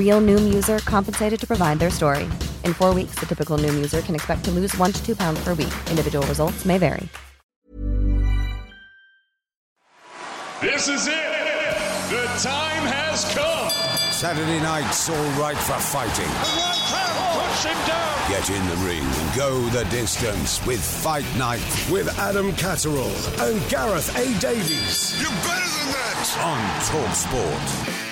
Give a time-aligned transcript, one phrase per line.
[0.00, 2.24] Real Noom user compensated to provide their story.
[2.64, 5.44] In four weeks, the typical Noom user can expect to lose one to two pounds
[5.44, 5.74] per week.
[5.90, 7.06] Individual results may vary.
[10.62, 11.36] This is it.
[12.08, 13.70] The time has come.
[14.10, 16.32] Saturday night's all right for fighting.
[17.36, 18.10] Push him down.
[18.28, 23.60] Get in the ring and go the distance with Fight Night with Adam Catterall and
[23.68, 24.26] Gareth A.
[24.40, 26.28] Davies You're better than that.
[26.40, 28.09] on Talk Sport.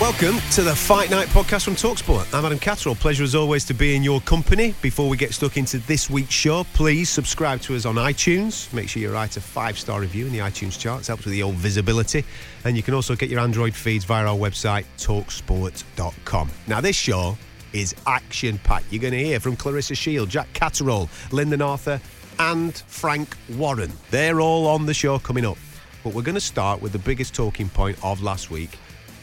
[0.00, 2.32] Welcome to the Fight Night podcast from Talksport.
[2.32, 2.94] I'm Adam Catterall.
[2.94, 4.72] Pleasure as always to be in your company.
[4.80, 8.72] Before we get stuck into this week's show, please subscribe to us on iTunes.
[8.72, 11.42] Make sure you write a five star review in the iTunes charts, helps with the
[11.42, 12.24] old visibility.
[12.64, 16.48] And you can also get your Android feeds via our website, talksport.com.
[16.68, 17.36] Now, this show
[17.72, 18.84] is action packed.
[18.92, 22.00] You're going to hear from Claressa Shield, Jack Catterall, Lyndon Arthur,
[22.38, 23.90] and Frank Warren.
[24.12, 25.58] They're all on the show coming up.
[26.04, 28.78] But we're going to start with the biggest talking point of last week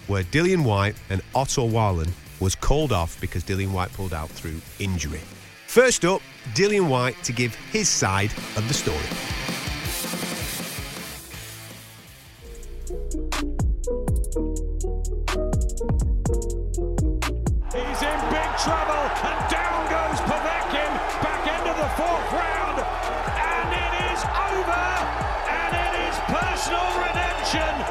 [0.08, 4.61] where Dillian Whyte and Otto Wallin was called off because Dillian Whyte pulled out through
[4.80, 5.22] injury.
[5.67, 6.22] First up,
[6.53, 8.98] Dillian Whyte to give his side of the story.
[17.76, 20.92] He's in big trouble, and down goes Povetkin
[21.22, 24.86] back into the fourth round, and it is over,
[25.49, 27.85] and it is personal redemption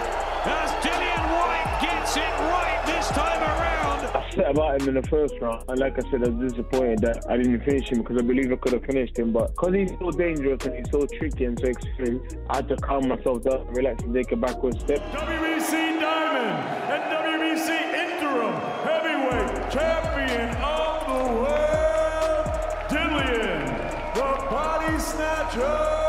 [4.54, 5.64] about him in the first round.
[5.68, 8.52] And like I said, I was disappointed that I didn't finish him because I believe
[8.52, 9.32] I could have finished him.
[9.32, 12.76] But because he's so dangerous and he's so tricky and so experienced, I had to
[12.76, 15.00] calm myself down, relax, and take a backward step.
[15.12, 16.56] WBC Diamond
[16.94, 17.68] and WBC
[18.04, 18.54] Interim
[18.86, 22.46] Heavyweight Champion of the World,
[22.88, 26.03] Dillian, the Body Snatcher.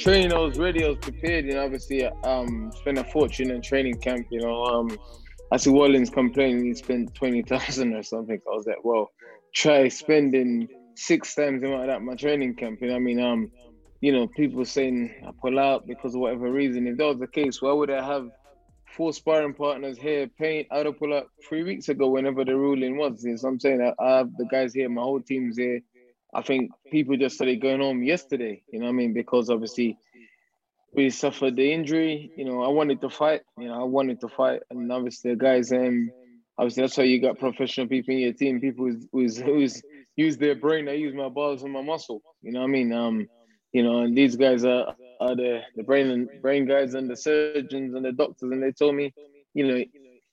[0.00, 4.00] Training, I was ready, I was prepared, and obviously, um, spent a fortune in training
[4.00, 4.26] camp.
[4.30, 4.98] You know, um,
[5.52, 8.40] I see Wallins complaining he spent twenty thousand or something.
[8.46, 9.10] I was like, well,
[9.54, 12.80] try spending six times the amount in my training camp.
[12.80, 13.50] You know, I mean, um,
[14.00, 16.86] you know, people saying I pull out because of whatever reason.
[16.86, 18.30] If that was the case, why would I have
[18.96, 23.22] four sparring partners here paying of pull out three weeks ago, whenever the ruling was?
[23.22, 25.80] You know, so I'm saying I, I have the guys here, my whole team's here.
[26.32, 29.12] I think people just started going home yesterday, you know what I mean?
[29.12, 29.98] Because obviously
[30.94, 32.30] we suffered the injury.
[32.36, 34.62] You know, I wanted to fight, you know, I wanted to fight.
[34.70, 36.10] And obviously the guys um
[36.58, 39.82] obviously that's why you got professional people in your team, people who's who's, who's
[40.16, 42.22] use their brain, I use my balls and my muscle.
[42.42, 42.92] You know what I mean?
[42.92, 43.28] Um,
[43.72, 47.16] you know, and these guys are are the, the brain and brain guys and the
[47.16, 49.12] surgeons and the doctors and they told me,
[49.54, 49.84] you know,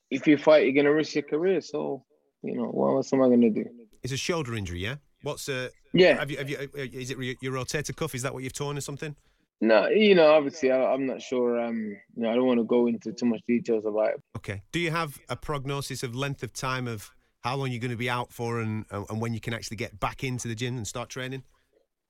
[0.10, 1.60] if you fight, you're gonna risk your career.
[1.62, 2.06] So,
[2.42, 3.66] you know, what else am I gonna do?
[4.04, 4.96] It's a shoulder injury, yeah?
[5.28, 6.18] What's uh Yeah.
[6.20, 8.16] Have you have you uh, is it your- rotator cuff?
[8.16, 9.14] Is that what you've torn or something?
[9.60, 11.60] No, you know, obviously, I, I'm not sure.
[11.60, 11.80] Um,
[12.16, 14.22] you know, I don't want to go into too much details about it.
[14.38, 14.62] Okay.
[14.72, 17.12] Do you have a prognosis of length of time of
[17.42, 20.00] how long you're going to be out for and and when you can actually get
[20.00, 21.44] back into the gym and start training?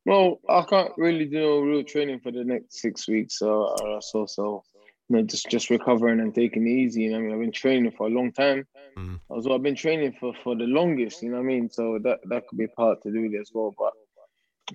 [0.05, 4.01] Well, I can't really do no real training for the next six weeks, so or
[4.01, 4.25] so.
[4.27, 4.63] So,
[5.09, 7.03] you know, just just recovering and taking it easy.
[7.03, 8.67] You know, I mean, I've been training for a long time.
[8.97, 9.19] Mhm.
[9.29, 11.21] Also, I've been training for for the longest.
[11.21, 11.69] You know what I mean?
[11.69, 13.73] So that that could be part to do with it as well.
[13.77, 13.93] But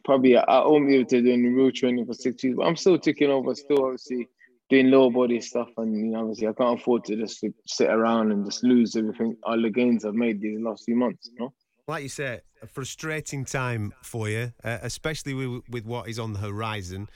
[0.05, 2.57] probably I, I won't be able to do any real training for six weeks.
[2.57, 3.55] But I'm still ticking over.
[3.55, 4.29] Still, obviously
[4.71, 8.33] doing lower body stuff, and you know, obviously I can't afford to just sit around
[8.33, 11.29] and just lose everything all the gains I've made these last few months.
[11.33, 11.53] You know.
[11.89, 16.33] Like you said, a frustrating time for you, uh, especially with, with what is on
[16.33, 17.09] the horizon.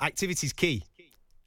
[0.00, 0.82] Activity is key.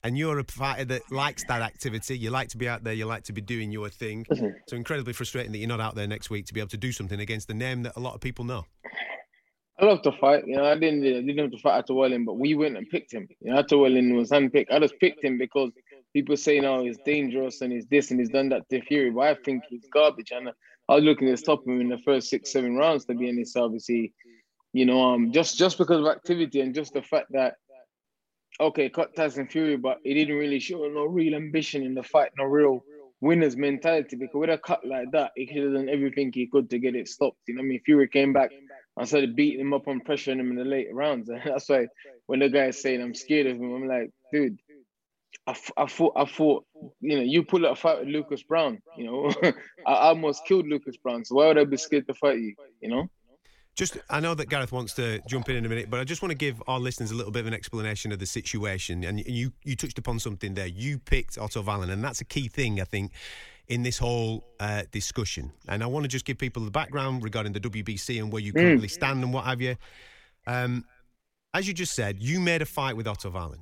[0.03, 2.17] And you're a fighter that likes that activity.
[2.17, 2.93] You like to be out there.
[2.93, 4.25] You like to be doing your thing.
[4.67, 6.91] So incredibly frustrating that you're not out there next week to be able to do
[6.91, 8.65] something against the name that a lot of people know.
[9.79, 10.43] I love to fight.
[10.47, 12.89] You know, I didn't I didn't have to fight Otto Wallin, but we went and
[12.89, 13.27] picked him.
[13.41, 14.71] You know, Otto Wallin was handpicked.
[14.71, 15.71] I just picked him because
[16.13, 19.11] people say, no, he's dangerous and he's this and he's done that to Fury.
[19.11, 20.31] But I think he's garbage.
[20.31, 20.49] And
[20.89, 23.55] I was looking to stop him in the first six, seven rounds to be honest.
[23.55, 24.13] Obviously,
[24.73, 27.55] you know, um, just just because of activity and just the fact that
[28.59, 32.31] okay, cut Tyson Fury, but he didn't really show no real ambition in the fight,
[32.37, 32.83] no real
[33.21, 34.15] winner's mentality.
[34.15, 36.95] Because with a cut like that, he could have done everything he could to get
[36.95, 37.37] it stopped.
[37.47, 38.51] You know, I mean, Fury came back
[38.97, 41.87] and started beating him up and pressuring him in the late rounds, and that's why
[42.25, 44.59] when the guy is saying I'm scared of him, I'm like, dude.
[45.45, 46.65] I, I thought, I thought,
[46.99, 48.79] you know, you pull out a fight with Lucas Browne.
[48.97, 49.33] You know,
[49.85, 51.23] I almost killed Lucas Browne.
[51.23, 52.53] So why would I be scared to fight you?
[52.81, 53.09] You know.
[53.77, 56.23] Just, I know that Gareth wants to jump in in a minute, but I just
[56.23, 59.03] want to give our listeners a little bit of an explanation of the situation.
[59.03, 60.65] And you, you touched upon something there.
[60.65, 63.11] You picked Otto Wallin, and that's a key thing, I think,
[63.67, 65.51] in this whole uh, discussion.
[65.67, 68.51] And I want to just give people the background regarding the WBC and where you
[68.51, 68.91] currently mm.
[68.91, 69.75] stand and what have you.
[70.47, 70.83] Um,
[71.53, 73.61] as you just said, you made a fight with Otto Wallin.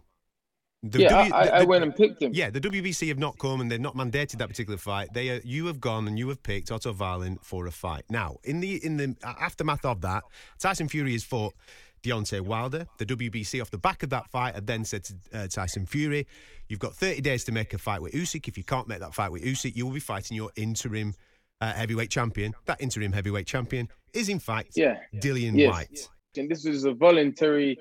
[0.84, 2.32] The yeah, w, I, the, I, went and picked him.
[2.34, 5.14] Yeah, the WBC have not come and they've not mandated that particular fight.
[5.14, 8.04] They are, you have gone and you have picked Otto Wallin for a fight.
[8.10, 10.24] Now, in the in the aftermath of that,
[10.60, 11.56] Tyson Fury has fought
[12.04, 12.86] Deontay Wilder.
[13.00, 16.28] The WBC off the back of that fight had then said to uh, Tyson Fury,
[16.70, 18.48] "You've got 30 days to make a fight with Usyk.
[18.48, 21.16] If you can't make that fight with Usyk, you will be fighting your interim
[21.62, 22.54] uh, heavyweight champion.
[22.66, 25.00] That interim heavyweight champion is in fact yeah.
[25.16, 25.72] Dillian yes.
[25.72, 27.80] Whyte." And this is a voluntary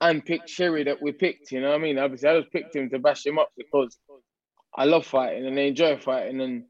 [0.00, 1.52] unpicked Sherry that we picked.
[1.52, 1.98] You know what I mean?
[1.98, 3.98] Obviously, I just picked him to bash him up because
[4.74, 6.40] I love fighting and I enjoy fighting.
[6.40, 6.64] And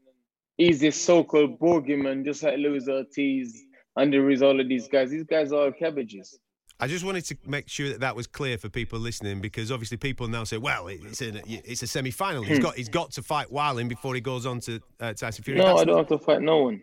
[0.57, 3.63] he's this so-called boogeyman, just like Luis Ortiz,
[3.95, 5.09] under his all of these guys.
[5.09, 6.39] These guys are cabbages.
[6.79, 9.97] I just wanted to make sure that that was clear for people listening because obviously
[9.97, 12.43] people now say, "Well, it's a it's a semi-final.
[12.43, 12.63] He's hmm.
[12.63, 15.69] got he's got to fight Wallin before he goes on to uh, Tyson Fury." No,
[15.69, 16.81] that's I don't have to fight no one.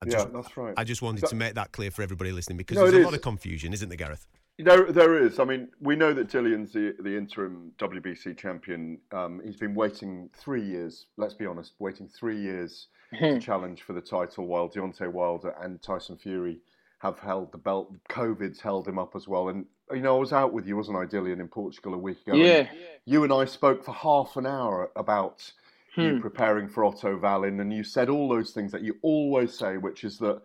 [0.00, 0.74] I just, yeah, that's right.
[0.76, 3.04] I just wanted to make that clear for everybody listening because no, there's a is.
[3.04, 4.26] lot of confusion, isn't there, Gareth?
[4.58, 5.38] There, there is.
[5.38, 8.98] I mean, we know that Dillian's the, the interim WBC champion.
[9.10, 11.06] Um, he's been waiting three years.
[11.16, 12.88] Let's be honest, waiting three years
[13.18, 16.60] to challenge for the title, while Deontay Wilder and Tyson Fury
[16.98, 17.92] have held the belt.
[18.08, 19.48] COVID's held him up as well.
[19.48, 22.18] And you know, I was out with you, wasn't I, Dillian, in Portugal a week
[22.26, 22.36] ago?
[22.36, 22.68] Yeah.
[23.04, 25.50] You and I spoke for half an hour about
[25.94, 26.00] hmm.
[26.00, 29.78] you preparing for Otto Wallin, and you said all those things that you always say,
[29.78, 30.42] which is that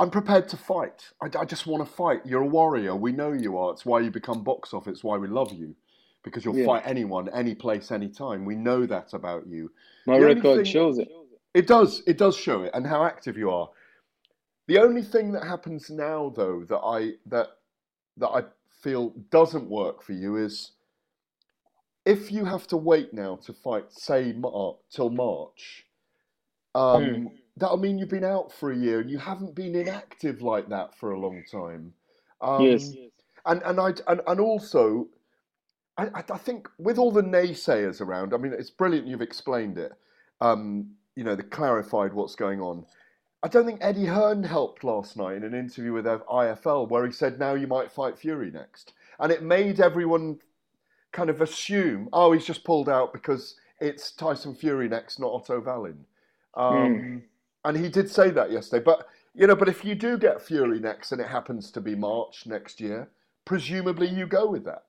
[0.00, 1.10] I'm prepared to fight.
[1.22, 2.22] I, I just want to fight.
[2.24, 2.96] You're a warrior.
[2.96, 3.70] We know you are.
[3.72, 4.92] It's why you become box office.
[4.92, 5.76] It's why we love you.
[6.22, 6.64] Because you'll yeah.
[6.64, 8.46] fight anyone, any place, any time.
[8.46, 9.70] We know that about you.
[10.06, 11.08] My the record shows it.
[11.52, 12.02] It does.
[12.06, 13.68] It does show it, and how active you are.
[14.68, 17.48] The only thing that happens now, though, that I that
[18.16, 18.44] that I
[18.82, 20.72] feel doesn't work for you is
[22.06, 25.84] if you have to wait now to fight, say, Mar- till March.
[26.74, 30.42] Um, mm that'll mean you've been out for a year and you haven't been inactive
[30.42, 31.92] like that for a long time.
[32.40, 32.92] Um, yes.
[33.46, 35.08] And and I and, and also,
[35.96, 39.92] I, I think with all the naysayers around, I mean, it's brilliant you've explained it.
[40.40, 42.86] Um, you know, they clarified what's going on.
[43.42, 47.12] I don't think Eddie Hearn helped last night in an interview with IFL where he
[47.12, 48.92] said, now you might fight Fury next.
[49.18, 50.38] And it made everyone
[51.12, 55.60] kind of assume, oh, he's just pulled out because it's Tyson Fury next, not Otto
[55.60, 56.04] Wallin.
[56.54, 57.22] Um, mm
[57.64, 58.82] and he did say that yesterday.
[58.84, 61.94] But you know, but if you do get Fury next, and it happens to be
[61.94, 63.08] March next year,
[63.44, 64.82] presumably you go with that.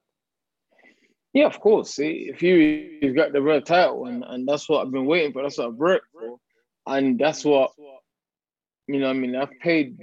[1.33, 1.95] Yeah, of course.
[1.95, 5.44] See, Fury's got the red title, and, and that's what I've been waiting for.
[5.44, 6.37] That's what I've worked for,
[6.87, 7.71] and that's what
[8.87, 9.09] you know.
[9.09, 9.97] I mean, I've paid.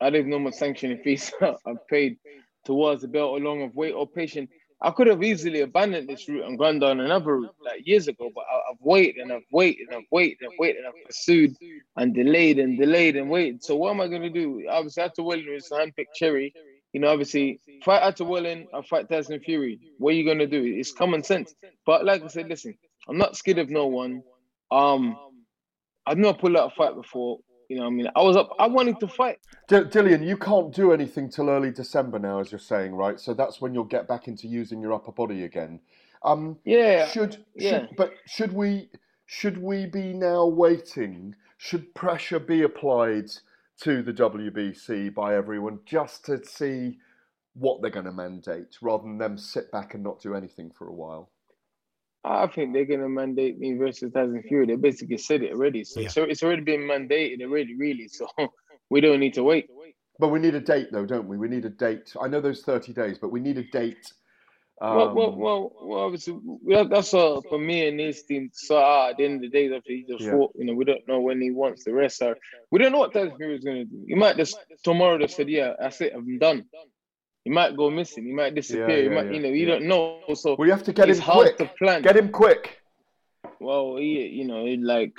[0.00, 1.32] I don't know my sanctioning fees.
[1.42, 2.18] I've paid
[2.64, 4.50] towards the belt along of weight or patient.
[4.80, 8.30] I could have easily abandoned this route and gone down another route like years ago,
[8.32, 11.56] but I, have waited and I've waited and I've waited and waited and I've pursued
[11.96, 13.64] and delayed and delayed and waited.
[13.64, 14.66] So what am I going to do?
[14.70, 16.54] Obviously, Otto Wallin is handpicked cherry.
[16.92, 19.80] You know, obviously, fight Otto Wallin, I fight Tyson Fury.
[19.98, 20.62] What are you going to do?
[20.62, 21.54] It's common sense.
[21.84, 24.22] But like I said, listen, I'm not scared of no one.
[24.70, 25.18] Um,
[26.06, 27.40] I've not pulled out a fight before.
[27.68, 28.50] You know, I mean, I was up.
[28.58, 29.38] I wanted to fight.
[29.68, 33.20] D- Dillian, you can't do anything till early December now, as you're saying, right?
[33.20, 35.80] So that's when you'll get back into using your upper body again.
[36.22, 37.06] Um, yeah.
[37.08, 37.70] Should, yeah.
[37.70, 38.88] Should, but should we
[39.26, 41.34] should we be now waiting?
[41.58, 43.30] Should pressure be applied
[43.82, 46.98] to the WBC by everyone just to see
[47.54, 50.88] what they're going to mandate, rather than them sit back and not do anything for
[50.88, 51.30] a while?
[52.30, 54.66] I think they're gonna mandate me versus Tyson Fury.
[54.66, 56.08] They basically said it already, so yeah.
[56.16, 58.08] it's already been mandated already, really.
[58.08, 58.28] So
[58.90, 59.70] we don't need to wait.
[60.20, 61.36] But we need a date, though, don't we?
[61.36, 62.14] We need a date.
[62.20, 64.12] I know those thirty days, but we need a date
[64.80, 68.74] well, well, Um, well, well, obviously, we that's uh, for me and his team So
[68.74, 70.32] sort out at the end of the day after he just Yeah.
[70.32, 70.52] fought.
[70.56, 72.22] You know, we don't know when he wants the rest.
[72.22, 72.36] Or
[72.70, 74.04] we don't know what Tyson Fury is going to do.
[74.06, 76.64] He might just tomorrow just said, "Yeah, that's it, I'm done."
[77.48, 78.26] He might go missing.
[78.26, 78.98] He might disappear.
[78.98, 80.20] he yeah, might, yeah, you know, you don't know.
[80.34, 81.56] So we have to get him quick.
[81.56, 82.02] to plan.
[82.02, 82.76] Get him quick.
[83.58, 85.16] Well, he, you know, he like,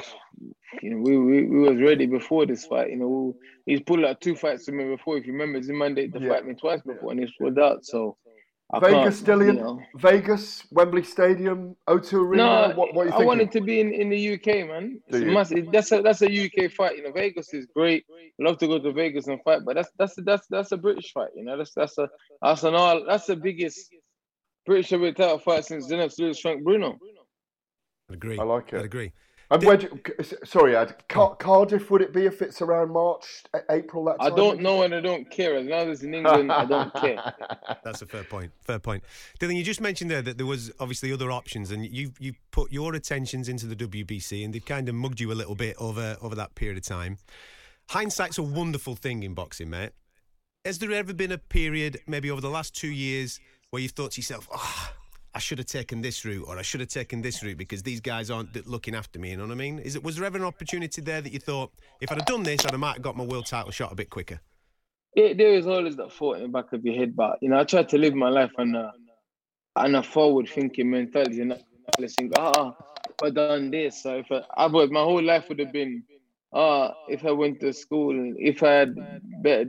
[0.83, 2.91] you know, we, we we was ready before this fight.
[2.91, 5.17] You know, he's pulled out two fights to me before.
[5.17, 6.29] If you remember, Zimande to Yeah.
[6.29, 7.83] fight me twice before, and he's pulled out.
[7.83, 8.15] So
[8.71, 9.55] I Vegas, can't, Dillian.
[9.55, 9.81] you know.
[9.95, 12.43] Vegas, Wembley Stadium, O2 Arena.
[12.43, 15.01] No, what, what are you I wanted to be in, in the UK, man.
[15.07, 16.97] It's Do a massive, that's a that's a UK fight.
[16.97, 18.05] You know, Vegas is great.
[18.39, 21.29] Love to go to Vegas and fight, but that's that's that's that's a British fight.
[21.35, 22.07] You know, that's that's a
[22.43, 23.89] that's an all that's the biggest
[24.67, 26.99] British heavyweight title fight since Lennox Lewis Frank Bruno.
[28.09, 28.37] I'd agree.
[28.37, 28.79] I like it.
[28.79, 29.11] I'd agree.
[29.51, 29.99] And where do,
[30.43, 31.43] sorry, Ad, Car- hmm.
[31.43, 34.31] Cardiff, would it be if it's around March, April, that time?
[34.31, 35.55] I don't know and I don't care.
[35.55, 37.33] As long as it's in England, I don't care.
[37.83, 38.51] That's a fair point.
[38.61, 39.03] Fair point.
[39.39, 42.71] Dillian, you just mentioned there that there was obviously other options, and you've you put
[42.71, 46.17] your attentions into the WBC, and they've kind of mugged you a little bit over
[46.21, 47.17] over that period of time.
[47.89, 49.91] Hindsight's a wonderful thing in boxing, mate.
[50.63, 53.39] Has there ever been a period, maybe over the last two years,
[53.71, 54.93] where you've thought to yourself, "Oh,
[55.33, 58.01] I should have taken this route, or I should have taken this route because these
[58.01, 59.31] guys aren't looking after me"?
[59.31, 59.79] You know what I mean?
[59.79, 61.71] Is it was there ever an opportunity there that you thought,
[62.01, 63.95] if I'd have done this, I'd have might have got my world title shot a
[63.95, 64.39] bit quicker?
[65.15, 67.59] It, there is always that thought in the back of your head, but you know,
[67.59, 68.91] I try to live my life on a
[69.75, 71.61] a forward thinking mentality, and not
[72.11, 72.75] think, ah,
[73.09, 76.03] if I done this, so if I, I would, my whole life would have been,
[76.53, 78.95] ah, if I went to school, if I had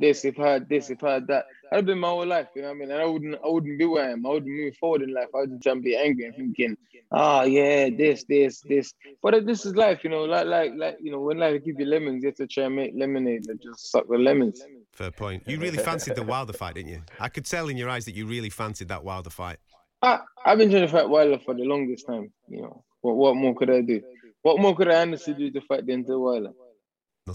[0.00, 2.49] this, if I had this, if I had that, that'd have been my whole life.
[2.54, 2.90] You know what I mean?
[2.90, 4.26] And I wouldn't, I wouldn't be where I am.
[4.26, 5.28] I wouldn't move forward in life.
[5.34, 6.76] I would just and be angry and thinking,
[7.12, 8.94] ah, yeah, this, this, this.
[9.22, 10.25] But this is life, you know.
[10.25, 12.76] Like, like, like, you know, when life gives you lemons, you have to try and
[12.76, 14.62] make lemonade and just suck the lemons.
[14.92, 15.42] Fair point.
[15.46, 17.02] You really fancied the Wilder fight, didn't you?
[17.18, 19.58] I could tell in your eyes that you really fancied that Wilder fight.
[20.02, 22.32] I, I've been trying to fight Wilder for the longest time.
[22.49, 24.00] You know, what what more could I do?
[24.42, 26.52] What more could I honestly do to fight Deontay Wilder?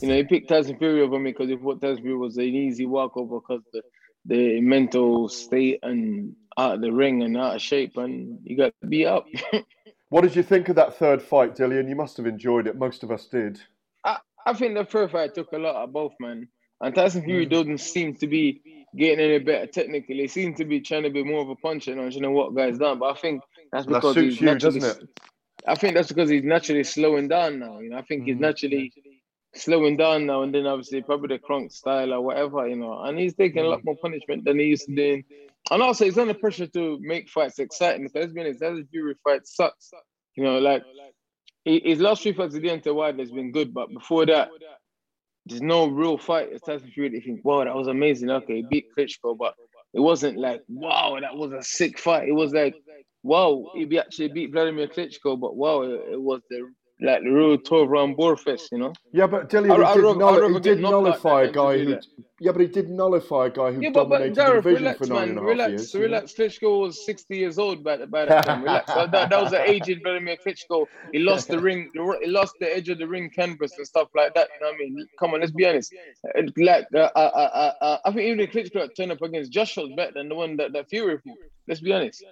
[0.02, 2.44] You know, he picked Tyson Fury over me because he thought Tyson Fury was an
[2.44, 3.82] easy walkover because the
[4.28, 8.74] the mental state and out of the ring and out of shape, and you got
[8.88, 9.26] beat up.
[10.10, 11.90] What did you think of that third fight, Dillian?
[11.90, 12.78] You must have enjoyed it.
[12.78, 13.60] Most of us did.
[14.04, 16.48] I, I think the third fight took a lot of both, man.
[16.82, 17.50] And Tyson Fury mm.
[17.50, 20.18] doesn't seem to be getting any better technically.
[20.18, 22.56] He seems to be trying to be more of a puncher and you know what
[22.56, 23.00] guys done.
[23.00, 24.90] But I think that's That because suits he's you, naturally?
[25.68, 27.80] I think that's because he's naturally slowing down now.
[27.80, 28.42] You know, I think he's mm.
[28.42, 28.94] naturally
[29.56, 33.02] slowing down now, and then obviously probably the Kronk style or whatever, you know.
[33.04, 35.24] And he's taking a lot more punishment than he used to do.
[35.72, 38.04] And also, he's under pressure to make fights exciting.
[38.04, 39.92] Because let's be honest, Tyson Fury fight sucks.
[40.36, 40.84] You know, like
[41.64, 44.50] his last three fights against the Wilder has been good, but before that,
[45.46, 46.50] there's no real fight.
[46.52, 47.12] It's Tyson Fury.
[47.14, 48.30] You think, wow, that was amazing.
[48.30, 49.56] Okay, he beat Klitschko, but
[49.94, 52.28] it wasn't like, wow, that was a sick fight.
[52.28, 52.76] It was like,
[53.24, 56.70] wow, he actually beat Vladimir Klitschko, but wow, it was the
[57.02, 58.94] like the real twelve round bore fest, you know.
[59.12, 61.98] Yeah, but Dillian, I'd- he I'd did, nulli- he did nullify a guy who.
[62.42, 64.98] Yeah, but he did nullify a guy who Yeah, but, but dominated the division relax,
[65.00, 65.30] for nine man.
[65.30, 65.94] and a half Relax, years.
[65.94, 66.34] you relax.
[66.34, 68.62] Klitschko was 60 years old by, by that time.
[68.64, 68.94] Relax.
[68.94, 70.86] that, that, that was an aged Vladimir Klitschko.
[71.14, 71.90] He lost the ring.
[71.94, 74.50] He lost the edge of the ring canvas and stuff like that.
[74.60, 75.08] You know what I mean?
[75.18, 75.94] Come on, let's be honest.
[76.58, 80.12] Like, uh, uh, uh, uh, I think even Klitschko turned up against Joshua was better
[80.16, 81.38] than the one that, that Fury fought.
[81.70, 82.24] Let's be honest.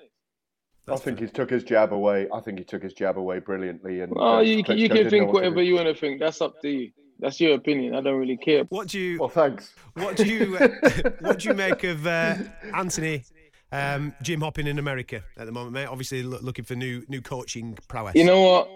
[0.87, 2.27] I think he took his jab away.
[2.33, 4.01] I think he took his jab away brilliantly.
[4.01, 5.61] And Oh, you, can- you can think whatever do.
[5.63, 6.19] you want to think.
[6.19, 6.91] That's up to you.
[7.19, 7.95] That's your opinion.
[7.95, 8.63] I don't really care.
[8.69, 9.73] What do you Well, thanks.
[9.93, 10.67] what do you uh,
[11.21, 12.35] what do you make of uh,
[12.73, 13.23] Anthony
[13.71, 15.85] um, gym hopping in America at the moment, mate?
[15.85, 18.15] Obviously loo- looking for new new coaching prowess.
[18.15, 18.69] You know what?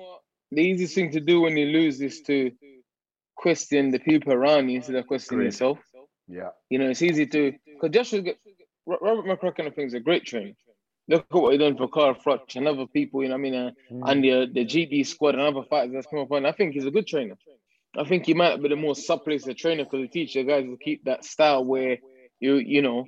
[0.51, 2.51] The easiest thing to do when you lose is to
[3.35, 5.79] question the people around you instead of questioning yourself.
[6.27, 6.49] Yeah.
[6.69, 8.37] You know, it's easy to because Joshua get
[8.85, 10.53] Robert McCracken, I think, is a great trainer.
[11.09, 13.23] Look at what he done for Carl Froch and other people.
[13.23, 13.71] You know, what I mean, uh,
[14.07, 16.45] and the the GB squad and other fighters that's come up on.
[16.45, 17.35] I think he's a good trainer.
[17.97, 21.05] I think he might be the most supplest trainer because he teaches guys to keep
[21.05, 21.97] that style where
[22.39, 23.05] you you know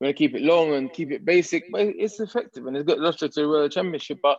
[0.00, 2.98] we're gonna keep it long and keep it basic, but it's effective and it's got
[2.98, 4.18] luster to the World Championship.
[4.22, 4.38] But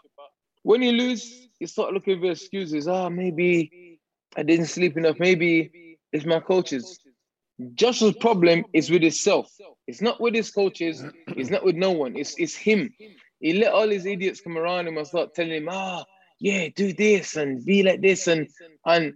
[0.63, 2.87] when you lose, you start looking for excuses.
[2.87, 3.99] Ah, maybe
[4.35, 5.17] I didn't sleep enough.
[5.19, 6.99] Maybe it's my coaches.
[7.75, 9.51] Joshua's problem is with himself.
[9.87, 11.03] It's not with his coaches.
[11.27, 12.15] It's not with no one.
[12.15, 12.93] It's it's him.
[13.39, 16.05] He let all these idiots come around him and start telling him, ah,
[16.39, 18.47] yeah, do this and be like this and
[18.85, 19.13] and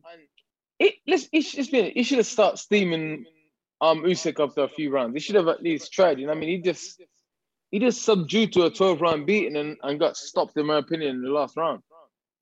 [0.79, 0.95] it.
[1.07, 1.27] Let's.
[1.31, 3.25] He should, he should have started steaming
[3.81, 5.13] um Usyk after a few rounds.
[5.13, 6.19] He should have at least tried.
[6.19, 7.01] You know, I mean, he just
[7.71, 11.15] he just subdued to a twelve round beating and, and got stopped in my opinion
[11.17, 11.81] in the last round.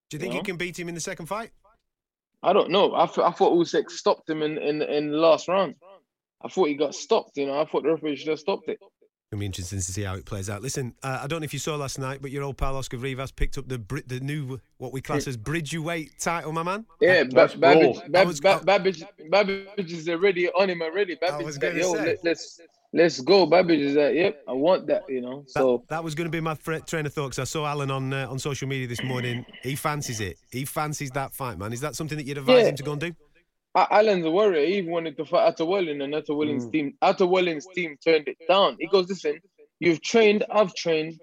[0.09, 0.43] do you think you know?
[0.43, 1.51] can beat him in the second fight?
[2.43, 2.95] I don't know.
[2.95, 5.75] I, th- I thought Usyk stopped him in, in in the last round.
[6.43, 7.37] I thought he got stopped.
[7.37, 8.79] You know, I thought the referee should have stopped it.
[9.31, 10.61] It'll be interesting to see how it plays out.
[10.61, 12.97] Listen, uh, I don't know if you saw last night, but your old pal Oscar
[12.97, 16.85] Rivas picked up the Brit- the new what we class as bridgerweight title, my man.
[16.99, 18.07] Yeah, That's ba- Babić, raw.
[18.09, 21.15] Bab- was- Ba- Babić, Babić is already on him already.
[21.15, 22.05] Babić was gonna say.
[22.05, 22.59] let, let's
[22.91, 23.47] let's go.
[23.47, 25.43] Babić is like, yep, I want that, you know.
[25.43, 27.65] That, So that was going to be my fr- train of thought because I saw
[27.65, 29.45] Alan on uh, on social media this morning.
[29.63, 30.39] He fancies it.
[30.51, 31.71] He fancies that fight, man.
[31.71, 32.69] Is that something that you'd advise Yeah.
[32.69, 33.13] him to go and do?
[33.75, 34.65] Alan's a warrior.
[34.65, 36.71] He even wanted to fight Otto Wallin, and Otto Wallin's Mm.
[36.71, 38.77] team, Otto Wallin's team turned it down.
[38.79, 39.39] He goes, listen,
[39.79, 41.19] you've trained, I've trained.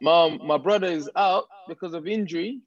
[0.00, 2.60] My my brother is out because of injury.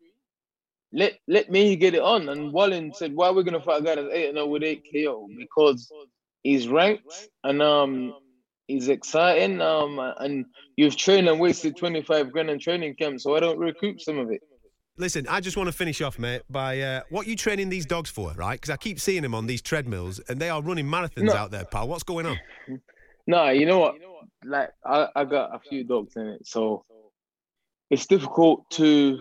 [0.93, 2.29] Let let me get it on.
[2.29, 4.63] And Wallin said, why are we gonna fight a guy that's eight and 0 with
[4.63, 5.27] eight KO?
[5.37, 5.91] Because
[6.43, 8.15] he's ranked and um
[8.67, 9.61] he's exciting.
[9.61, 10.45] Um and
[10.77, 14.31] you've trained and wasted 25 grand in training camp, so I don't recoup some of
[14.31, 14.41] it.
[14.99, 18.09] Listen, I just want to finish off, mate, by uh, what you training these dogs
[18.09, 18.59] for, right?
[18.59, 21.35] Because I keep seeing them on these treadmills, and they are running marathons No.
[21.35, 21.87] out there, pal.
[21.87, 22.39] What's going on?
[23.29, 23.95] Nah, you know what?
[24.45, 26.85] Like I, I got a few dogs in it, so
[27.89, 29.19] it's difficult to.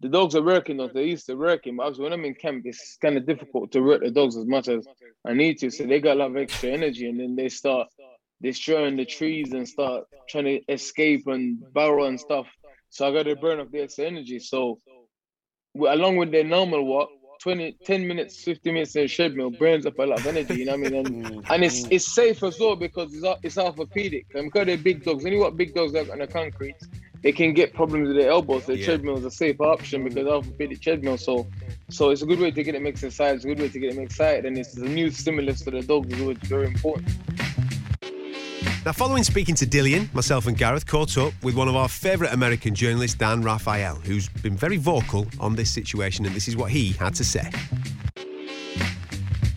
[0.00, 0.88] The dogs are working, though.
[0.88, 3.80] They used to working, but obviously when I'm in camp, it's kind of difficult to
[3.82, 4.86] work the dogs as much as
[5.26, 5.70] I need to.
[5.70, 7.88] So they got a lot of extra energy, and then they start
[8.40, 12.46] destroying the trees and start trying to escape and burrow and stuff.
[12.90, 14.38] So I got to burn off the extra energy.
[14.38, 14.80] So
[15.74, 19.86] along with their normal walk, 20, 10 minutes, 50 minutes in a shed meal burns
[19.86, 20.94] up a lot of energy, you know what I mean?
[20.94, 21.52] And, mm-hmm.
[21.52, 21.92] and it's mm-hmm.
[21.92, 24.26] it's safe as well because it's, it's orthopedic.
[24.34, 26.74] And because they're big dogs, any what big dogs have on the concrete,
[27.22, 28.66] they can get problems with their elbows.
[28.66, 28.86] The Yeah.
[28.86, 31.16] treadmill is a safer option because orthopedic treadmill.
[31.16, 31.46] So
[31.90, 33.94] so it's a good way to get them exercise, it's a good way to get
[33.94, 37.08] them excited, and it's a new stimulus to the dogs, which is very important.
[38.86, 42.32] Now, following speaking to Dillian, myself and Gareth caught up with one of our favourite
[42.32, 46.70] American journalists, Dan Raphael, who's been very vocal on this situation, and this is what
[46.70, 47.50] he had to say.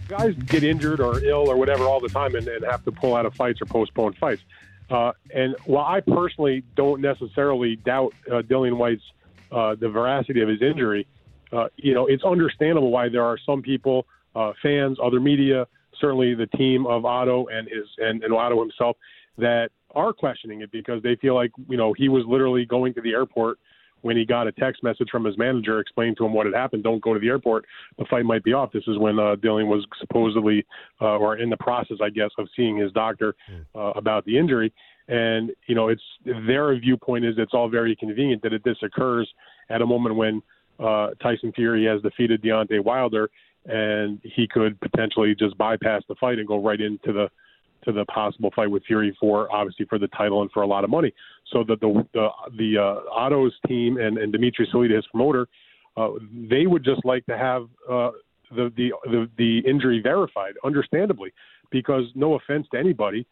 [0.08, 3.16] guys get injured or ill or whatever all the time and, and have to pull
[3.16, 4.42] out of fights or postpone fights.
[4.90, 9.04] Uh, and while I personally don't necessarily doubt uh, Dillian Whyte's
[9.52, 11.08] uh, the veracity of his injury,
[11.54, 15.68] uh, you know, it's understandable why there are some people, uh, fans, other media,
[16.02, 18.98] certainly the team of Otto and his and, and Otto himself
[19.38, 23.02] that are questioning it because they feel like you know he was literally going to
[23.02, 23.60] the airport
[24.02, 26.84] when he got a text message from his manager explaining to him what had happened.
[26.84, 27.66] Don't go to the airport.
[27.98, 28.72] The fight might be off.
[28.72, 30.66] This is when uh, Dillian was supposedly,
[31.00, 33.36] uh, or in the process, I guess, of seeing his doctor
[33.76, 34.74] uh, about the injury.
[35.08, 39.30] And you know, it's their viewpoint is it's all very convenient that it, this occurs
[39.70, 40.42] at a moment when
[40.80, 43.30] uh, Tyson Fury has defeated Deontay Wilder,
[43.66, 47.30] and he could potentially just bypass the fight and go right into the
[47.86, 50.84] to the possible fight with Fury for obviously for the title and for a lot
[50.84, 51.12] of money.
[51.52, 55.48] So that the the the uh, Otto's team and and Dimitri Salita, his promoter,
[55.98, 56.10] uh,
[56.50, 58.12] they would just like to have uh,
[58.52, 61.34] the, the the the injury verified, understandably,
[61.72, 63.26] because no offense to anybody,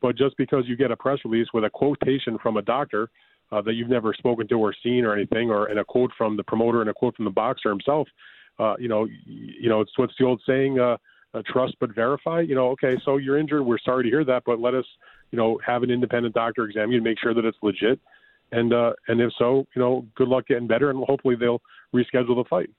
[0.00, 3.10] but just because you get a press release with a quotation from a doctor
[3.52, 6.36] uh, that you've never spoken to or seen or anything, or and a quote from
[6.36, 8.08] the promoter and a quote from the boxer himself,
[8.58, 10.78] uh, you know, you know, it's what's the old saying.
[10.78, 10.96] Uh,
[11.34, 12.40] uh, trust but verify.
[12.40, 13.64] You know, okay, so you're injured.
[13.64, 14.84] We're sorry to hear that, but let us,
[15.30, 18.00] you know, have an independent doctor examine you to make sure that it's legit.
[18.52, 21.60] And uh, and if so, you know, good luck getting better, and hopefully they'll
[21.94, 22.70] reschedule the fight.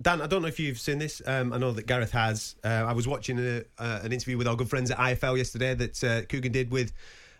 [0.00, 1.20] Dan, I don't know if you've seen this.
[1.26, 2.56] Um, I know that Gareth has.
[2.64, 5.74] Uh, I was watching a, uh, an interview with our good friends at IFL yesterday
[5.74, 6.92] that uh, Kugan did with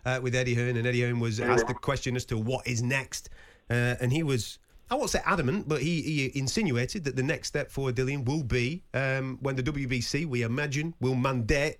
[0.05, 2.83] uh, with Eddie Hearn, and Eddie Hearn was asked the question as to what is
[2.83, 3.29] next,
[3.69, 4.59] uh, and he was.
[4.91, 8.43] I won't say adamant, but he, he insinuated that the next step for Dillian will
[8.43, 11.77] be um, when the WBC, we imagine, will mandate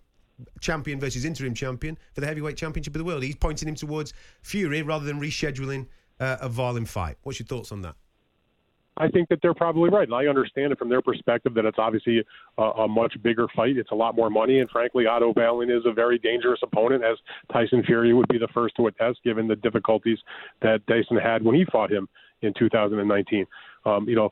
[0.62, 3.22] champion versus interim champion for the heavyweight championship of the world.
[3.22, 5.88] He's pointing him towards Fury rather than rescheduling
[6.22, 7.18] uh, a violent fight.
[7.24, 7.96] What's your thoughts on that?
[8.96, 10.08] I think that they're probably right.
[10.08, 12.24] And I understand it from their perspective that it's obviously
[12.58, 13.78] a, a much bigger fight.
[13.78, 14.60] It's a lot more money.
[14.60, 17.18] And frankly, Otto Wallin is a very dangerous opponent, as
[17.52, 20.20] Tyson Fury would be the first to attest, given the difficulties
[20.62, 22.08] that Tyson had when he fought him
[22.42, 23.46] in 2019.
[23.86, 24.32] Um, you know,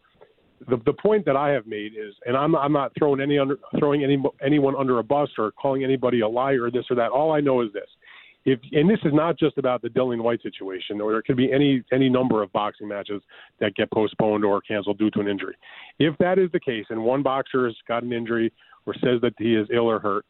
[0.67, 3.57] the the point that I have made is, and I'm I'm not throwing any under
[3.77, 7.11] throwing any anyone under a bus or calling anybody a liar or this or that.
[7.11, 7.87] All I know is this:
[8.45, 11.51] if and this is not just about the Dillian Whyte situation, or there could be
[11.51, 13.21] any any number of boxing matches
[13.59, 15.55] that get postponed or canceled due to an injury.
[15.99, 18.51] If that is the case, and one boxer has got an injury
[18.85, 20.25] or says that he is ill or hurt,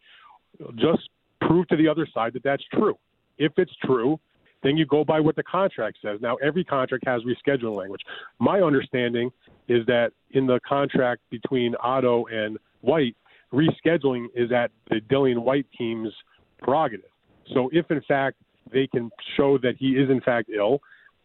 [0.76, 1.10] just
[1.42, 2.98] prove to the other side that that's true.
[3.38, 4.20] If it's true,
[4.64, 6.20] then you go by what the contract says.
[6.22, 8.02] Now, every contract has rescheduling language.
[8.40, 9.32] My understanding
[9.68, 13.16] is that in the contract between Otto and Whyte,
[13.54, 16.14] rescheduling is at the Dillian Whyte team's
[16.62, 17.10] prerogative.
[17.54, 18.38] So, if in fact
[18.72, 20.80] they can show that he is in fact ill,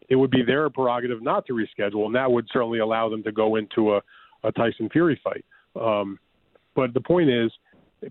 [0.09, 3.33] it would be their prerogative not to reschedule, and that would certainly allow them to
[3.33, 4.01] go into a,
[4.43, 5.45] a Tyson Fury fight.
[5.81, 6.19] Um,
[6.75, 7.51] but the point is,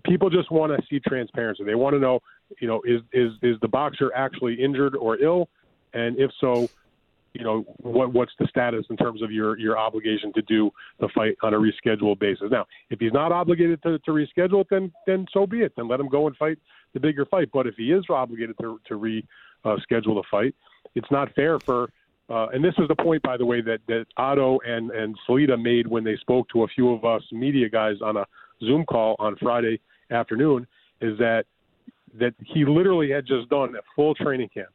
[0.04, 1.64] people just want to see transparency.
[1.64, 2.20] They want to know
[2.60, 5.48] you know, is is is the boxer actually injured or ill,
[5.92, 6.68] and if so,
[7.32, 11.08] you know, what what's the status in terms of your your obligation to do the
[11.14, 12.46] fight on a rescheduled basis?
[12.50, 15.72] Now, if he's not obligated to, to reschedule it, then then so be it.
[15.76, 16.58] Then let him go and fight
[16.92, 17.48] the bigger fight.
[17.52, 19.26] But if he is obligated to to reschedule
[19.64, 19.76] uh,
[20.14, 20.54] the fight,
[20.94, 21.90] it's not fair for.
[22.30, 25.60] Uh, and this is the point, by the way, that, that Otto and, and Salita
[25.60, 28.24] made when they spoke to a few of us media guys on a
[28.64, 29.78] Zoom call on Friday
[30.10, 30.66] afternoon,
[31.02, 31.44] is that
[32.18, 34.68] that he literally had just done a full training camp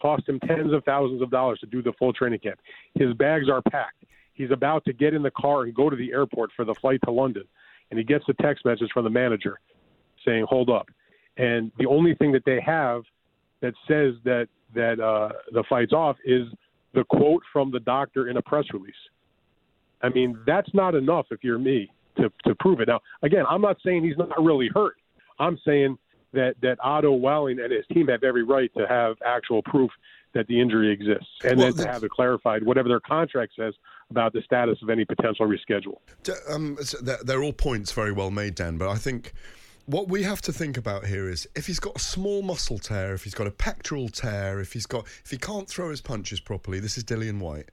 [0.00, 2.58] cost him tens of thousands of dollars to do the full training camp.
[2.94, 4.04] His bags are packed.
[4.34, 7.00] He's about to get in the car and go to the airport for the flight
[7.04, 7.44] to London.
[7.90, 9.60] And he gets a text message from the manager
[10.24, 10.88] saying, hold up.
[11.36, 13.02] And the only thing that they have
[13.60, 16.46] that says that, that uh, the fight's off is
[16.94, 18.94] the quote from the doctor in a press release.
[20.02, 22.88] I mean, that's not enough if you're me to, to prove it.
[22.88, 24.96] Now, again, I'm not saying he's not really hurt.
[25.38, 25.98] I'm saying–
[26.32, 29.90] that that Otto Wallin and his team have every right to have actual proof
[30.32, 33.74] that the injury exists, and well, then to have it clarified, whatever their contract says
[34.10, 35.98] about the status of any potential reschedule.
[36.48, 36.78] Um,
[37.24, 38.78] they're all points very well made, Dan.
[38.78, 39.32] But I think
[39.86, 43.12] what we have to think about here is if he's got a small muscle tear,
[43.14, 46.38] if he's got a pectoral tear, if he's got if he can't throw his punches
[46.38, 47.70] properly, this is Dillian Whyte.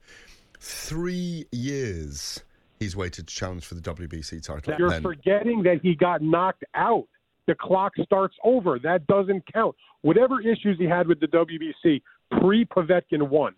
[0.60, 2.44] Three years
[2.80, 4.76] he's waited to challenge for the WBC title.
[4.78, 5.04] You're then.
[5.04, 7.08] forgetting that he got knocked out
[7.48, 8.78] the clock starts over.
[8.80, 9.76] That doesn't count.
[10.02, 12.02] Whatever issues he had with the WBC
[12.40, 13.56] pre Povetkin one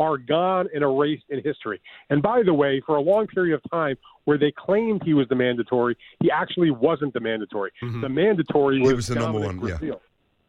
[0.00, 1.80] are gone and erased in history.
[2.10, 5.28] And by the way, for a long period of time where they claimed he was
[5.28, 7.70] the mandatory, he actually wasn't the mandatory.
[7.82, 8.00] Mm-hmm.
[8.00, 9.60] The mandatory was, was the number one.
[9.64, 9.76] Yeah.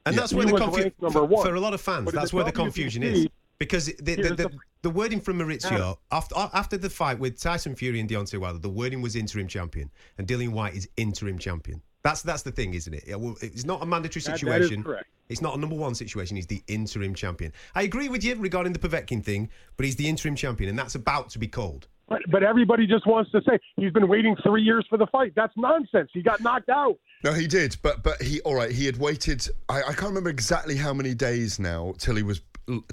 [0.08, 0.22] And yeah.
[0.22, 2.12] that's where he the confusion for, for, a lot of fans.
[2.12, 6.78] That's where the confusion is because the, the, the, the, wording from Mauricio after after
[6.78, 10.50] the fight with Tyson Fury and Deontay Wilder, the wording was interim champion, and Dillian
[10.50, 11.82] Whyte is interim champion.
[12.06, 13.04] That's that's the thing, isn't it?
[13.08, 14.82] It's not a mandatory situation.
[14.82, 15.08] That, correct.
[15.28, 16.36] It's not a number one situation.
[16.36, 17.52] He's the interim champion.
[17.74, 20.94] I agree with you regarding the Povetkin thing, but he's the interim champion, and that's
[20.94, 21.88] about to be called.
[22.08, 25.34] But, but everybody just wants to say he's been waiting three years for the fight.
[25.36, 26.12] That's nonsense.
[26.14, 27.00] He got knocked out.
[27.24, 28.72] No, he did, but but he all right.
[28.72, 29.48] He had waited.
[29.68, 32.40] I, I can't remember exactly how many days now till he was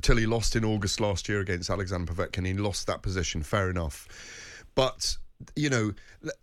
[0.01, 2.47] till he lost in August last year against Alexander Povetkin.
[2.47, 3.43] He lost that position.
[3.43, 5.19] Fair enough, but
[5.55, 5.93] you know,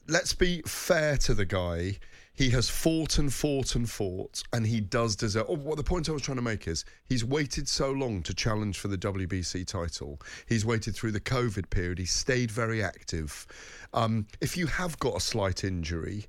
[0.07, 1.97] let's be fair to the guy
[2.39, 5.47] he has fought and fought and fought, and he does deserve.
[5.49, 8.33] Oh, what the point I was trying to make is he's waited so long to
[8.33, 10.21] challenge for the WBC title.
[10.47, 11.99] He's waited through the COVID period.
[11.99, 13.45] He's stayed very active.
[13.93, 16.27] Um, if you have got a slight injury,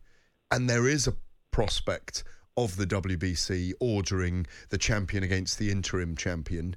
[0.50, 1.14] and there is a
[1.52, 2.24] prospect
[2.56, 6.74] of the WBC ordering the champion against the interim champion,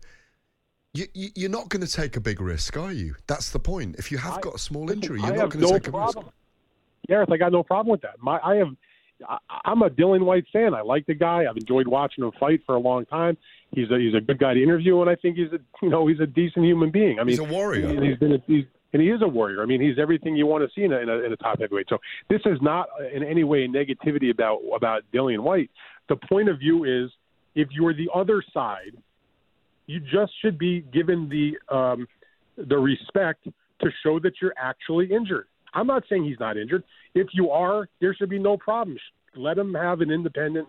[0.93, 3.15] you, are you, not going to take a big risk, are you?
[3.25, 3.95] That's the point.
[3.97, 6.25] If you have I, got a small injury, you're not going to no take problem.
[6.25, 6.37] a risk.
[7.07, 8.21] Gareth, I got no problem with that.
[8.21, 8.69] My, I have
[9.27, 10.73] I, I'm a Dillian Whyte fan.
[10.73, 11.45] I like the guy.
[11.49, 13.37] I've enjoyed watching him fight for a long time.
[13.71, 16.07] He's a he's a good guy to interview, and I think he's a you know
[16.07, 17.19] he's a decent human being.
[17.19, 18.01] I mean, he's a warrior.
[18.01, 19.61] He, has been a, he's, and he is a warrior.
[19.61, 21.59] I mean, he's everything you want to see in a, in a, in a top
[21.59, 21.87] heavyweight.
[21.89, 21.97] So
[22.29, 25.71] this is not in any way negativity about about Dillian Whyte.
[26.09, 27.09] The point of view is
[27.55, 28.95] if you're the other side,
[29.87, 32.07] you just should be given the um,
[32.57, 35.47] the respect to show that you're actually injured.
[35.73, 36.83] I'm not saying he's not injured.
[37.15, 39.01] If you are, there should be no problems.
[39.35, 40.67] Let him have an independent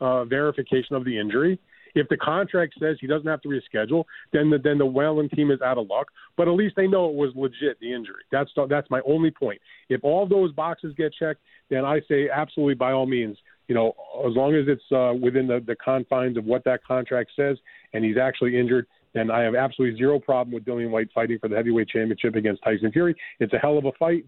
[0.00, 1.58] uh, verification of the injury.
[1.94, 5.50] If the contract says he doesn't have to reschedule, then the, then the Wallin team
[5.50, 6.08] is out of luck.
[6.36, 8.22] But at least they know it was legit the injury.
[8.30, 9.60] That's that's my only point.
[9.88, 13.94] If all those boxes get checked, then I say absolutely by all means, you know,
[14.28, 17.56] as long as it's uh, within the, the confines of what that contract says,
[17.94, 21.48] and he's actually injured, then I have absolutely zero problem with Dillian Whyte fighting for
[21.48, 23.16] the heavyweight championship against Tyson Fury.
[23.40, 24.26] It's a hell of a fight.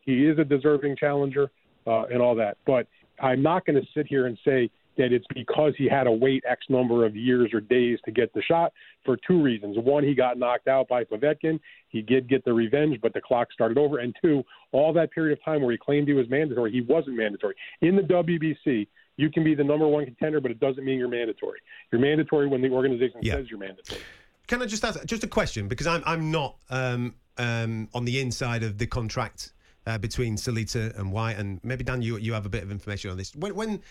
[0.00, 1.50] He is a deserving challenger
[1.86, 2.56] uh, and all that.
[2.66, 2.86] But
[3.20, 6.44] I'm not going to sit here and say that it's because he had to wait
[6.46, 8.72] X number of years or days to get the shot
[9.04, 9.76] for two reasons.
[9.78, 11.58] One, he got knocked out by Povetkin.
[11.88, 13.98] He did get the revenge, but the clock started over.
[13.98, 17.16] And two, all that period of time where he claimed he was mandatory, he wasn't
[17.16, 17.54] mandatory.
[17.80, 21.08] In the WBC, you can be the number one contender, but it doesn't mean you're
[21.08, 21.60] mandatory.
[21.92, 23.34] You're mandatory when the organization yeah.
[23.34, 24.00] says you're mandatory.
[24.46, 28.20] Can I just ask just a question because I'm I'm not um, um, on the
[28.20, 29.52] inside of the contract
[29.86, 31.38] uh, between Salita and Whyte.
[31.38, 33.34] and maybe Dan, you you have a bit of information on this.
[33.34, 33.82] When, when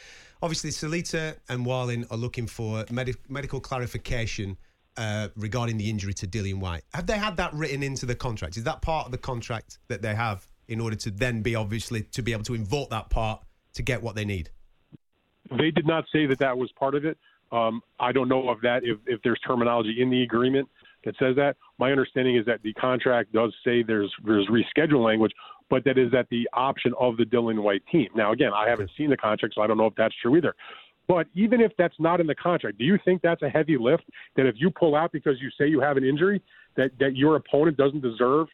[0.42, 4.58] obviously Salita and Wallin are looking for med- medical clarification
[4.98, 8.58] uh, regarding the injury to Dillian Whyte, have they had that written into the contract?
[8.58, 12.04] Is that part of the contract that they have in order to then be obviously
[12.04, 13.42] to be able to invoke that part
[13.74, 14.50] to get what they need?
[15.58, 17.18] They did not say that that was part of it.
[17.52, 20.70] Um, I don't know of that if, if there's terminology in the agreement
[21.06, 21.56] that says that.
[21.78, 25.32] My understanding is that the contract does say there's there's reschedule language,
[25.70, 28.10] but that is at the option of the Dillian Whyte team.
[28.16, 30.56] Now, again, I haven't seen the contract, so I don't know if that's true either.
[31.08, 34.04] But even if that's not in the contract, do you think that's a heavy lift?
[34.36, 36.42] That if you pull out because you say you have an injury,
[36.78, 38.48] that that your opponent doesn't deserve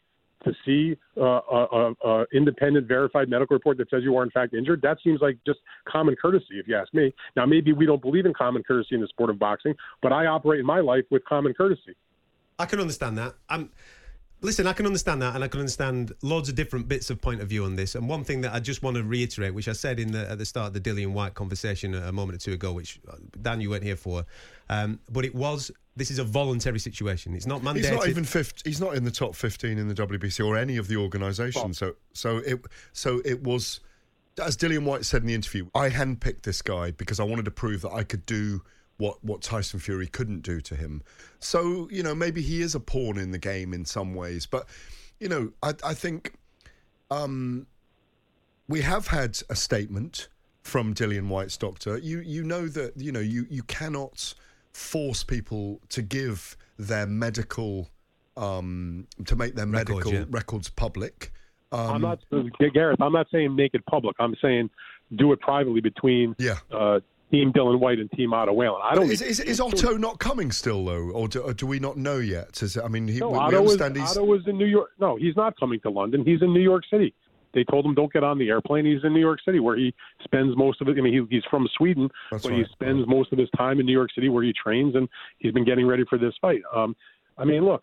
[0.44, 4.30] to see uh, a, a, a independent, verified medical report that says you are in
[4.30, 4.80] fact injured?
[4.82, 7.12] That seems like just common courtesy, if you ask me.
[7.36, 10.26] Now, maybe we don't believe in common courtesy in the sport of boxing, but I
[10.26, 11.94] operate in my life with common courtesy.
[12.58, 13.34] I can understand that.
[13.48, 13.70] I'm.
[14.46, 17.40] Listen, I can understand that, and I can understand loads of different bits of point
[17.42, 17.96] of view on this.
[17.96, 20.38] And one thing that I just want to reiterate, which I said in the at
[20.38, 23.60] the start of the Dillian Whyte conversation a moment or two ago, which uh, Dan
[23.60, 24.24] you weren't here for,
[24.70, 27.34] um, but it was this is a voluntary situation.
[27.34, 27.76] It's not mandated.
[27.76, 28.62] He's not even fifth.
[28.64, 31.78] He's not in the top fifteen in the WBC or any of the organisations.
[31.78, 32.60] So, so it,
[32.92, 33.80] so it was,
[34.40, 37.50] as Dillian Whyte said in the interview, I handpicked this guy because I wanted to
[37.50, 38.62] prove that I could do
[38.98, 41.02] what what Tyson Fury couldn't do to him.
[41.38, 44.66] So you know maybe he is a pawn in the game in some ways, but
[45.20, 46.34] you know I, I think
[47.10, 47.66] um,
[48.68, 50.28] we have had a statement
[50.62, 51.98] from Dillian Whyte's doctor.
[51.98, 54.34] You you know that you know you you cannot
[54.72, 57.88] force people to give their medical
[58.36, 60.24] um, to make their Records, medical yeah.
[60.28, 61.32] records public.
[61.72, 62.20] Um, I'm not,
[62.74, 63.00] Gareth.
[63.00, 64.16] I'm not saying make it public.
[64.18, 64.70] I'm saying
[65.14, 66.58] do it privately between Yeah.
[66.70, 68.80] uh, Team Dillian Whyte and Team Otto Wallin.
[68.84, 69.10] I don't.
[69.10, 72.18] is, is, is Otto not coming still though, or do, or do we not know
[72.18, 72.62] yet?
[72.62, 74.10] Is I mean, he, No, we, we Otto was, understand he's.
[74.16, 74.90] Otto was in New York.
[75.00, 76.24] No, he's not coming to London.
[76.24, 77.12] He's in New York City.
[77.52, 78.84] They told him don't get on the airplane.
[78.84, 80.98] He's in New York City, where he spends most of it.
[80.98, 82.70] I mean, he, he's from Sweden, That's but he right.
[82.70, 85.08] spends most of his time in New York City, where he trains, and
[85.38, 86.60] he's been getting ready for this fight.
[86.74, 86.94] Um,
[87.38, 87.82] I mean, look,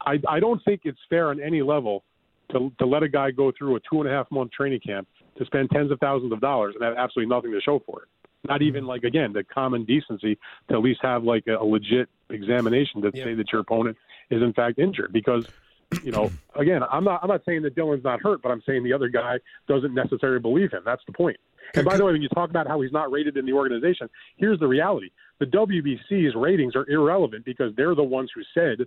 [0.00, 2.04] I, I don't think it's fair on any level
[2.52, 5.08] to to let a guy go through a two and a half month training camp
[5.36, 8.08] to spend tens of thousands of dollars and have absolutely nothing to show for it.
[8.44, 8.68] Not Mm-hmm.
[8.68, 10.36] even like again the common decency
[10.68, 13.96] to at least have like a, a legit examination to say that your opponent
[14.30, 15.12] is in fact injured.
[15.12, 15.46] Because
[16.02, 18.82] you know again I'm not I'm not saying that Dillian's not hurt but I'm saying
[18.82, 20.82] the other guy doesn't necessarily believe him.
[20.84, 21.34] That's the.
[21.74, 24.08] And by the way, when you talk about how he's not rated in the organization,
[24.36, 28.86] here's the reality: the WBC's ratings are irrelevant because they're the ones who said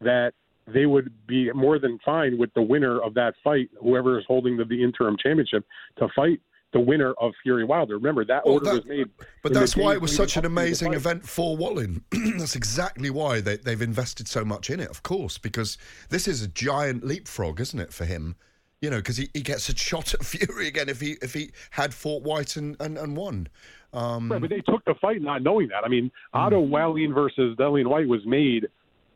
[0.00, 0.32] that
[0.66, 4.56] they would be more than fine with the winner of that fight, whoever is holding
[4.56, 5.64] the, the interim championship,
[5.98, 6.40] to fight
[6.72, 7.94] the winner of Fury Wilder.
[7.94, 9.08] Remember that Well, order that- was made.
[9.42, 12.04] But that's why it was such an up to the amazing event for Wallin.
[12.38, 15.78] that's exactly why they, they've invested so much in it, of course, because
[16.10, 18.36] this is a giant leapfrog, isn't it, for him?
[18.80, 21.50] You know, because he, he gets a shot at Fury again if he if he
[21.70, 23.48] had fought Whyte and, and, and won.
[23.92, 25.84] Um, Right, but they took the fight not knowing that.
[25.84, 28.68] I mean, Otto Wallin versus Dillian Whyte was made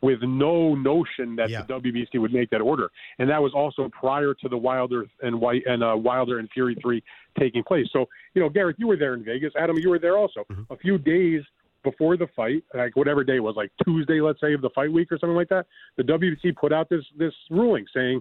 [0.03, 1.63] with no notion that Yeah.
[1.63, 5.41] the WBC would make that order, and that was also prior to the Wilder and
[5.41, 7.03] Whyte and uh, Wilder and Fury three
[7.39, 7.87] taking place.
[7.93, 9.53] So, you know, Gareth, you were there in Vegas.
[9.57, 10.45] Adam, you were there also.
[10.71, 11.43] A few days
[11.85, 14.93] before the fight, like whatever day it was, like Tuesday, let's say, of the fight
[14.93, 18.21] week or something like that, the WBC put out this this ruling saying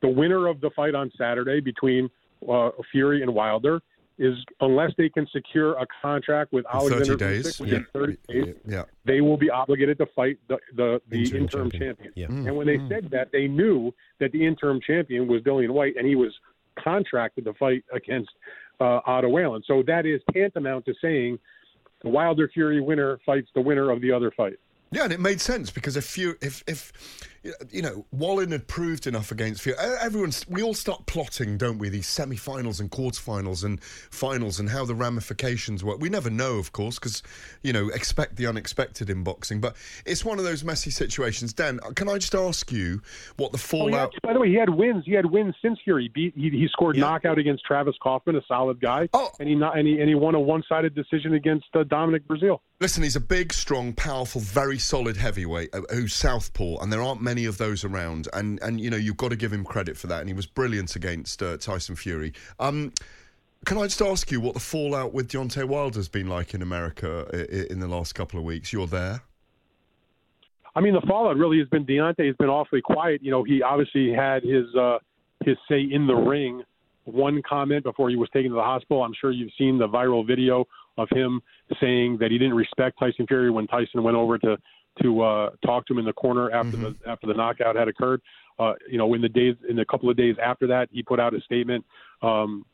[0.00, 2.08] the winner of the fight on Saturday between
[2.48, 3.80] uh, Fury and Wilder
[4.18, 7.24] is unless they can secure a contract with In 30 Alexander.
[7.26, 8.00] Usyk within Yeah.
[8.00, 8.84] 30 days, yeah.
[9.04, 11.94] they will be obligated to fight the the, the Interim interim, champion.
[11.96, 12.12] champion.
[12.16, 12.26] Yeah.
[12.26, 12.46] Mm.
[12.48, 16.06] And when they said that, they knew that the interim champion was Dillian Whyte, and
[16.06, 16.32] he was
[16.82, 18.30] contracted to fight against
[18.80, 19.62] uh, Otto Wallin.
[19.66, 21.38] So that is tantamount to saying
[22.02, 24.58] the Wilder Fury winner fights the winner of the other fight.
[24.90, 26.92] Yeah, and it made sense because if you if if
[27.70, 31.88] you know Wallin had proved enough against Fury, everyone's we all start plotting, don't we?
[31.88, 36.00] These semi-finals and quarter-finals and finals and how the ramifications work.
[36.00, 37.22] We never know, of course, because
[37.62, 39.60] you know expect the unexpected in boxing.
[39.60, 41.52] But it's one of those messy situations.
[41.52, 43.02] Dan, can I just ask you
[43.36, 43.90] what the Oh, yeah.
[43.90, 44.14] fallout?
[44.22, 45.04] By the way, he had wins.
[45.06, 46.04] He had wins since Fury.
[46.04, 46.34] He beat.
[46.36, 49.08] He, he scored knockout against Travis Kauffman, a solid guy.
[49.12, 49.30] Oh.
[49.40, 52.60] and he not and he, and he won a one-sided decision against uh, Dominic Breazeale.
[52.80, 57.20] Listen, he's a big, strong, powerful, very solid heavyweight uh, who's southpaw, and there aren't
[57.28, 58.28] many of those around.
[58.32, 60.20] And and you know you've got to give him credit for that.
[60.20, 62.32] And he was brilliant against uh, Tyson Fury.
[62.58, 62.92] Um,
[63.64, 67.10] can I just ask you what the fallout with Deontay Wilder's been like in America
[67.70, 68.72] in the last couple of weeks?
[68.72, 69.22] You're there.
[70.74, 73.22] I mean, the fallout really has been Deontay has been awfully quiet.
[73.22, 74.98] You know, he obviously had his uh,
[75.44, 76.62] his say in the ring.
[77.04, 79.02] One comment before he was taken to the hospital.
[79.02, 80.66] I'm sure you've seen the viral video
[80.98, 81.40] of him
[81.80, 84.58] saying that he didn't respect Tyson Fury when Tyson went over to
[85.02, 88.20] to uh, talk to him in the corner after the after the knockout had occurred.
[88.58, 91.20] Uh, you know, in the days in a couple of days after that, he put
[91.20, 91.84] out a statement.
[92.22, 92.64] Um,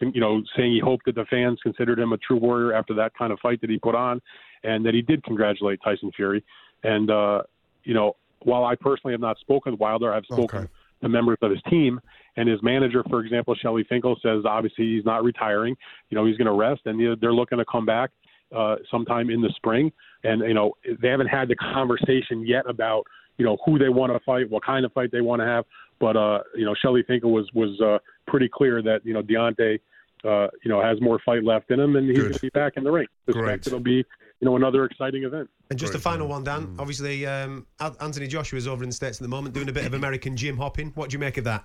[0.00, 3.12] you know, saying he hoped that the fans considered him a true warrior after that
[3.18, 4.20] kind of fight that he put on,
[4.62, 6.44] and that he did congratulate Tyson Fury.
[6.84, 7.42] And uh,
[7.84, 10.68] you know, while I personally have not spoken with Wilder, I've spoken Okay.
[11.02, 12.00] to members of his team,
[12.36, 15.76] and his manager, for example, Shelly Finkel, says obviously he's not retiring.
[16.10, 18.10] You know, he's going to rest, and they're looking to come back
[18.54, 19.92] uh, sometime in the spring.
[20.24, 23.04] And you know, they haven't had the conversation yet about
[23.36, 25.64] you know who they want to fight, what kind of fight they want to have.
[26.00, 29.78] But uh, you know, Shelly Finkel was was uh, pretty clear that you know Deontay
[30.24, 32.74] uh, you know, has more fight left in him, and he's going to be back
[32.76, 33.06] in the ring.
[33.26, 34.04] Suspect it'll be, you
[34.42, 35.48] know, another exciting event.
[35.70, 36.66] And just a Great final one, Dan.
[36.66, 36.80] Mm.
[36.80, 39.86] Obviously, um, Al- Anthony Joshua's over in the States at the moment doing a bit
[39.86, 40.92] of American gym hopping.
[40.94, 41.64] What do you make of that?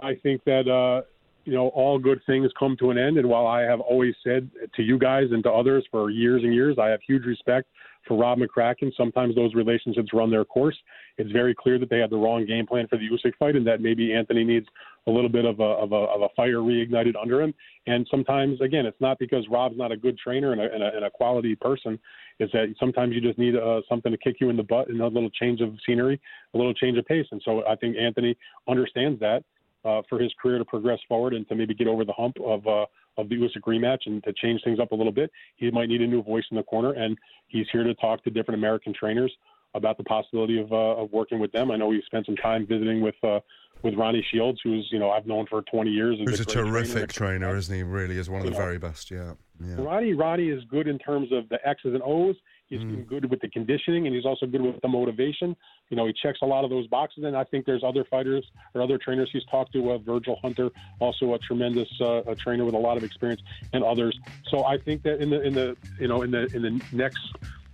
[0.00, 1.06] I think that uh,
[1.46, 4.50] you know all good things come to an end, and while I have always said
[4.74, 7.68] to you guys and to others for years and years, I have huge respect
[8.06, 8.90] for Rob McCracken.
[8.96, 10.76] Sometimes those relationships run their course.
[11.18, 13.66] It's very clear that they had the wrong game plan for the Usyk fight, and
[13.66, 14.66] that maybe Anthony needs
[15.06, 17.54] a little bit of a of a, of a fire reignited under him.
[17.86, 20.96] And sometimes, again, it's not because Rob's not a good trainer and a, and a,
[20.96, 21.98] and a quality person.
[22.40, 25.00] Is that sometimes you just need uh, something to kick you in the butt and
[25.00, 26.20] a little change of scenery,
[26.54, 27.26] a little change of pace.
[27.30, 28.36] And so I think Anthony
[28.68, 29.44] understands that
[29.86, 32.66] uh, for his career to progress forward and to maybe get over the hump of
[32.66, 32.86] uh,
[33.18, 35.30] of the Usyk rematch and to change things up a little bit.
[35.56, 37.16] He might need a new voice in the corner, and
[37.48, 39.32] he's here to talk to different American trainers
[39.74, 41.70] about the possibility of uh, of working with them.
[41.70, 43.40] I know he spent some time visiting with uh,
[43.82, 46.18] with Ronnie Shields, who's you know I've known for 20 years.
[46.18, 46.68] Who's a trainer.
[46.68, 47.82] terrific trainer, isn't he?
[47.82, 48.56] Really is one of the know.
[48.56, 49.10] very best.
[49.10, 49.76] Yeah, yeah.
[49.78, 52.36] Ronnie Ronnie is good in terms of the X's and O's.
[52.68, 53.06] He's Mm.
[53.06, 55.54] good with the conditioning, and he's also good with the motivation.
[55.88, 57.22] You know, he checks a lot of those boxes.
[57.24, 59.92] And I think there's other fighters or other trainers he's talked to.
[59.92, 63.40] Uh, Virgil Hunter, also a tremendous uh, a trainer with a lot of experience,
[63.72, 64.18] and others.
[64.50, 67.20] So I think that in the in the you know in the in the next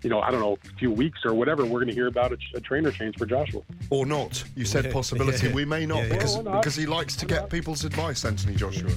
[0.03, 2.33] you know I don't know a few weeks or whatever, we're going to hear about
[2.33, 3.63] a, a trainer change for Joshua.
[3.89, 4.45] Or not.
[4.57, 5.47] You said Yeah, possibility.
[5.49, 5.55] yeah.
[5.55, 6.13] We may not Yeah, yeah.
[6.13, 6.61] because Well, not?
[6.63, 8.91] because he likes to get people's advice, Anthony Joshua.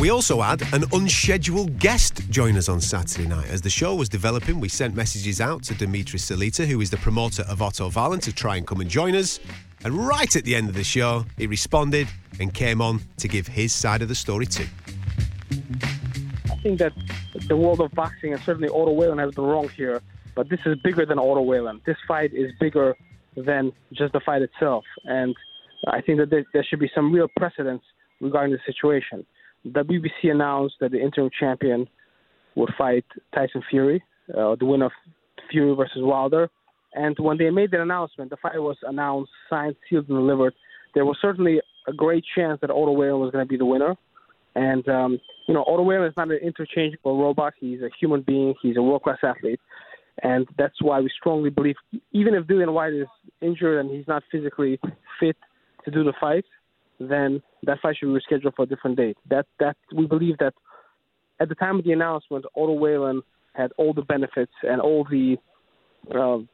[0.00, 3.50] We also had an unscheduled guest join us on Saturday night.
[3.50, 6.96] As the show was developing, we sent messages out to Dimitris Salita, who is the
[6.96, 9.40] promoter of Otto Wallin, to try and come and join us.
[9.84, 12.08] And right at the end of the show, he responded
[12.40, 14.64] and came on to give his side of the story too.
[16.50, 16.94] I think that
[17.46, 20.00] the world of boxing and certainly Otto Wallin has been wrong here,
[20.34, 21.82] but this is bigger than Otto Wallin.
[21.84, 22.96] This fight is bigger
[23.36, 25.36] than just the fight itself, and
[25.88, 27.82] I think that there should be some real precedence
[28.22, 29.26] regarding the situation.
[29.64, 31.88] The announced that the interim champion
[32.56, 34.92] would fight Tyson Fury, uh, the winner of
[35.50, 36.48] Fury versus Wilder.
[36.94, 40.54] And when they made that announcement, the fight was announced, signed, sealed, and delivered.
[40.94, 43.94] There was certainly a great chance that Otto Wallin was going to be the winner.
[44.56, 47.54] And um, you know, Otto Wallin is not an interchangeable robot.
[47.60, 48.54] He's a human being.
[48.60, 49.60] He's a world-class athlete,
[50.22, 51.76] and that's why we strongly believe,
[52.12, 53.06] even if Dillian Whyte is
[53.40, 54.80] injured and he's not physically
[55.20, 55.36] fit
[55.84, 56.44] to do the fight,
[57.00, 59.16] then that fight should be rescheduled for a different date.
[59.28, 60.54] That that we believe that
[61.40, 63.22] at the time of the announcement, Otto Wallin
[63.54, 65.36] had all the benefits and all the
[66.14, 66.48] um,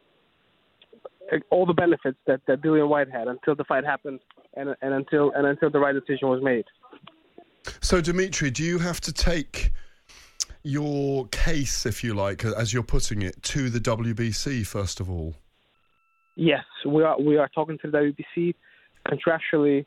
[1.51, 4.21] all the benefits that, that Dillian Whyte had until the fight happened
[4.55, 6.65] and and until and until the right decision was made.
[7.81, 9.73] So, Dimitri, do you have to take
[10.63, 15.35] your case, if you like, as you're putting it, to the WBC first of all?
[16.37, 17.21] Yes, we are.
[17.21, 18.55] We are talking to the WBC.
[19.09, 19.87] Contractually,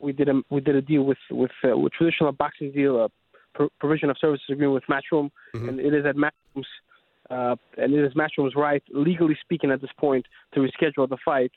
[0.00, 3.08] we did a we did a deal with with uh, with traditional boxing deal, a
[3.54, 6.66] pro- provision of services agreement with Matchroom, and it is at Matchroom's
[7.30, 11.52] uh, and it is Matchroom's right, legally speaking, at this point, to reschedule the fight.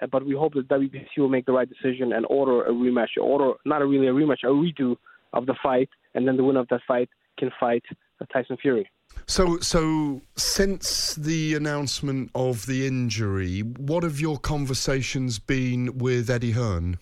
[0.00, 3.16] Uh, but we hope that WBC will make the right decision and order a rematch,
[3.20, 4.96] order not a really a rematch, a redo
[5.32, 7.82] of the fight, and then the winner of that fight can fight
[8.20, 8.88] uh, Tyson Fury.
[9.26, 16.52] So, so since the announcement of the injury, what have your conversations been with Eddie
[16.52, 16.98] Hearn?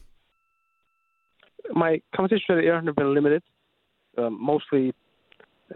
[1.72, 3.42] My conversations with Hearn have been limited,
[4.18, 4.92] um, mostly,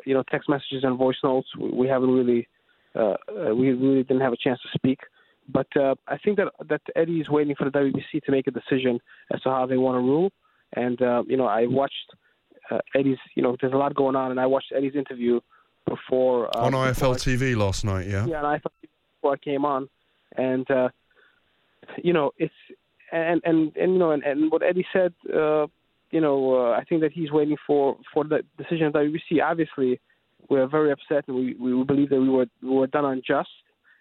[0.05, 1.48] you know, text messages and voice notes.
[1.59, 2.48] We, we haven't really,
[2.94, 5.00] uh, uh, we really didn't have a chance to speak.
[5.48, 8.50] But uh, I think that that Eddie is waiting for the WBC to make a
[8.53, 9.00] decision
[9.33, 10.31] as to how they want to rule.
[10.74, 11.94] And uh, you know, I watched
[12.70, 13.18] uh, Eddie's.
[13.35, 15.40] You know, there's a lot going on, and I watched Eddie's interview
[15.88, 18.26] before uh, On before IFL I- TV last night, yeah?
[18.26, 18.72] yeah, and I thought
[19.16, 19.88] before I came on,
[20.37, 20.88] and uh,
[22.03, 22.55] you know, it's
[23.12, 25.66] and and and you know, and, and what Eddie said, uh,
[26.11, 29.42] you know, uh, I think that he's waiting for for the decision of WBC.
[29.42, 30.01] Obviously,
[30.49, 33.51] we're very upset, and we we believe that we were we were done unjust,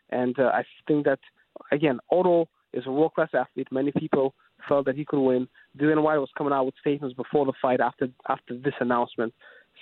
[0.10, 1.19] and uh, I think that
[1.72, 3.67] again, Otto is a world class athlete.
[3.72, 4.34] Many people
[4.67, 5.48] felt that he could win.
[5.78, 9.34] Dillian Whyte was coming out with statements before the fight after after this announcement,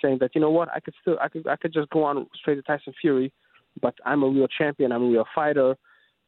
[0.02, 2.26] saying that you know what, I could still I could I could just go on
[2.34, 3.32] straight to Tyson Fury,
[3.80, 4.92] but I'm a real champion.
[4.92, 5.76] I'm a real fighter.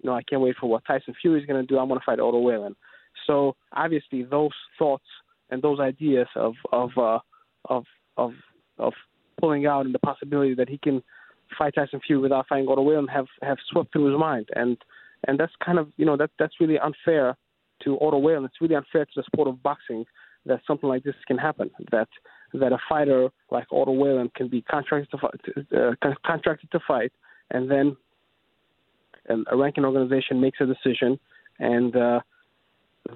[0.03, 1.79] You know, I can't wait for what Tyson Fury is going to do.
[1.79, 2.75] I'm going to fight Otto Wallin.
[3.27, 5.05] So obviously, those thoughts
[5.51, 7.19] and those ideas of of uh,
[7.67, 7.85] of
[8.17, 8.33] of
[8.79, 8.93] of
[9.41, 11.03] pulling out and the possibility that he can
[11.59, 14.77] fight Tyson Fury without fighting Otto Wallin have have swept through his mind, and
[15.27, 17.37] and that's kind of you know that that's really unfair
[17.85, 18.45] to Otto Wallin.
[18.45, 20.05] It's really unfair to the sport of boxing
[20.47, 21.71] that something like this can happen.
[21.91, 22.09] That
[22.55, 27.13] that a fighter like Otto Wallin can be contracted to fight, uh, contracted to fight,
[27.51, 27.97] and then
[29.51, 31.19] a ranking organization makes a decision,
[31.59, 32.21] and uh,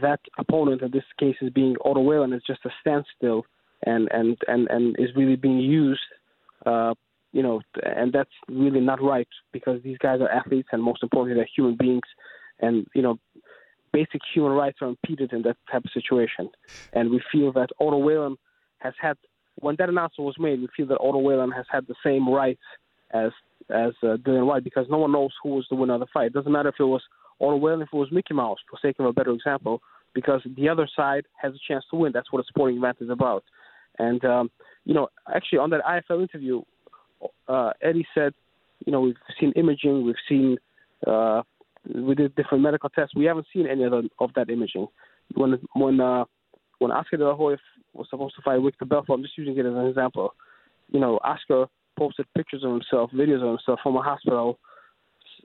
[0.01, 3.45] that opponent in this case is being Otto Wallin is just a standstill
[3.85, 6.01] and and and and is really being used.
[6.64, 6.95] Uh,
[7.32, 11.35] you know, and that's really not right because these guys are athletes and most importantly
[11.35, 12.05] they're human beings,
[12.61, 13.18] and you know,
[13.93, 16.49] basic human rights are impeded in that type of situation.
[16.93, 18.37] And we feel that Wallin
[18.78, 19.16] has had
[19.57, 22.62] when that announcement was made, we feel that Wallin has had the same rights
[23.12, 23.30] as
[23.70, 26.26] as uh, Dillian Whyte because no one knows who was the winner of the fight.
[26.26, 27.03] It doesn't matter if it was
[27.41, 29.80] Otto Wallin, if it was Mickey Mouse, for sake of a better example,
[30.14, 32.12] because the other side has a chance to win.
[32.12, 33.45] That's what a sporting event is about.
[33.99, 34.51] And um,
[34.85, 36.62] you know, actually, on that IFL interview,
[37.49, 38.35] uh, Eddie said,
[38.85, 40.59] you know, we've seen imaging, we've seen,
[41.07, 41.43] uh,
[41.95, 43.14] we did different medical tests.
[43.14, 44.89] We haven't seen any of, of that imaging.
[45.35, 46.24] When when uh,
[46.78, 47.57] when Oscar De La Hoya
[47.93, 50.35] was supposed to fight Victor Belfort, I'm just using it as an example.
[50.91, 51.66] You know, Oscar
[51.99, 54.59] posted pictures of himself, videos of himself from a hospital,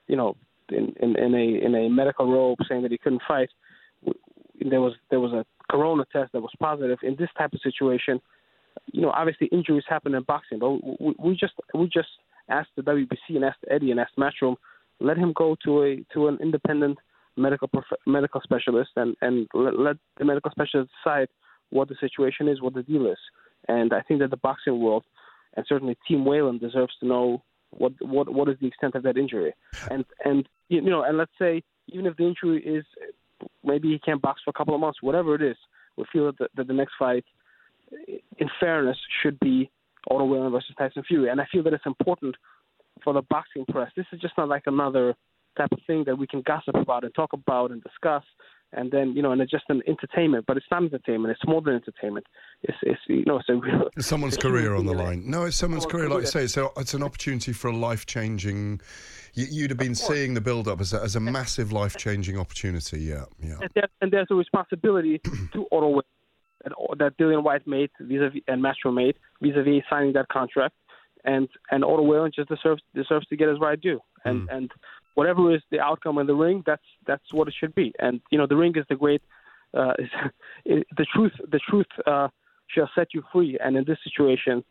[0.07, 0.35] you know,
[0.71, 3.49] in, in, in a in a medical robe, saying that he couldn't fight.
[4.61, 6.99] There was there was a corona test that was positive.
[7.03, 8.19] In this type of situation,
[8.91, 12.09] you know, obviously injuries happen in boxing, but we, we just we just
[12.49, 14.55] asked the WBC and asked Eddie and asked Matchroom,
[14.99, 16.97] let him go to a to an independent
[17.37, 21.27] medical prof- medical specialist and and let, let the medical specialist decide
[21.69, 23.19] what the situation is, what the deal is.
[23.67, 25.03] And I think that the boxing world
[25.55, 29.17] and certainly Team Wallin deserves to know what what what is the extent of that
[29.17, 29.53] injury.
[29.89, 32.85] And and you know, and let's say even if the injury is
[33.63, 35.57] maybe he can't box for a couple of months, whatever it is,
[35.97, 37.25] we feel that the, that the next fight
[38.37, 39.69] in fairness, should be
[40.09, 41.29] Otto Wallin versus Tyson Fury.
[41.29, 42.35] And I feel that it's important
[43.03, 43.91] for the boxing press.
[43.95, 45.15] This is just not like another
[45.57, 48.23] type of thing that we can gossip about and talk about and discuss.
[48.71, 51.31] And then you know, and it's just an entertainment, but it's not entertainment.
[51.31, 52.27] It's more than entertainment.
[52.61, 53.49] It's, it's you know, it's.
[53.97, 55.23] It's someone's it's career on the line.
[55.25, 56.45] No, it's someone's career, like you say.
[56.45, 58.81] So it's an opportunity for a life changing.
[59.33, 63.01] You'd have been seeing the build up as a, as a massive life changing opportunity.
[63.01, 63.55] Yeah, yeah.
[63.61, 65.19] and, there, and there's a responsibility
[65.53, 66.03] to Otto Wallin
[66.63, 70.75] that, that Dillian Whyte made vis-a-vis and Matchroom made vis-a-vis signing that contract,
[71.23, 74.55] and and Otto Wallin just deserves deserves to get his right due, and hmm.
[74.55, 74.71] and
[75.19, 78.37] whatever is the outcome in the ring, that's that's what it should be, and you
[78.37, 79.21] know the ring is the great,
[79.73, 80.09] uh, is,
[80.97, 82.29] the truth the truth uh,
[82.67, 84.63] shall set you free, and in this situation.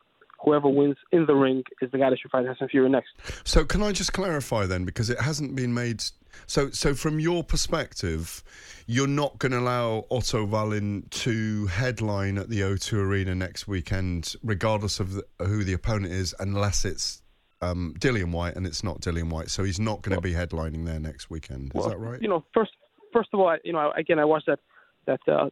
[0.44, 3.08] Whoever wins in the ring is the guy that should fight Tyson Fury next.
[3.42, 6.00] So can I just clarify then, because it hasn't been made.
[6.46, 8.44] So, so from your perspective,
[8.86, 14.36] you're not going to allow Otto Wallin to headline at the O2 Arena next weekend,
[14.44, 17.20] regardless of the, who the opponent is, unless it's
[17.60, 19.50] um, Dillian Whyte and it's not Dillian Whyte.
[19.50, 21.68] So he's not going to be headlining there next weekend.
[21.68, 22.20] Is Well, that right?
[22.20, 22.72] You know, first
[23.12, 24.60] first of all, I, you know, again, I watched that
[25.06, 25.50] that uh,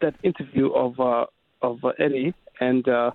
[0.00, 1.26] that interview of uh,
[1.62, 3.12] of uh, Eddie, and uh,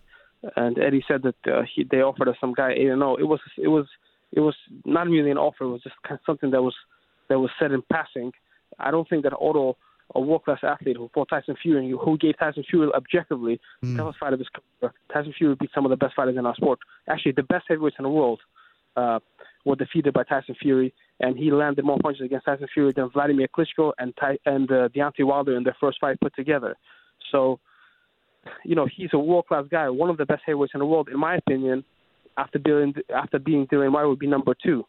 [0.55, 3.15] and Eddie said that uh, he they offered us some guy eight and zero.
[3.15, 3.86] It was it was
[4.32, 4.55] it was
[4.86, 5.65] not really an offer.
[5.65, 6.76] It was just kind of something that was
[7.30, 8.32] that was said in passing.
[8.80, 9.78] I don't think that Otto,
[10.16, 13.97] a world class athlete who fought Tyson Fury, and who gave Tyson Fury objectively the
[13.97, 16.55] toughest fight of his career, Tyson Fury beat some of the best fighters in our
[16.55, 16.80] sport.
[17.10, 18.39] Actually, the best heavyweights in the world
[18.95, 19.20] uh,
[19.66, 23.47] were defeated by Tyson Fury, and he landed more punches against Tyson Fury than Vladimir
[23.47, 26.76] Klitschko and Ty- and uh, Deontay Wilder in their first fight put together.
[27.32, 27.60] So,
[28.64, 31.10] you know, he's a world class guy, one of the best heavyweights in the world,
[31.10, 31.84] in my opinion.
[32.38, 34.86] After being after being Dillian Whyte would be number two.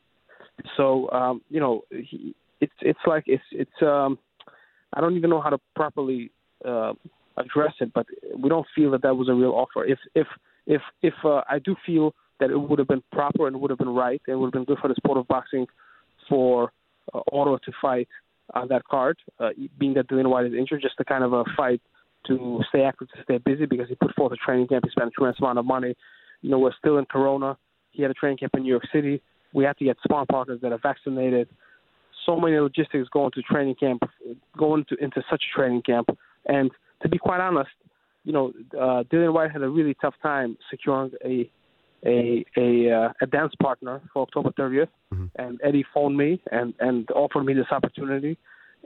[0.76, 4.18] So, um, you know, he, it's it's like it's it's um,
[4.94, 6.30] I don't even know how to properly
[6.64, 6.92] uh,
[7.36, 9.84] address it, but we don't feel that that was a real offer.
[9.84, 10.26] If if
[10.66, 13.78] if if uh, I do feel that it would have been proper and would have
[13.78, 15.66] been right and would have been good for the sport of boxing
[16.28, 16.72] for
[17.12, 18.08] uh, Otto to fight
[18.54, 21.44] on that card, uh, being that Dillian Whyte is injured, just a kind of a
[21.56, 21.80] fight
[22.26, 25.08] to stay active, to stay busy because he put forth a training camp, he spent
[25.08, 25.94] a tremendous amount of money.
[26.42, 27.56] You know, we're still in Corona.
[27.90, 29.20] He had a training camp in New York City.
[29.52, 31.48] We had to get sparring partners that are vaccinated.
[32.28, 34.02] So many logistics going to training camp,
[34.54, 36.10] going to into such a training camp.
[36.44, 36.70] And
[37.00, 37.70] to be quite honest,
[38.24, 41.50] you know, uh, Dillian Whyte had a really tough time securing a
[42.04, 44.88] a a, uh, a dance partner for October 30th,
[45.36, 48.36] and Eddie phoned me and and offered me this opportunity,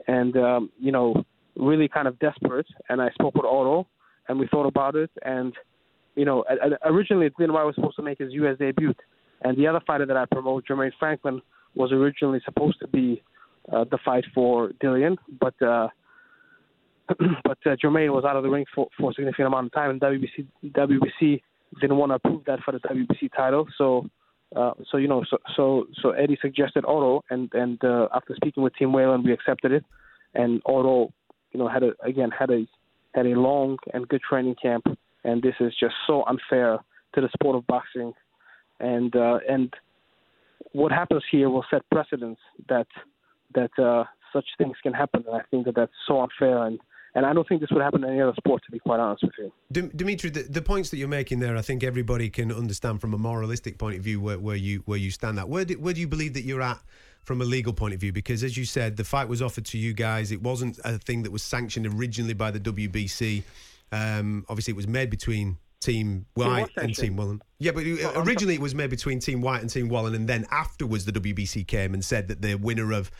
[0.07, 1.25] and um, you know,
[1.57, 2.67] really kind of desperate.
[2.87, 3.87] And I spoke with Otto,
[4.29, 5.53] and we thought about it, and
[6.15, 6.45] you know,
[6.85, 8.57] originally Dillian Whyte was supposed to make his U.S.
[8.57, 8.93] debut,
[9.41, 11.41] and the other fighter that I promote, Jermaine Franklin,
[11.75, 13.21] was originally supposed to be
[13.71, 15.59] uh, the fight for Dillian, but.
[15.61, 15.87] Uh,
[17.43, 19.89] but uh, Jermaine was out of the ring for, for a significant amount of time,
[19.89, 21.41] and WBC WBC
[21.81, 23.67] didn't want to approve that for the WBC title.
[23.77, 24.09] So,
[24.55, 28.63] uh, so you know, so so so Eddie suggested Otto, and and uh, after speaking
[28.63, 29.83] with Team Wallin, we accepted it.
[30.33, 31.13] And Otto,
[31.51, 32.65] you know, had a again had a
[33.13, 34.85] had a long and good training camp,
[35.23, 36.79] and this is just so unfair
[37.15, 38.13] to the sport of boxing,
[38.79, 39.73] and uh, and
[40.71, 42.87] what happens here will set precedents that
[43.55, 46.79] that uh, such things can happen, and I think that that's so unfair and.
[47.15, 49.21] And I don't think this would happen in any other sport, to be quite honest
[49.21, 49.91] with you.
[49.95, 53.19] Dimitri, the, the, points that you're making there, I think everybody can understand from a
[53.19, 55.47] moralistic point of view where, where you where you stand at.
[55.47, 56.79] Where do, where do you believe that you're at
[57.21, 58.11] from a legal point of view?
[58.11, 60.31] Because as you said, the fight was offered to you guys.
[60.31, 63.43] It wasn't a thing that was sanctioned originally by the WBC.
[63.91, 67.41] Um, obviously, it was made between Team Whyte and Team Wallin.
[67.59, 67.83] Yeah, but
[68.15, 71.67] originally it was made between Team Whyte and Team Wallin, and then afterwards the WBC
[71.67, 73.11] came and said that the winner of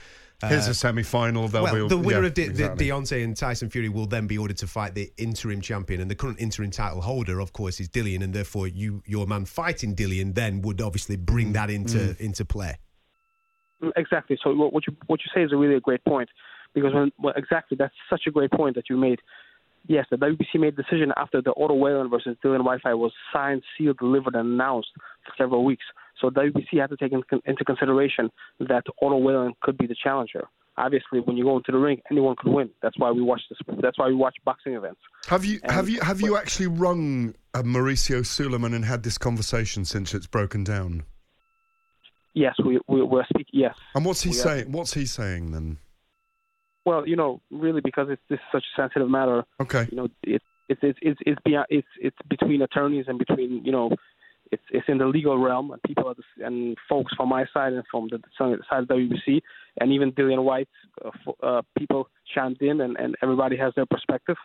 [0.41, 1.47] Here's a semi-final.
[1.47, 2.87] Well, be, the winner yeah, of De- exactly.
[2.87, 6.11] De- Deontay and Tyson Fury will then be ordered to fight the interim champion, and
[6.11, 9.95] the current interim title holder, of course, is Dillian, and therefore you, your man fighting
[9.95, 12.19] Dillian, then would obviously bring that into Mm.
[12.19, 12.77] into play.
[13.95, 14.37] Exactly.
[14.43, 16.29] So what what you what you say is a really a great point,
[16.73, 19.19] because when well, exactly that's such a great point that you made.
[19.85, 23.63] Yes, the WBC made decision after the Otto Wallin versus Dillian Whyte fight was signed,
[23.77, 24.91] sealed, delivered, and announced
[25.25, 25.83] for several weeks.
[26.23, 28.29] So WBC had to take in, into consideration
[28.61, 30.47] that Otto Wallin could be the challenger.
[30.77, 32.69] Obviously, when you go into the ring, anyone could win.
[32.81, 33.59] That's why we watch this.
[33.81, 35.01] That's why we watch boxing events.
[35.27, 39.17] Have you And- have you have you actually rung uh, Mauricio Sulaiman and had this
[39.17, 41.03] conversation since it's broken down?
[42.33, 43.59] Yes, we, we we're speaking.
[43.59, 43.75] Yes.
[43.93, 44.71] And what's he We are- saying?
[44.71, 45.77] What's he saying then?
[46.85, 49.43] Well, you know, really, because it's this is such a sensitive matter.
[49.61, 49.87] Okay.
[49.91, 53.71] You know, it, it's it's it's it's beyond, it's it's between attorneys and between you
[53.71, 53.91] know,
[54.53, 57.83] it's it's in the legal realm and people the, and folks from my side and
[57.91, 59.41] from the side of WBC
[59.79, 60.69] and even Dillian Whyte,
[61.03, 64.37] uh, uh, people chimed in and and everybody has their perspective.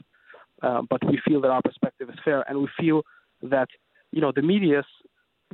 [0.61, 3.03] Uh, but we feel that our perspective is fair, and we feel
[3.43, 3.69] that
[4.11, 4.91] you know the media's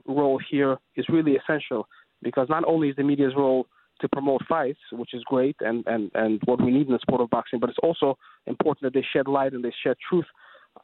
[0.07, 1.86] role here is really essential
[2.22, 3.66] because not only is the media's role
[4.00, 7.20] to promote fights, which is great and, and, and what we need in the sport
[7.20, 10.24] of boxing, but it's also important that they shed light and they shed truth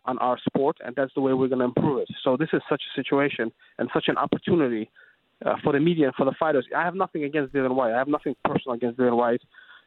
[0.05, 2.09] on our sport, and that's the way we're going to improve it.
[2.25, 4.91] So this is such a situation and such an opportunity
[5.45, 6.67] uh, for the media and for the fighters.
[6.77, 7.93] I have nothing against Dillian Whyte.
[7.93, 9.43] I have nothing personal against Dillian Whyte.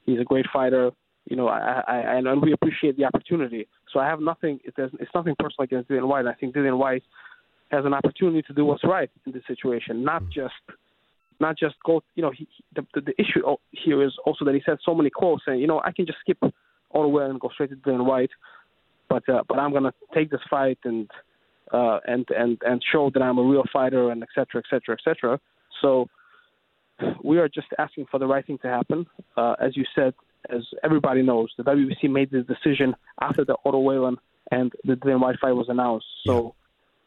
[0.05, 0.91] He's a great fighter.
[1.29, 3.67] You know, I, I, and we appreciate the opportunity.
[3.93, 4.59] So I have nothing.
[4.65, 6.25] It it's nothing personal against Dillian Whyte.
[6.27, 7.03] I think Dillian Whyte
[7.71, 10.53] has an opportunity to do what's right in this situation, not just
[11.39, 12.01] not just go.
[12.15, 13.41] You know, he, he- the, the the issue
[13.71, 16.19] here is also that he said so many quotes and you know, I can just
[16.19, 16.37] skip
[16.89, 18.29] all the way and go straight to Dillian Whyte,
[19.13, 21.09] but uh, but I'm gonna take this fight and
[21.71, 24.97] uh, and and and show that I'm a real fighter and et cetera, et cetera,
[24.97, 25.39] et cetera.
[25.81, 26.07] So
[27.23, 29.05] we are just asking for the right thing to happen.
[29.37, 30.13] Uh, as you said,
[30.49, 34.17] as everybody knows, the WBC made this decision after the Otto Wallin
[34.51, 36.07] and the Dillian Whyte fight was announced.
[36.25, 36.55] So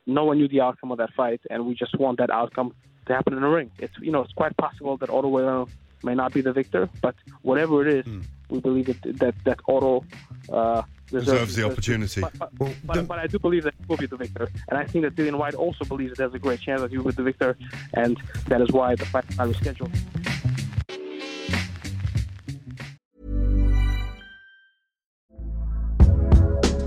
[0.06, 2.72] no one knew the outcome of that fight, and we just want that outcome
[3.06, 3.70] to happen in the ring.
[3.78, 5.66] It's you know it's quite possible that Otto Wallin
[6.04, 8.06] may not be the victor, but whatever it is,
[8.48, 10.04] we believe that that that Otto
[10.52, 12.20] uh, Deserves the opportunity.
[12.20, 14.84] But, but, but, but I do believe that he will be the victor, and I
[14.84, 17.12] think that Dillian Whyte also believes that there's a great chance that he will be
[17.12, 17.56] the victor,
[17.94, 19.92] and that is why the fight is scheduled.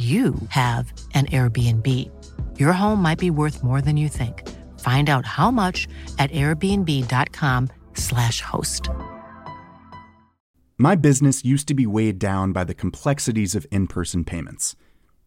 [0.00, 1.86] you have an Airbnb.
[2.58, 4.48] Your home might be worth more than you think.
[4.80, 5.86] Find out how much
[6.18, 8.88] at airbnb.com/slash host.
[10.78, 14.74] My business used to be weighed down by the complexities of in person payments.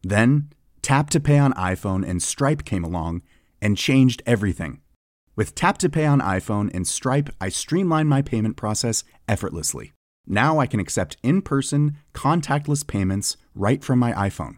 [0.01, 0.49] Then,
[0.81, 3.21] Tap to Pay on iPhone and Stripe came along
[3.61, 4.81] and changed everything.
[5.35, 9.93] With Tap to Pay on iPhone and Stripe, I streamlined my payment process effortlessly.
[10.25, 14.57] Now I can accept in person, contactless payments right from my iPhone.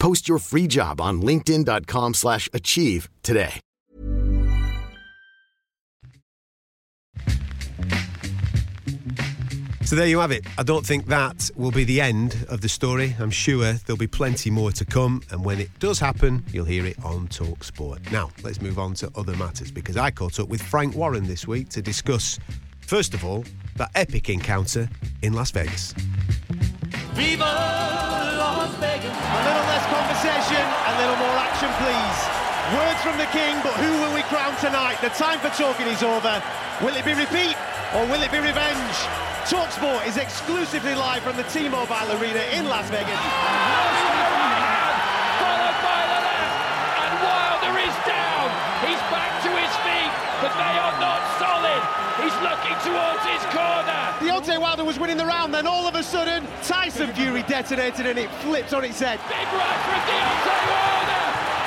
[0.00, 3.60] Post your free job on linkedin.com/achieve slash achieve today.
[9.90, 10.46] So there you have it.
[10.56, 13.16] I don't think that will be the end of the story.
[13.18, 16.86] I'm sure there'll be plenty more to come, and when it does happen, you'll hear
[16.86, 17.98] it on Talk Sport.
[18.12, 21.48] Now, let's move on to other matters because I caught up with Frank Warren this
[21.48, 22.38] week to discuss,
[22.82, 23.44] first of all,
[23.78, 24.88] that epic encounter
[25.22, 25.92] in Las Vegas.
[27.14, 29.10] Viva Las Vegas.
[29.10, 32.18] A little less conversation, a little more action, please.
[32.76, 34.98] Words from the king, but who will we crown tonight?
[35.02, 36.42] The time for talking is over.
[36.82, 37.56] Will it be repeat
[37.94, 38.96] or will it be revenge?
[39.50, 43.89] Talksport is exclusively live from the T-Mobile Arena in Las Vegas.
[52.84, 54.00] Towards his corner.
[54.20, 58.18] Deontay Wilder was winning the round, then all of a sudden, Tyson Fury detonated and
[58.18, 59.20] it flipped on its head.
[59.28, 61.26] Big right from Deontay Wilder.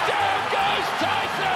[0.10, 1.53] Down goes Tyson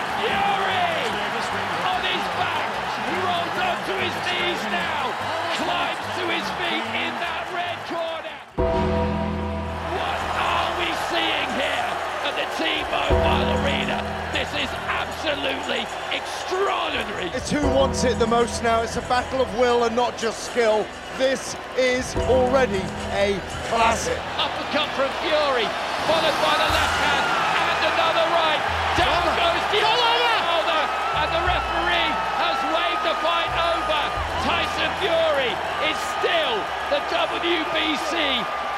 [15.28, 15.84] absolutely
[16.16, 17.28] extraordinary.
[17.36, 18.82] It's who wants it the most now.
[18.82, 20.88] It's a battle of will and not just skill.
[21.18, 23.36] This is already a
[23.68, 24.16] classic.
[24.40, 25.68] Uppercut from Fury,
[26.08, 28.62] followed by the left hand and another right.
[28.96, 30.84] Down goes Deontay Wilder,
[31.20, 34.04] and the referee has waved the fight over.
[34.48, 35.52] Tyson Fury
[35.92, 36.56] is still
[36.88, 38.16] the WBC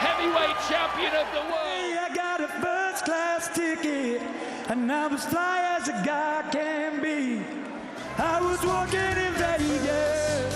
[0.01, 1.93] heavyweight champion of the world.
[1.99, 4.21] I got a first class ticket,
[4.69, 7.41] and I'm as fly as a guy can be.
[8.21, 10.53] I was walking in Vegas.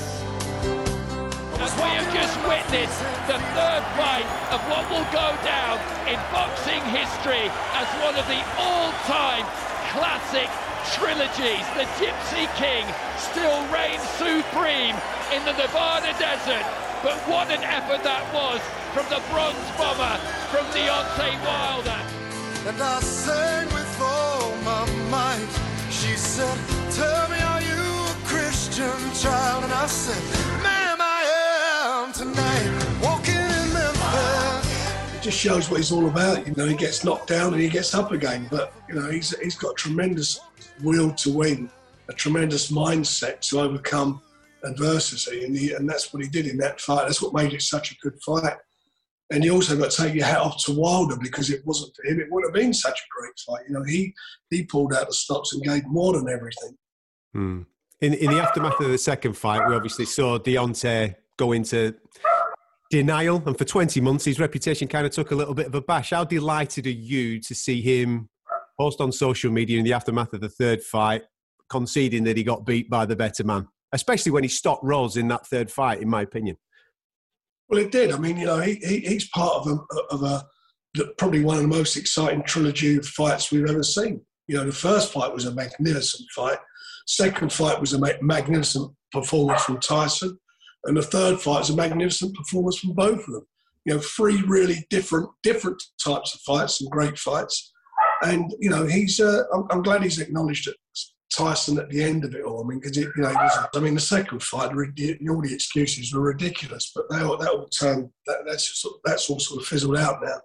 [1.58, 6.84] As we have just witnessed the third fight of what will go down in boxing
[6.94, 9.46] history as one of the all-time
[9.98, 10.50] classic
[10.94, 11.66] trilogies.
[11.74, 12.86] The Gypsy King
[13.18, 14.94] still reigns supreme
[15.34, 16.66] in the Nevada desert.
[17.02, 18.62] But what an effort that was
[18.94, 20.22] from the bronze bomber,
[20.54, 21.98] from Deontay Wilder.
[22.66, 25.48] And I sang with all my might.
[25.90, 26.58] She said,
[26.92, 27.82] Tell me, are you
[28.12, 29.64] a Christian child?
[29.64, 30.22] And I said,
[30.62, 31.22] Ma'am, I
[32.06, 33.02] am tonight.
[33.02, 35.16] Walking in Memphis.
[35.16, 36.46] It just shows what he's all about.
[36.46, 38.48] You know, he gets knocked down and he gets up again.
[38.52, 40.40] But you know, he's he's got tremendous
[40.84, 41.70] will to win,
[42.10, 44.22] a tremendous mindset to overcome
[44.64, 47.06] adversity, and he, and that's what he did in that fight.
[47.06, 48.58] That's what made it such a good fight.
[49.34, 52.06] And you also got to take your hat off to Wilder because it wasn't for
[52.06, 53.68] him, it wouldn't have been such a great fight.
[53.68, 54.14] You know, he
[54.52, 56.78] he pulled out the stops and gave more than everything.
[57.34, 57.62] Hmm.
[58.00, 61.96] In, in the aftermath of the second fight, we obviously saw Deontay go into
[62.92, 65.82] denial, and for 20 months, his reputation kind of took a little bit of a
[65.82, 66.12] bash.
[66.12, 68.30] How delighted are you to see him
[68.80, 71.24] post on social media in the aftermath of the third fight,
[71.70, 75.28] conceding that he got beat by the better man, especially when he stopped Rose in
[75.30, 76.58] that third fight, in my opinion?
[77.70, 78.12] Well, it did.
[78.12, 80.46] I mean, you know, he, he he's part of a of a
[81.18, 84.22] probably one of the most exciting trilogy of fights we've ever seen.
[84.48, 86.58] You know, the first fight was a magnificent fight.
[87.08, 90.38] Second fight was a ma- magnificent performance from Tyson,
[90.86, 93.48] and the third fight was a magnificent performance from both of them.
[93.86, 97.72] You know, three really different different types of fights and great fights.
[98.22, 99.20] And you know, he's.
[99.20, 100.76] Uh, I'm, I'm glad he's acknowledged it.
[101.36, 102.64] Tyson at the end of it all.
[102.64, 105.54] I mean, because you know, it was, I mean, the second fight, the, all the
[105.54, 108.10] excuses were ridiculous, but they all, that all turned.
[108.28, 110.40] That, that's sort of, that's all sort of fizzled out now.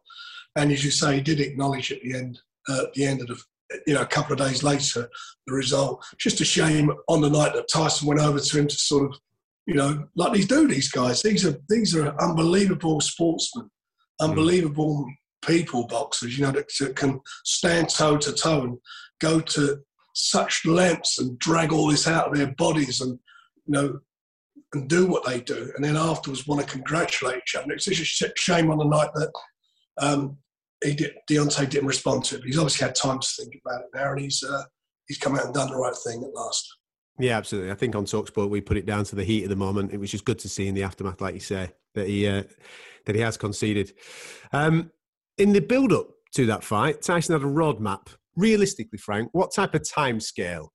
[0.56, 3.28] And as you say, he did acknowledge at the end, uh, at the end of
[3.28, 3.38] the,
[3.86, 5.08] you know, a couple of days later,
[5.46, 6.04] the result.
[6.18, 9.18] Just a shame on the night that Tyson went over to him to sort of,
[9.66, 11.20] you know, like these do these guys.
[11.20, 13.70] These are these are unbelievable sportsmen,
[14.20, 15.06] unbelievable
[15.44, 16.38] people boxers.
[16.38, 18.78] You know, that, that can stand toe to toe and
[19.20, 19.78] go to
[20.18, 23.18] such lengths and drag all this out of their bodies and
[23.66, 24.00] you know
[24.74, 27.72] and do what they do, and then afterwards want to congratulate each other.
[27.72, 29.32] It's just a shame on the night that
[29.98, 30.36] um,
[30.84, 32.40] he did, Deontay didn't respond to it.
[32.40, 34.64] But he's obviously had time to think about it now, and he's uh,
[35.06, 36.66] he's come out and done the right thing at last.
[37.18, 37.70] Yeah, absolutely.
[37.70, 39.92] I think on Talksport we put it down to the heat of the moment.
[39.92, 42.42] It was just good to see in the aftermath, like you say, that he uh,
[43.06, 43.94] that he has conceded.
[44.52, 44.90] Um,
[45.38, 48.08] in the build-up to that fight, Tyson had a roadmap.
[48.38, 50.72] Realistically, Frank, what type of time scale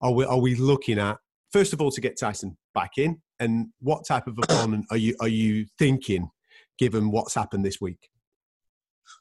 [0.00, 1.18] are we are we looking at?
[1.52, 5.14] First of all, to get Tyson back in, and what type of opponent are you
[5.20, 6.30] are you thinking,
[6.78, 8.08] given what's happened this week?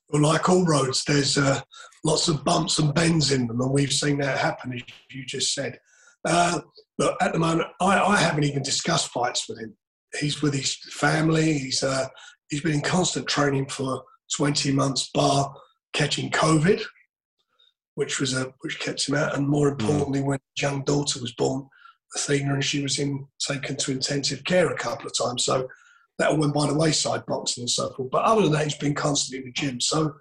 [0.10, 1.60] Well, like all roads, there's uh,
[2.06, 5.54] lots of bumps and bends in them, and we've seen that happen, as you just
[5.54, 5.78] said.
[6.24, 6.62] Uh,
[6.98, 9.76] but at the moment, I, I haven't even discussed fights with him.
[10.18, 11.58] He's with his family.
[11.58, 12.08] He's uh,
[12.50, 14.02] he's been in constant training for
[14.38, 15.54] 20 months, bar
[15.94, 16.82] catching COVID,
[17.96, 19.36] which was a which kept him out.
[19.36, 19.80] And more hmm.
[19.80, 21.68] importantly, when his young daughter was born,
[22.16, 25.46] Athena, and she was in taken to intensive care a couple of times.
[25.46, 25.68] So
[26.18, 28.10] that all went by the wayside, boxing and so forth.
[28.10, 29.82] But other than that, he's been constantly in the gym.
[29.82, 30.14] So,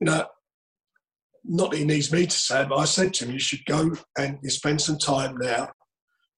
[0.00, 0.26] you know,
[1.44, 3.64] not that he needs me to say it, but I said to him, you should
[3.64, 5.70] go and you spend some time now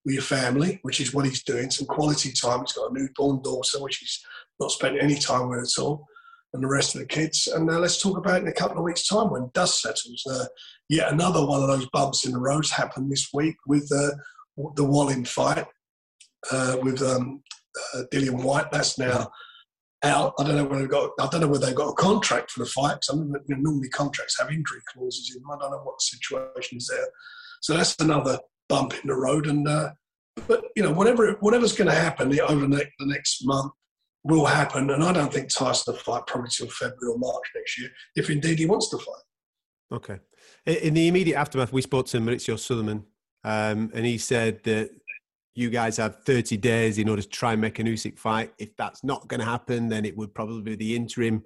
[0.05, 2.61] with your family, which is what he's doing, some quality time.
[2.61, 4.21] He's got a newborn daughter, which he's
[4.61, 6.07] not spent any time with at all,
[6.55, 7.49] and the rest of the kids.
[7.49, 10.25] And uh, let's talk about it in a couple of weeks' time when dust settles.
[10.31, 10.47] Uh,
[10.89, 14.13] yet another one of those bumps in the road happened this week with uh,
[14.77, 15.67] the Wallin fight
[16.53, 17.43] uh, with um,
[17.95, 18.71] uh, Dillian Whyte.
[18.71, 19.31] That's now
[20.05, 20.35] out.
[20.39, 21.11] I don't know whether they've got.
[21.21, 22.99] I don't know whether they've got a contract for the fight.
[23.01, 25.51] Because you know, normally contracts have injury clauses in them.
[25.51, 27.09] I don't know what situation is there.
[27.63, 28.39] So that's another
[28.69, 29.49] bump in the road.
[29.49, 29.91] And uh,
[30.47, 33.73] but you know, whatever whatever's going to happen over the next, the next month
[34.25, 34.91] will happen.
[34.91, 38.31] And I don't think Tyson will fight probably till February or March next year, if
[38.31, 39.23] indeed he wants to fight.
[39.93, 40.19] Okay.
[40.67, 43.05] In the immediate aftermath, we spoke to Mauricio Sulaiman,
[43.45, 44.91] um, and he said that
[45.55, 48.53] you guys have 30 days in order to try and make an Usyk fight.
[48.59, 51.45] If that's not going to happen, then it would probably be the interim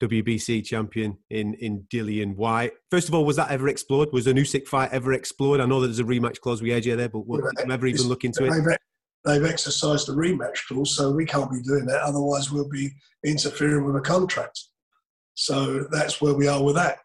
[0.00, 2.72] WBC champion in in Dillian Whyte.
[2.90, 4.08] First of all, was that ever explored?
[4.12, 5.60] Was an Usyk fight ever explored?
[5.60, 8.08] I know that there's a rematch clause with AJ there, but would you ever even
[8.08, 8.78] look into it?
[9.24, 12.02] They've, exercised the rematch clause, so we can't be doing that.
[12.02, 12.90] Otherwise, we'll be
[13.24, 14.60] interfering with a contract.
[15.34, 16.98] So that's where we are with that.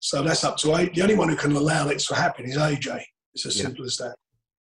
[0.00, 0.94] So that's up to AJ.
[0.94, 3.04] The only one who can allow it to happen is AJ.
[3.34, 3.64] It's as Yeah.
[3.64, 4.16] simple as that.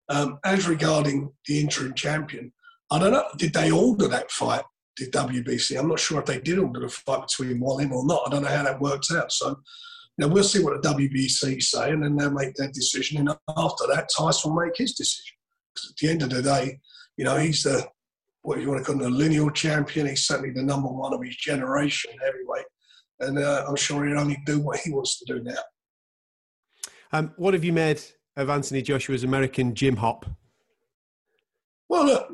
[0.09, 2.53] Um, as regarding the interim champion,
[2.89, 3.25] I don't know.
[3.37, 4.63] Did they order that fight?
[4.95, 5.77] Did WBC?
[5.77, 8.23] I'm not sure if they did order the fight between Wallin or not.
[8.25, 9.31] I don't know how that worked out.
[9.31, 9.61] So,
[10.17, 13.19] now we'll see what the WBC say, and then they'll make their decision.
[13.19, 15.36] And after that, Tyson will make his decision.
[15.77, 16.79] 'Cause at the end of the day,
[17.17, 17.87] you know, he's the
[18.41, 20.07] what you want to call him, the lineal champion.
[20.07, 22.65] He's certainly the number one of his generation heavyweight,
[23.19, 25.57] and uh, I'm sure he'll only do what he wants to do now.
[27.11, 28.01] Um, what have you made
[28.35, 30.25] of Anthony Joshua's American gym hop?
[31.89, 32.33] Well, look,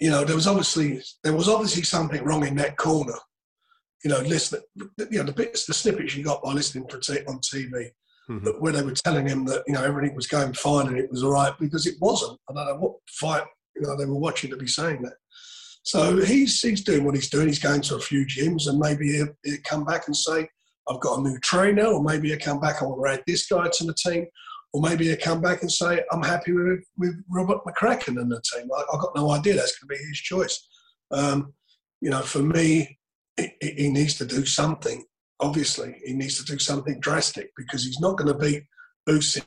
[0.00, 3.14] you know, there was obviously there was obviously something wrong in that corner.
[4.04, 7.24] You know, listen, you know, the bits, the snippets you got by listening for t-
[7.26, 7.90] on TV,
[8.58, 11.22] where they were telling him that you know everything was going fine and it was
[11.22, 12.38] all right because it wasn't.
[12.48, 15.14] I don't know what fight you know they were watching to be saying that.
[15.84, 17.46] So he's he's doing what he's doing.
[17.46, 20.48] He's going to a few gyms and maybe he'll, he'll come back and say,
[20.88, 23.46] "I've got a new trainer," or maybe he'll come back, "I want to add this
[23.46, 24.26] guy to the team."
[24.74, 28.38] Or maybe he'll come back and say, I'm happy with, with Robert McCracken and the
[28.52, 28.68] team.
[28.76, 29.54] I, I've got no idea.
[29.54, 30.68] That's going to be his choice.
[31.10, 31.54] Um,
[32.02, 32.98] you know, for me,
[33.36, 35.04] he needs to do something.
[35.40, 38.64] Obviously, he needs to do something drastic because he's not going to beat
[39.08, 39.44] Usyk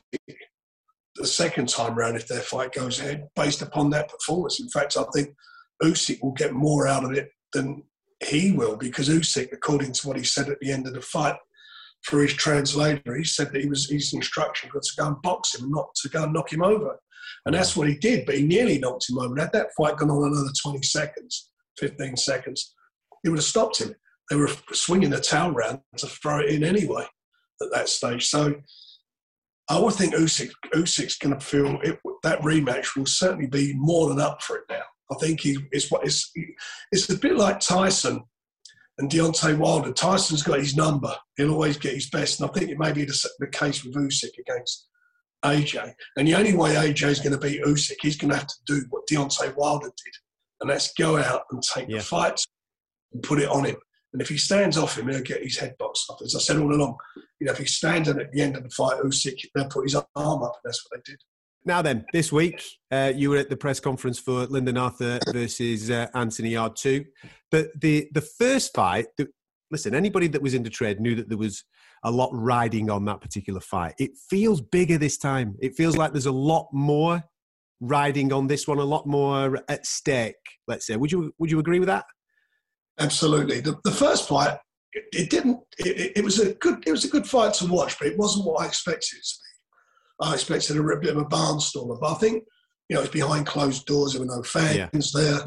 [1.16, 4.60] the second time round if their fight goes ahead based upon that performance.
[4.60, 5.34] In fact, I think
[5.82, 7.82] Usyk will get more out of it than
[8.24, 11.36] he will because Usyk, according to what he said at the end of the fight,
[12.02, 15.54] for his translator, he said that he was his instruction was to go and box
[15.54, 16.98] him, not to go and knock him over.
[17.46, 19.36] And that's what he did, but he nearly knocked him over.
[19.36, 22.74] Had that fight gone on another 20 seconds, 15 seconds,
[23.22, 23.94] he would have stopped him.
[24.30, 27.06] They were swinging the towel round to throw it in anyway
[27.60, 28.26] at that stage.
[28.26, 28.54] So
[29.68, 34.08] I would think Usyk, Usyk's going to feel it, that rematch will certainly be more
[34.08, 34.82] than up for it now.
[35.10, 36.30] I think he is what it's,
[36.90, 38.22] it's a bit like Tyson
[38.98, 39.92] and Deontay Wilder.
[39.92, 43.04] Tyson's got his number; he'll always get his best, and I think it may be
[43.04, 44.88] the, the case with Usyk against
[45.44, 45.94] AJ.
[46.16, 48.54] And the only way AJ is going to beat Usyk, he's going to have to
[48.66, 50.14] do what Deontay Wilder did,
[50.60, 52.40] and that's go out and take the fight
[53.12, 53.76] and put it on him.
[54.12, 56.20] And if he stands off him, he'll get his head boxed off.
[56.22, 56.96] As I said all along,
[57.40, 59.84] you know, if he stands in at the end of the fight, Usyk, they'll put
[59.84, 61.20] his arm up, and that's what they did.
[61.64, 65.90] Now then, this week uh, you were at the press conference for Lyndon Arthur versus
[65.90, 67.04] uh, Anthony Yarde two.
[67.50, 69.28] But the the first fight, the,
[69.70, 71.64] listen, anybody that was in the trade knew that there was
[72.04, 73.94] a lot riding on that particular fight.
[73.98, 75.54] It feels bigger this time.
[75.60, 77.22] It feels like there's a lot more
[77.80, 80.34] riding on this one, a lot more at stake.
[80.66, 82.06] Let's say, would you would you agree with that?
[82.98, 83.60] Absolutely.
[83.60, 84.58] The, the first fight,
[84.92, 85.60] it, it didn't.
[85.78, 86.82] It, it was a good.
[86.86, 89.34] It was a good fight to watch, but it wasn't what I expected it to
[89.38, 90.26] be.
[90.28, 92.44] I expected a bit of a barnstormer, but I think
[92.88, 94.12] you know it's behind closed doors.
[94.12, 95.40] There were no fans there,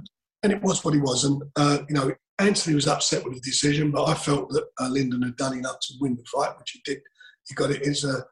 [0.43, 1.23] and it was what he was.
[1.23, 4.89] And uh, you know, Anthony was upset with the decision, but I felt that uh,
[4.89, 7.01] Lyndon had done enough to win the fight, which he did.
[7.47, 7.85] He got it.
[7.85, 8.25] as a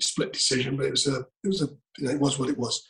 [0.00, 1.20] split decision, but it was a.
[1.44, 1.68] It was a.
[1.98, 2.84] You know, it was what it was.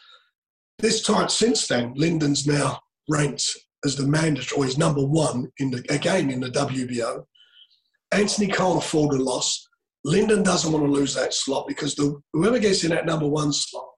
[0.79, 3.57] This time since then, Lyndon's now ranked
[3.87, 7.25] as the mandatory, or he's number one in the again in the WBO.
[8.13, 9.67] Anthony can't afford a loss.
[10.05, 13.53] Lyndon doesn't want to lose that slot because the, whoever gets in that number one
[13.53, 13.89] slot,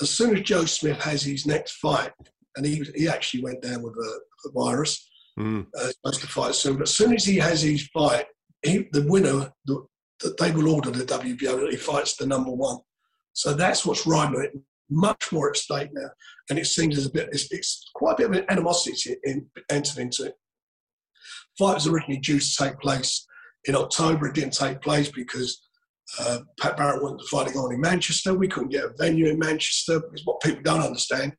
[0.00, 2.12] as soon as Joe Smith has his next fight,
[2.56, 4.20] and he he actually went down with a,
[4.54, 5.08] virus,
[5.38, 5.66] Mm.
[5.78, 8.26] Uh, supposed to fight soon, but as soon as he has his fight,
[8.62, 9.86] he, the winner, the,
[10.20, 12.78] the, they will order the WBO that he fights the number one.
[13.34, 14.52] So that's what's right on it.
[14.90, 16.08] Much more at stake now,
[16.50, 19.46] and it seems there's a bit, it's, it's quite a bit of an animosity in,
[19.70, 20.34] entered into it.
[21.58, 23.26] Fight was originally due to take place
[23.64, 24.28] in October.
[24.28, 25.60] It didn't take place because
[26.20, 28.34] uh, Pat Barrett wanted to fight again in Manchester.
[28.34, 31.34] We couldn't get a venue in Manchester because what people don't understand,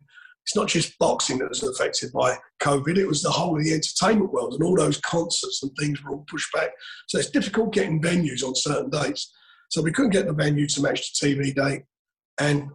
[0.45, 3.73] it's not just boxing that was affected by COVID, it was the whole of the
[3.73, 6.69] entertainment world and all those concerts and things were all pushed back.
[7.07, 9.33] So it's difficult getting venues on certain dates.
[9.69, 11.83] So we couldn't get the venue to match the TV date.
[12.39, 12.69] And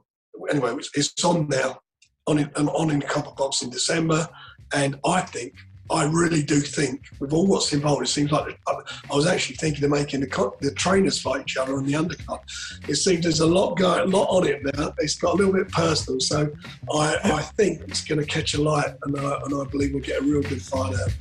[0.51, 1.79] anyway, it's on now,
[2.27, 4.29] on in, on in Copper Box in December.
[4.73, 5.55] And I think
[5.91, 8.73] I really do think, with all what's involved, it seems like I,
[9.11, 12.41] I was actually thinking of making the, the trainers fight each other on the undercard.
[12.89, 14.95] It seems there's a lot going, a lot on it now.
[14.99, 16.51] It's got a little bit personal, so
[16.93, 20.03] I, I think it's going to catch a light, and I, and I believe we'll
[20.03, 21.13] get a real good fight out.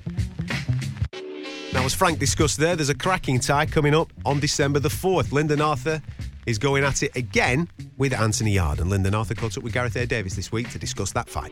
[1.74, 5.32] Now, as Frank discussed there, there's a cracking tie coming up on December the 4th.
[5.34, 6.02] Lyndon Arthur
[6.46, 9.96] is going at it again with Anthony Yarde, and Lyndon Arthur caught up with Gareth
[9.96, 10.06] A.
[10.06, 11.52] Davis this week to discuss that fight.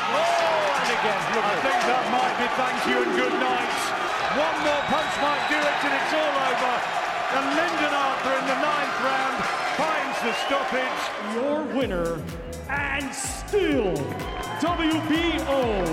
[0.00, 0.28] Oh,
[0.78, 3.72] and again, I think that might be thank you and good night.
[4.32, 6.74] One more punch might do it and it's all over.
[7.32, 9.36] And Lyndon Arthur in the ninth round
[9.76, 11.02] finds the stoppage.
[11.34, 12.20] Your winner
[12.72, 13.94] and still
[14.62, 15.84] WBO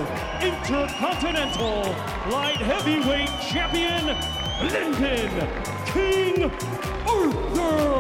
[0.41, 1.82] Intercontinental
[2.32, 4.05] Light Heavyweight Champion,
[4.71, 5.49] Lyndon
[5.88, 6.43] King
[7.05, 7.99] Arthur.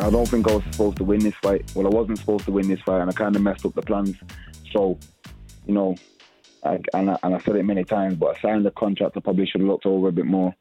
[0.00, 1.70] I don't think I was supposed to win this fight.
[1.74, 3.82] Well, I wasn't supposed to win this fight, and I kind of messed up the
[3.82, 4.16] plans.
[4.72, 4.98] So,
[5.66, 5.96] you know,
[6.64, 9.16] I, and, I, and I said it many times, but I signed the contract.
[9.16, 10.54] I probably should have looked over a bit more.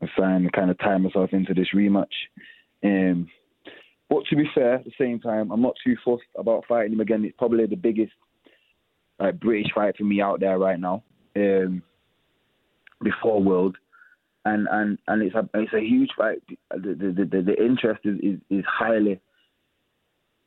[0.00, 2.12] I signed kind of tie myself into this rematch.
[2.84, 3.28] Um,
[4.08, 7.00] but to be fair, at the same time, I'm not too fussed about fighting him
[7.00, 7.24] again.
[7.24, 8.12] It's probably the biggest
[9.18, 11.02] like British fight for me out there right now.
[11.34, 11.82] Um,
[13.02, 13.76] before World,
[14.44, 16.42] and and and it's a it's a huge fight.
[16.70, 19.20] The the the, the interest is, is is highly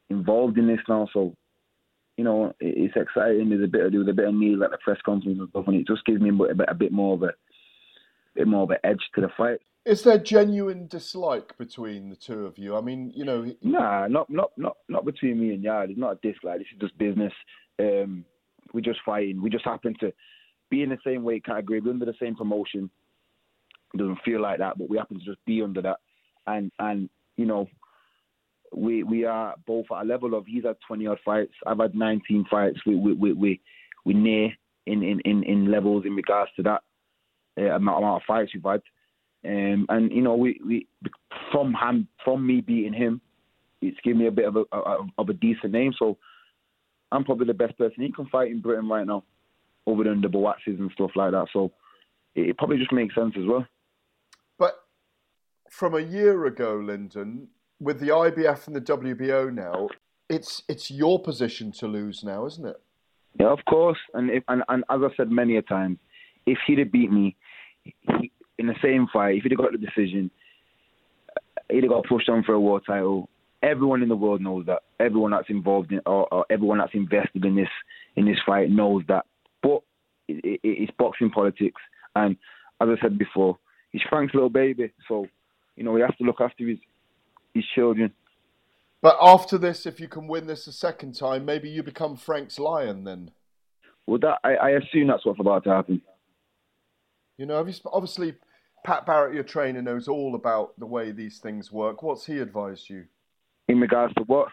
[0.09, 1.07] involved in this now.
[1.13, 1.35] So
[2.17, 3.49] you know it's exciting.
[3.49, 5.65] There's a bit of there a bit of need at the press conference and stuff,
[5.67, 7.33] and it just gives me a bit, a bit more of a
[8.35, 9.59] bit more of an edge to the fight.
[9.89, 12.77] Is there genuine dislike between the two of you?
[12.77, 15.91] I mean, you know, Nah, not not not not between me and Yarde.
[15.91, 16.59] It's not a dislike.
[16.59, 17.33] This is just business.
[17.79, 18.25] Um,
[18.73, 19.41] we're just fighting.
[19.41, 20.13] We just happen to
[20.69, 22.89] be in the same weight category, we're under the same promotion.
[23.93, 25.97] It doesn't feel like that, but we happen to just be under that.
[26.47, 27.67] And and you know,
[28.75, 31.53] we we are both at a level of he's had twenty odd fights.
[31.65, 32.79] I've had nineteen fights.
[32.85, 33.61] We we we we,
[34.05, 34.51] we near
[34.85, 36.81] in, in, in, in levels in regards to that
[37.59, 38.81] uh, amount, amount of fights we've had.
[39.45, 40.87] Um, and you know, we, we
[41.51, 43.21] from him from me beating him,
[43.81, 45.93] it's given me a bit of a, a of a decent name.
[45.97, 46.17] So
[47.11, 49.23] I'm probably the best person he can fight in Britain right now,
[49.87, 51.47] other than the Buatsis and stuff like that.
[51.53, 51.71] So
[52.35, 53.65] it, it probably just makes sense as well.
[54.57, 54.75] But
[55.69, 57.47] from a year ago, Lyndon,
[57.79, 59.87] with the IBF and the WBO now,
[60.29, 62.79] it's it's your position to lose now, isn't it?
[63.39, 63.99] Yeah, of course.
[64.13, 65.97] And if, and, and as I said many a time,
[66.45, 67.37] if he'd have beat me
[67.83, 70.29] he, in the same fight, if he'd have got the decision,
[71.69, 73.29] he'd have got pushed on for a world title.
[73.63, 74.83] Everyone in the world knows that.
[74.99, 77.69] Everyone that's involved in, or, or everyone that's invested in this
[78.15, 79.25] in this fight knows that.
[79.63, 79.81] But
[80.27, 81.81] it, it, it's boxing politics,
[82.15, 82.37] and
[82.81, 83.57] as I said before,
[83.91, 85.25] he's Frank's little baby, so
[85.75, 86.77] you know he has to look after his
[87.53, 88.13] his children.
[89.01, 92.59] But after this, if you can win this a second time, maybe you become Frank's
[92.59, 93.31] lion then.
[94.05, 96.01] Well, that I, I assume that's what's about to happen.
[97.37, 98.35] You know, obviously,
[98.83, 102.01] Pat Barrett, your trainer, knows all about the way these things work.
[102.03, 103.05] What's he advised you?
[103.67, 104.49] In regards to what?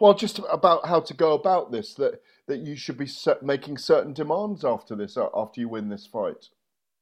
[0.00, 1.94] Well, just about how to go about this.
[1.94, 3.08] That that you should be
[3.42, 6.48] making certain demands after this, uh, after you win this fight.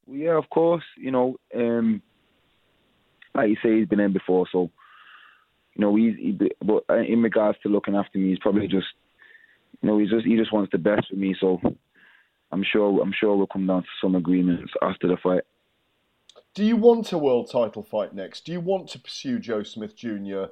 [0.07, 0.85] Well, yeah, of course.
[0.97, 2.03] You know, um,
[3.35, 4.71] like you say, he's been in before, so
[5.75, 6.17] you know, he's.
[6.17, 8.87] He, but in regards to looking after me, he's probably just,
[9.83, 11.37] you know, he just he just wants the best for me.
[11.39, 11.61] So
[12.51, 15.43] I'm sure I'm sure we'll come down to some agreements after the fight.
[16.57, 18.47] Do you want a world title fight next?
[18.47, 20.45] Do you want to pursue Joe Smith Jr.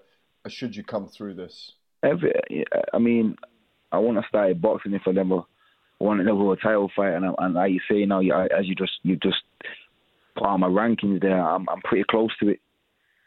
[0.44, 1.72] Uh, should you come through this?
[2.02, 2.30] Every,
[2.92, 3.36] I mean,
[3.90, 5.40] I want to start boxing if I never
[5.98, 8.92] want another world title fight, and, I, and like you say now, as you just
[9.02, 9.38] you just
[10.36, 12.60] put on my rankings there, I'm I'm pretty close to it.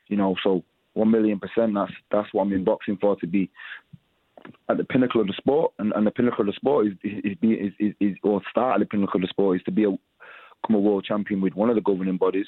[0.08, 0.64] You know, so
[0.94, 1.74] one million percent.
[1.74, 3.50] That's that's what I'm in boxing for to be
[4.70, 7.38] at the pinnacle of the sport, and, and the pinnacle of the sport is is,
[7.42, 9.98] is, is, is or start at the pinnacle of the sport is to be a
[10.62, 12.48] become a world champion with one of the governing bodies.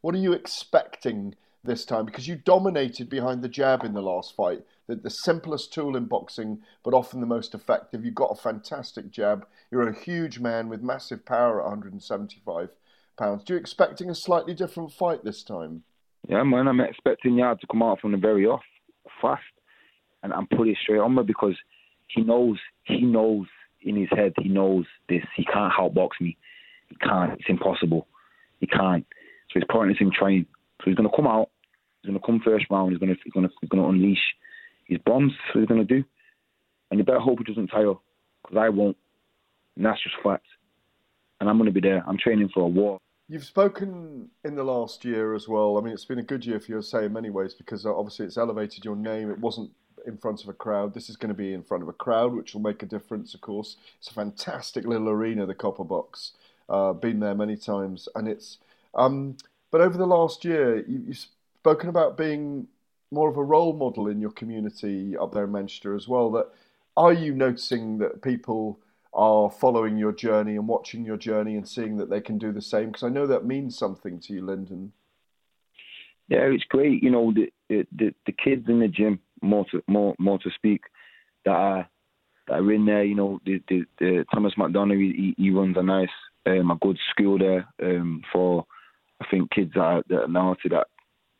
[0.00, 4.34] What are you expecting this time because you dominated behind the jab in the last
[4.34, 4.62] fight.
[4.86, 8.04] The, the simplest tool in boxing, but often the most effective.
[8.04, 9.46] You've got a fantastic jab.
[9.70, 12.70] You're a huge man with massive power at 175
[13.18, 13.44] pounds.
[13.44, 15.82] Do you expecting a slightly different fight this time?
[16.28, 18.62] Yeah, man, I'm expecting Yarde to come out from the very off,
[19.20, 19.42] fast,
[20.22, 21.56] and, and put it straight on me because
[22.08, 23.46] he knows, he knows
[23.82, 25.24] in his head, he knows this.
[25.36, 26.36] He can't outbox me.
[26.88, 27.32] He can't.
[27.32, 28.06] It's impossible.
[28.60, 29.06] He can't.
[29.52, 30.46] So it's pointless him training.
[30.80, 31.50] So he's going to come out.
[32.02, 32.92] He's going to come first round.
[32.92, 34.34] He's going to, he's going to, he's going to unleash
[34.86, 35.32] his bombs.
[35.52, 36.04] What he's going to do.
[36.90, 37.94] And you better hope he doesn't tire,
[38.42, 38.96] because I won't.
[39.76, 40.46] And that's just fact.
[41.40, 42.02] And I'm going to be there.
[42.06, 43.00] I'm training for a war.
[43.28, 45.78] You've spoken in the last year as well.
[45.78, 47.94] I mean, it's been a good year for you, say, in many ways, because uh,
[47.94, 49.30] obviously it's elevated your name.
[49.30, 49.70] It wasn't
[50.06, 50.94] in front of a crowd.
[50.94, 53.34] This is going to be in front of a crowd, which will make a difference,
[53.34, 53.76] of course.
[53.98, 56.32] It's a fantastic little arena, the Copper Box.
[56.68, 58.58] Uh, been there many times, and it's.
[58.94, 59.36] Um,
[59.70, 61.26] but over the last year, you, you've
[61.60, 62.66] spoken about being
[63.10, 66.30] more of a role model in your community up there in Manchester as well.
[66.30, 66.48] That
[66.96, 68.80] are you noticing that people
[69.12, 72.62] are following your journey and watching your journey and seeing that they can do the
[72.62, 72.86] same?
[72.86, 74.92] Because I know that means something to you, Lyndon.
[76.28, 77.02] Yeah, it's great.
[77.02, 80.82] You know, the the, the kids in the gym, more to more more to speak,
[81.44, 81.88] that are
[82.46, 83.02] that are in there.
[83.02, 86.08] You know, the, the, the Thomas McDonough, he, he runs a nice,
[86.46, 88.66] um, a good school there um, for
[89.20, 90.86] I think kids are, that are naughty that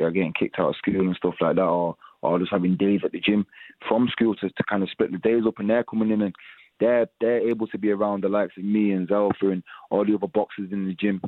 [0.00, 3.00] are getting kicked out of school and stuff like that, or or just having days
[3.04, 3.46] at the gym.
[3.88, 6.34] From school to, to kind of split the days up, and they're coming in and
[6.78, 10.14] they're they're able to be around the likes of me and Zelfa and all the
[10.14, 11.20] other boxers in the gym,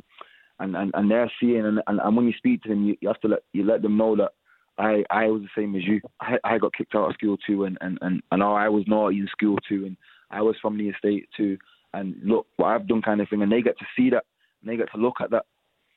[0.59, 3.07] and and, and they're seeing and, and, and when you speak to them, you, you
[3.07, 4.31] have to let you let them know that
[4.77, 6.01] I I was the same as you.
[6.19, 9.19] I, I got kicked out of school too, and and and, and I was naughty
[9.19, 9.97] in school too, and
[10.31, 11.57] I was from the estate too,
[11.93, 14.25] and look what I've done kind of thing, and they get to see that,
[14.61, 15.45] and they get to look at that,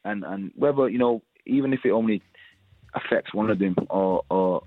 [0.06, 2.22] and and whether you know even if it only
[2.94, 4.62] affects one of them or or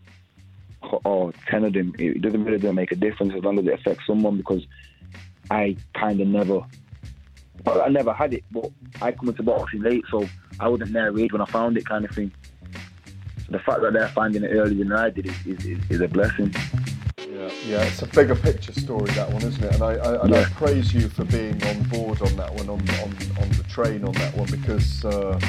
[1.03, 4.05] or ten of them, it doesn't really make a difference as long as it affects
[4.05, 4.65] someone because
[5.51, 6.61] I kind of never,
[7.65, 8.71] I never had it, but
[9.01, 10.27] I come into boxing late, so
[10.59, 12.31] I wasn't their age when I found it, kind of thing.
[13.49, 16.53] The fact that they're finding it earlier than I did is, is, is a blessing.
[17.66, 19.74] Yeah, yeah, it's a bigger picture story that one, isn't it?
[19.74, 22.80] And I, I, and I praise you for being on board on that one, on
[23.01, 25.39] on, on the train on that one, because uh,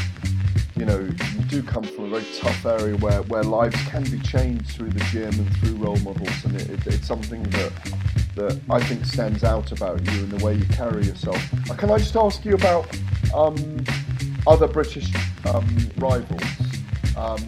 [0.77, 4.19] you know you do come from a very tough area where, where lives can be
[4.21, 7.73] changed through the gym and through role models, and it, it, it's something that
[8.37, 11.41] that I think stands out about you and the way you carry yourself.
[11.71, 12.89] Uh, can I just ask you about
[13.35, 13.57] um,
[14.47, 15.13] other British
[15.47, 16.43] um, rivals?
[17.17, 17.39] Um,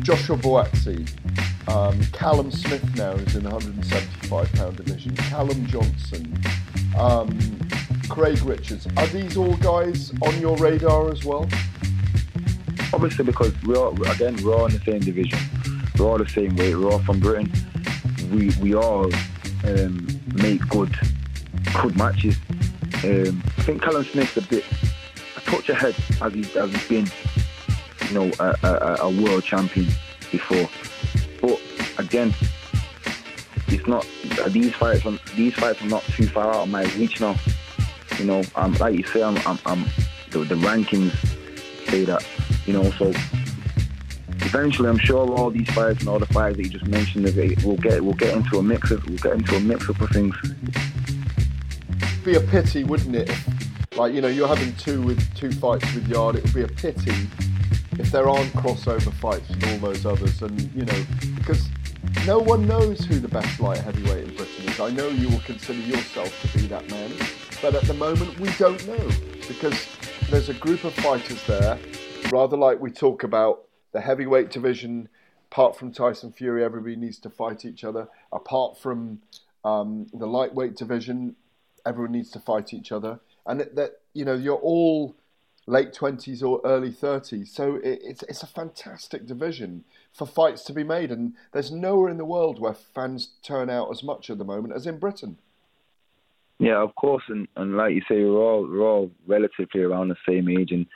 [0.00, 1.08] Joshua Buatsi,
[1.68, 5.16] um, Callum Smith now is in the 175 pound division.
[5.16, 6.38] Callum Johnson,
[6.98, 7.36] um,
[8.08, 8.86] Craig Richards.
[8.96, 11.48] Are these all guys on your radar as well?
[12.92, 15.38] Obviously, because we're all, again we're all in the same division,
[15.98, 17.50] we're all the same weight, we're all from Britain.
[18.30, 19.12] We we all
[19.64, 20.94] um, make good
[21.82, 22.36] good matches.
[23.04, 24.64] Um, I think Callum Smith's a bit
[25.36, 27.10] a touch ahead as he's, as he's been,
[28.08, 29.86] you know, a, a, a world champion
[30.30, 30.68] before.
[31.98, 32.34] Again,
[33.68, 34.06] it's not
[34.48, 35.06] these fights.
[35.06, 37.36] Are, these fights are not too far out of my reach now.
[38.18, 39.84] You know, um, like you say, I'm, I'm, I'm
[40.30, 41.12] the, the rankings
[41.88, 42.26] say that.
[42.66, 43.12] You know, so
[44.46, 47.24] eventually, I'm sure all these fights and all the fights that you just mentioned,
[47.64, 50.10] we'll get we'll get into a mix of we'll get into a mix up of
[50.10, 50.34] things.
[52.24, 53.30] Be a pity, wouldn't it?
[53.96, 56.36] Like you know, you're having two with two fights with Yarde.
[56.36, 57.28] It would be a pity
[57.98, 61.68] if there aren't crossover fights with all those others, and you know, because
[62.26, 64.80] no one knows who the best light heavyweight in Britain is.
[64.80, 67.12] I know you will consider yourself to be that man,
[67.62, 69.08] but at the moment we don't know
[69.46, 69.86] because
[70.28, 71.78] there's a group of fighters there,
[72.32, 73.62] rather like we talk about
[73.92, 75.08] the heavyweight division.
[75.52, 78.08] Apart from Tyson Fury, everybody needs to fight each other.
[78.32, 79.20] Apart from
[79.64, 81.36] um, the lightweight division,
[81.86, 83.20] everyone needs to fight each other.
[83.46, 85.14] And that, you know, you're all
[85.68, 89.84] late twenties or early thirties, so it, it's it's a fantastic division
[90.16, 91.12] for fights to be made.
[91.12, 94.74] And there's nowhere in the world where fans turn out as much at the moment
[94.74, 95.38] as in Britain.
[96.58, 100.16] Yeah, of course, and, and like you say, we're all we're all relatively around the
[100.26, 100.86] same age, and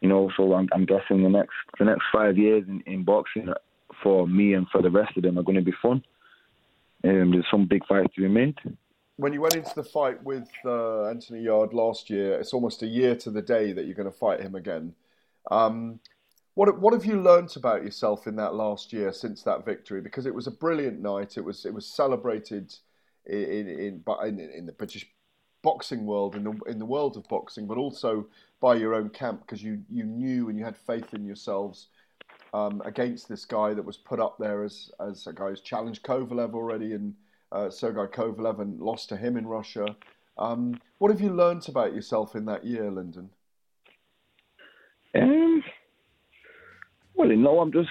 [0.00, 3.52] you know, so I'm, I'm guessing the next the next five years in, in boxing
[4.02, 6.02] for me and for the rest of them are going to be fun.
[7.04, 8.56] Um, there's some big fights to be made.
[9.16, 12.86] When you went into the fight with uh, Anthony Yarde last year, it's almost a
[12.86, 14.94] year to the day that you're going to fight him again.
[15.50, 16.00] Um,
[16.58, 20.00] what what have you learnt about yourself in that last year since that victory?
[20.02, 21.38] Because it was a brilliant night.
[21.38, 22.74] It was it was celebrated
[23.26, 25.06] in in in, in the British
[25.62, 28.26] boxing world, in the in the world of boxing, but also
[28.60, 31.88] by your own camp because you you knew and you had faith in yourselves.
[32.52, 36.02] um, against this guy that was put up there as as a guy who's challenged
[36.04, 37.14] Kovalev already, and
[37.52, 39.96] uh, Sergei Kovalev, and lost to him in Russia.
[40.38, 43.30] Um, what have you learnt about yourself in that year, Lyndon?
[45.14, 45.62] Um,
[47.18, 47.90] well, know, I'm just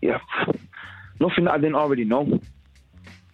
[0.00, 0.18] yeah,
[1.20, 2.40] nothing that I didn't already know.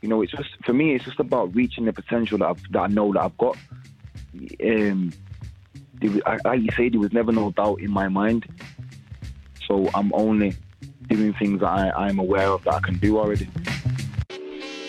[0.01, 2.79] You know, it's just for me, it's just about reaching the potential that, I've, that
[2.81, 3.57] I know that I've got.
[4.65, 5.13] Um,
[6.03, 8.47] was- I- like you said, there was never no doubt in my mind.
[9.69, 10.55] So I'm only
[11.09, 13.49] doing things that I, I'm aware of that I can do already.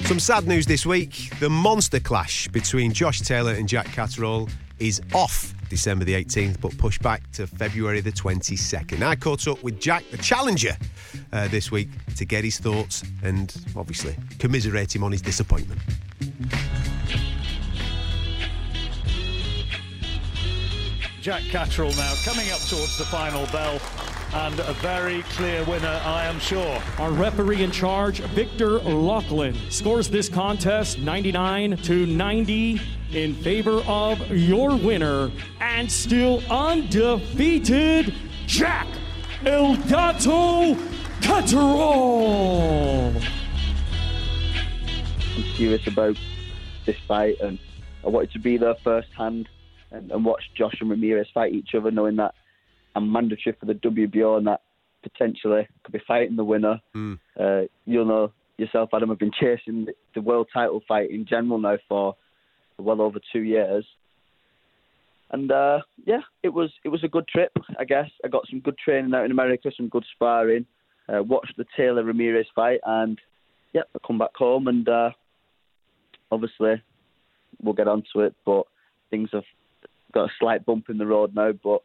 [0.02, 1.30] Some sad news this week.
[1.40, 4.50] The monster clash between Josh Taylor and Jack Catterall
[4.80, 9.02] is off December the 18th, but pushed back to February the 22nd.
[9.02, 10.78] I caught up with Jack, the challenger,
[11.32, 15.82] uh, this week to get his thoughts and obviously commiserate him on his disappointment.
[21.22, 23.80] Jack Catterall now coming up towards the final bell
[24.34, 26.82] and a very clear winner, I am sure.
[26.98, 32.82] Our referee in charge, Victor Loughlin, scores this contest 99 to 90
[33.12, 35.32] in favor of your winner
[35.62, 38.14] and still undefeated,
[38.48, 38.88] Jack
[39.46, 40.76] El Gato
[41.22, 43.14] Catterall.
[45.36, 46.18] I'm serious about
[46.86, 47.60] this fight, and
[48.04, 49.48] I wanted to be there firsthand
[49.92, 52.34] and, and watch Josh and Ramirez fight each other, knowing that
[52.96, 54.62] I'm mandatory for the WBO and that
[55.02, 56.80] potentially could be fighting the winner.
[57.40, 59.12] Uh, you'll know yourself, Adam.
[59.12, 62.16] I've been chasing the- the world title fight in general now for
[62.78, 63.86] well over two years,
[65.32, 67.52] and uh, yeah, it was it was a good trip.
[67.80, 70.66] I guess I got some good training out in America, some good sparring.
[71.10, 73.20] Uh, watched the Taylor Ramirez fight, and
[73.74, 75.10] yeah, I come back home and uh,
[76.32, 76.82] obviously
[77.62, 78.64] we'll get onto it, but
[79.10, 79.44] things have
[80.14, 81.52] got a slight bump in the road now.
[81.52, 81.82] But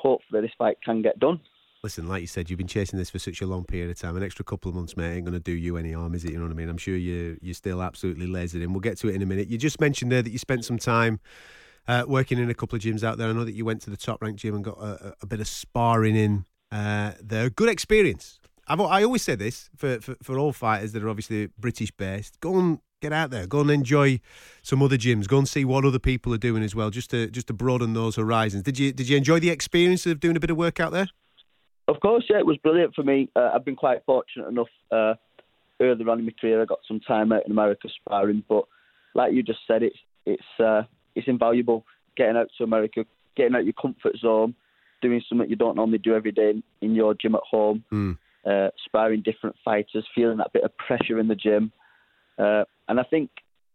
[0.00, 1.40] hopefully this fight can get done.
[1.82, 4.16] Listen, like you said, you've been chasing this for such a long period of time.
[4.16, 6.32] An extra couple of months, mate, ain't going to do you any harm, is it?
[6.32, 6.68] You know what I mean?
[6.68, 8.72] I'm sure you you're still absolutely lasered in.
[8.72, 9.48] We'll get to it in a minute.
[9.48, 11.20] You just mentioned there that you spent some time
[11.86, 13.28] uh, working in a couple of gyms out there.
[13.28, 15.40] I know that you went to the top ranked gym and got a, a- bit
[15.40, 17.48] of sparring in uh, there.
[17.48, 18.40] Good experience.
[18.66, 22.40] I've, I always say this for, for, for all fighters that are obviously British based.
[22.40, 23.46] Go and get out there.
[23.46, 24.20] Go and enjoy
[24.62, 25.28] some other gyms.
[25.28, 27.94] Go and see what other people are doing as well, just to just to broaden
[27.94, 28.62] those horizons.
[28.62, 31.08] Did you did you enjoy the experience of doing a bit of work out there?
[31.86, 33.30] Of course, yeah, it was brilliant for me.
[33.34, 35.14] Uh, I've been quite fortunate enough uh,
[35.80, 36.60] earlier on in my career.
[36.60, 38.64] I got some time out in America sparring, but
[39.14, 39.96] like you just said, it's
[40.26, 40.82] it's uh,
[41.14, 41.84] it's invaluable
[42.16, 44.54] getting out to America, getting out of your comfort zone,
[45.00, 47.84] doing something you don't normally do every day in, in your gym at home,
[48.44, 51.70] uh, sparring different fighters, feeling that bit of pressure in the gym,
[52.38, 53.30] uh, and I think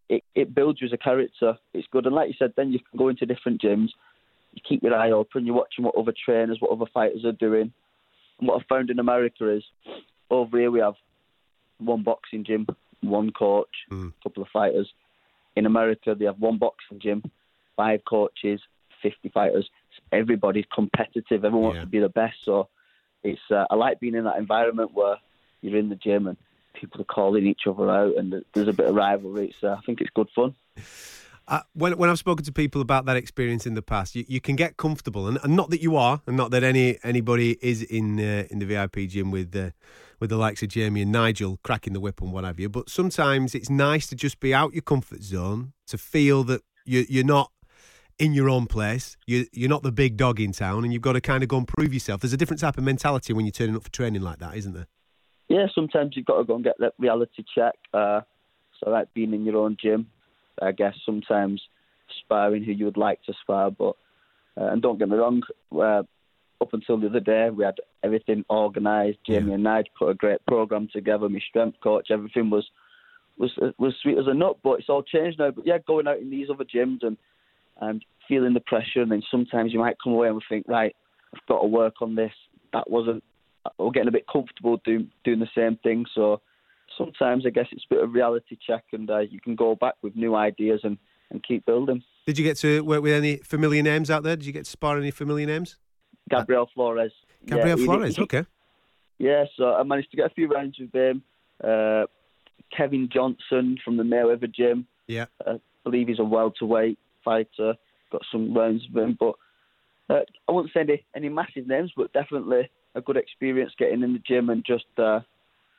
[0.09, 1.57] it, it builds you as a character.
[1.73, 3.89] It's good, and like you said, then you can go into different gyms.
[4.53, 5.45] You keep your eye open.
[5.45, 7.73] You're watching what other trainers, what other fighters are doing.
[8.39, 9.63] And what I've found in America is
[10.29, 10.95] over here we have
[11.79, 12.67] one boxing gym,
[13.01, 14.91] one coach, a couple of fighters.
[15.55, 17.23] In America, they have one boxing gym,
[17.75, 18.61] five coaches,
[19.01, 19.69] 50 fighters.
[20.11, 21.45] Everybody's competitive.
[21.45, 22.37] Everyone wants to be the best.
[22.43, 22.69] So
[23.23, 25.17] it's uh, I like being in that environment where
[25.61, 26.37] you're in the gym and
[26.83, 29.55] people are calling each other out and there's a bit of rivalry.
[29.63, 30.53] Uh, I think it's good fun.
[31.47, 34.39] Uh, when when I've spoken to people about that experience in the past, you, you
[34.39, 37.83] can get comfortable, and, and not that you are, and not that any anybody is
[37.83, 39.71] in uh, in the VIP gym with uh,
[40.21, 42.69] with the likes of Jamie and Nigel cracking the whip and what have you.
[42.69, 47.05] But sometimes it's nice to just be out your comfort zone, to feel that you
[47.09, 47.51] you're not
[48.17, 51.13] in your own place, you you're not the big dog in town, and you've got
[51.13, 52.21] to kind of go and prove yourself.
[52.21, 54.73] There's a different type of mentality when you're turning up for training like that, isn't
[54.73, 54.87] there?
[55.53, 57.75] Yeah, sometimes you've got to go and get that reality check.
[57.93, 58.21] Uh,
[58.79, 60.07] so like being in your own gym,
[60.61, 61.61] I guess sometimes
[62.23, 63.95] sparring who you would like to spar, but
[64.57, 65.41] uh, and don't get me wrong,
[65.71, 66.03] uh,
[66.61, 69.19] up until the other day we had everything organised.
[69.27, 71.29] Jamie and I put a great program together.
[71.29, 72.65] My strength coach, everything was
[73.37, 74.57] was was sweet as a nut.
[74.63, 75.51] But it's all changed now.
[75.51, 77.17] But yeah, going out in these other gyms and
[77.81, 80.95] and feeling the pressure, and then sometimes you might come away and think, right,
[81.33, 82.31] I've got to work on this.
[82.71, 83.23] That wasn't.
[83.77, 86.05] We're getting a bit comfortable doing doing the same thing.
[86.13, 86.41] So
[86.97, 89.95] sometimes I guess it's a bit of reality check, and uh, you can go back
[90.01, 90.97] with new ideas and,
[91.31, 92.03] and keep building.
[92.25, 94.35] Did you get to work with any familiar names out there?
[94.35, 95.77] Did you get to spar any familiar names?
[96.29, 97.11] Gabriel Flores.
[97.45, 98.45] Gabriel he- Flores, he- okay.
[99.19, 101.23] Yeah, so I managed to get a few rounds with him.
[101.63, 102.05] Uh,
[102.75, 104.87] Kevin Johnson from the Mayweather gym.
[105.07, 105.25] Yeah.
[105.45, 107.75] I believe he's a welterweight fighter.
[108.11, 109.35] Got some rounds with him, but
[110.09, 114.13] uh, I wouldn't say any, any massive names, but definitely a good experience getting in
[114.13, 115.19] the gym and just uh,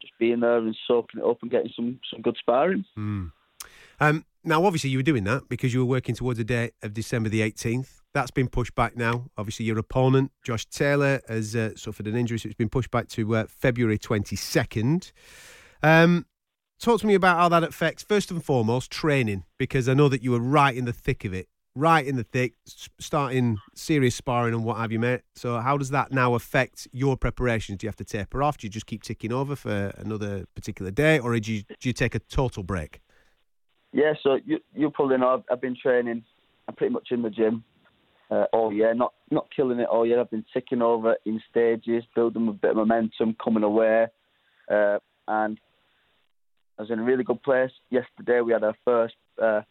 [0.00, 2.84] just being there and soaking it up and getting some, some good sparring.
[2.98, 3.32] Mm.
[4.00, 6.92] Um, now, obviously, you were doing that because you were working towards the date of
[6.92, 8.02] December the 18th.
[8.12, 9.30] That's been pushed back now.
[9.36, 13.08] Obviously, your opponent, Josh Taylor, has uh, suffered an injury, so it's been pushed back
[13.08, 15.12] to uh, February 22nd.
[15.82, 16.26] Um,
[16.78, 20.22] talk to me about how that affects, first and foremost, training, because I know that
[20.22, 22.54] you were right in the thick of it, right in the thick,
[22.98, 25.22] starting serious sparring and what have you, mate.
[25.34, 27.78] So, how does that now affect your preparations?
[27.78, 28.58] Do you have to taper off?
[28.58, 31.92] Do you just keep ticking over for another particular day, or do you, do you
[31.92, 33.00] take a total break?
[33.92, 36.24] Yeah, so you you probably know I've, been training.
[36.66, 37.64] I'm pretty much in the gym
[38.30, 38.92] uh, all year.
[38.94, 40.20] Not not killing it all year.
[40.20, 44.06] I've been ticking over in stages, building a bit of momentum, coming away,
[44.68, 44.98] uh,
[45.28, 45.60] and
[46.76, 47.70] I was in a really good place.
[47.90, 49.14] Yesterday we had our first.
[49.40, 49.62] Uh,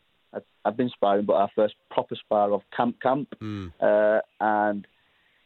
[0.65, 3.27] I've been sparring, but our first proper spar of camp camp,
[3.81, 4.87] uh, and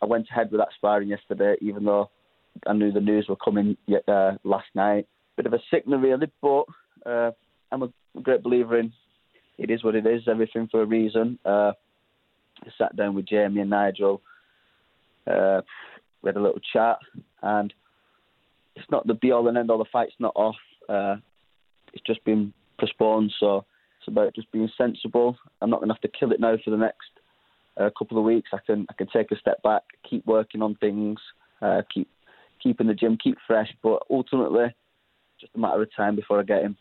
[0.02, 2.10] I went ahead with that sparring yesterday, even though
[2.66, 3.78] I knew the news were coming
[4.08, 5.08] uh, last night.
[5.36, 6.66] Bit of a sickener, really, but
[7.06, 7.32] uh,
[7.72, 7.90] I'm a
[8.22, 8.92] great believer in
[9.58, 11.40] it is what it is, everything for a reason.
[11.44, 11.72] Uh,
[12.62, 14.22] I sat down with Jamie and Nigel.
[15.26, 15.62] Uh,
[16.22, 17.00] we had a little chat,
[17.42, 17.74] and
[18.76, 19.78] it's not the be all and end all.
[19.80, 20.56] The fight's not off.
[20.88, 21.16] Uh,
[21.94, 23.66] it's just been postponed, so
[24.08, 25.38] about just being sensible.
[25.62, 27.10] I'm not going to have to kill it now for the next
[27.78, 28.50] uh, couple of weeks.
[28.54, 31.20] I can I can take a step back, keep working on things,
[31.62, 32.10] uh, keep
[32.62, 33.70] keeping the gym, keep fresh.
[33.82, 34.74] But ultimately,
[35.40, 36.78] just a matter of time before I get him.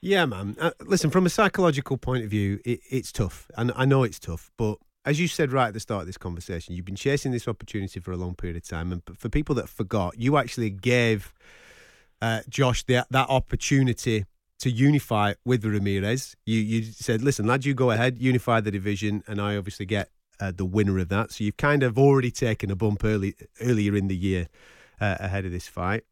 [0.00, 0.56] Yeah, man.
[0.60, 4.20] Uh, listen, from a psychological point of view, it, it's tough, and I know it's
[4.20, 4.50] tough.
[4.56, 7.48] But as you said right at the start of this conversation, you've been chasing this
[7.48, 11.32] opportunity for a long period of time, and for people that forgot, you actually gave
[12.22, 14.24] uh, Josh that that opportunity
[14.60, 16.36] to unify with Ramirez.
[16.46, 20.10] You you said, "Listen, lad, you go ahead, unify the division, and I obviously get
[20.40, 23.96] uh, the winner of that." So you've kind of already taken a bump early earlier
[23.96, 24.48] in the year
[25.00, 26.04] uh, ahead of this fight.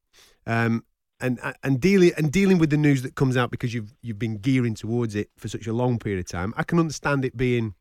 [0.47, 0.85] Um,
[1.21, 4.39] and and dealing and dealing with the news that comes out because you've you've been
[4.39, 6.53] gearing towards it for such a long period of time.
[6.57, 7.75] I can understand it being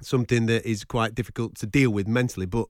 [0.00, 2.68] something that is quite difficult to deal with mentally, but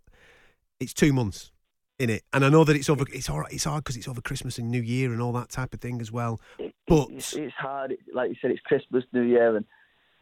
[0.80, 1.52] it's two months
[1.98, 3.04] in it, and I know that it's over.
[3.12, 3.52] It's all right.
[3.52, 6.00] It's hard because it's over Christmas and New Year and all that type of thing
[6.00, 6.40] as well.
[6.88, 7.96] But it's, it's hard.
[8.12, 9.64] Like you said, it's Christmas, New Year, and,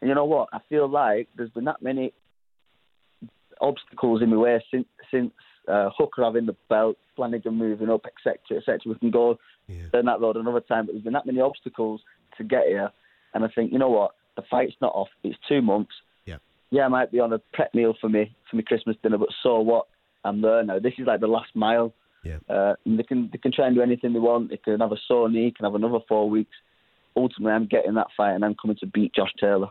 [0.01, 0.49] and you know what?
[0.53, 2.13] I feel like there's been that many
[3.61, 5.33] obstacles in my way since since
[5.69, 8.81] uh, Hooker having the belt, Flanagan moving up, etc., etc.
[8.87, 9.39] We can go
[9.93, 12.01] down that road another time, but there's been that many obstacles
[12.39, 12.91] to get here,
[13.35, 14.13] and I think you know what?
[14.37, 15.09] The fight's not off.
[15.25, 15.93] It's two months.
[16.27, 16.37] Yeah.
[16.71, 19.31] Yeah, I might be on a prep meal for me for my Christmas dinner, but
[19.43, 19.87] so what?
[20.25, 20.79] I'm there now.
[20.81, 21.95] This is like the last mile.
[22.27, 22.55] Yeah.
[22.55, 24.51] Uh, and they can they can try and do anything they want.
[24.51, 26.55] They can have a sore knee, can have another four weeks.
[27.17, 29.69] Ultimately, I'm getting that fight, and I'm coming to beat Josh Taylor.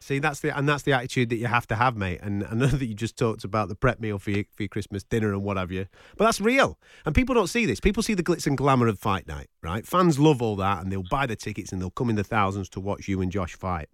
[0.00, 2.20] See, that's the and that's the attitude that you have to have, mate.
[2.22, 4.68] And I know that you just talked about the prep meal for your, for your
[4.68, 5.86] Christmas dinner and what have you,
[6.16, 6.78] but that's real.
[7.04, 7.80] And people don't see this.
[7.80, 9.86] People see the glitz and glamour of fight night, right?
[9.86, 12.68] Fans love all that, and they'll buy the tickets and they'll come in the thousands
[12.70, 13.88] to watch you and Josh fight.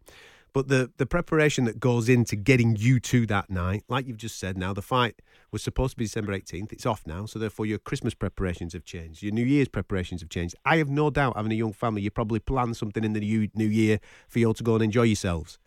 [0.55, 4.39] But the the preparation that goes into getting you to that night, like you've just
[4.39, 5.21] said, now the fight
[5.51, 6.73] was supposed to be December eighteenth.
[6.73, 9.21] It's off now, so therefore your Christmas preparations have changed.
[9.21, 10.55] Your New Year's preparations have changed.
[10.65, 13.49] I have no doubt, having a young family, you probably plan something in the new
[13.55, 13.99] New Year
[14.29, 15.59] for you all to go and enjoy yourselves.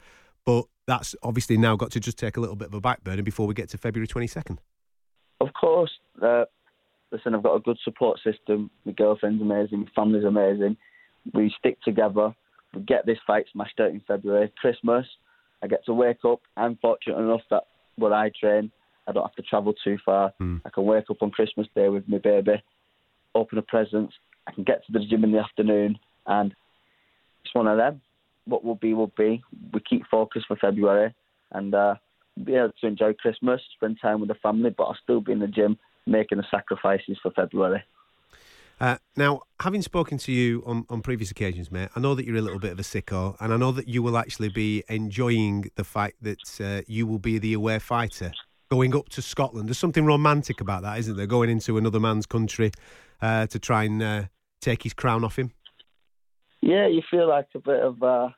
[0.45, 3.23] But that's obviously now got to just take a little bit of a back burner
[3.23, 4.57] before we get to February 22nd.
[5.41, 5.91] Of course,
[6.21, 6.45] uh,
[7.11, 8.71] listen, I've got a good support system.
[8.85, 9.81] My girlfriend's amazing.
[9.81, 10.77] My family's amazing.
[11.33, 12.33] We stick together.
[12.73, 14.51] We get this fight smashed out in February.
[14.59, 15.05] Christmas,
[15.63, 16.41] I get to wake up.
[16.55, 17.63] I'm fortunate enough that
[17.95, 18.71] where I train,
[19.07, 20.33] I don't have to travel too far.
[20.65, 22.61] I can wake up on Christmas Day with my baby,
[23.33, 24.11] open a present.
[24.47, 26.53] I can get to the gym in the afternoon, and
[27.43, 28.01] it's one of them.
[28.45, 29.41] What will be, will be.
[29.73, 31.13] We keep focused for February,
[31.51, 31.95] and uh,
[32.43, 35.39] be able to enjoy Christmas, spend time with the family, but I'll still be in
[35.39, 37.83] the gym making the sacrifices for February.
[38.79, 42.37] Uh, now, having spoken to you on, on previous occasions, mate, I know that you're
[42.37, 45.71] a little bit of a sicko, and I know that you will actually be enjoying
[45.75, 48.31] the fact that uh, you will be the aware fighter
[48.69, 49.67] going up to Scotland.
[49.67, 51.25] There's something romantic about that, isn't there?
[51.25, 52.71] Going into another man's country
[53.21, 54.23] uh, to try and uh,
[54.61, 55.51] take his crown off him.
[56.61, 58.01] Yeah, you feel like a bit of.
[58.03, 58.29] Uh,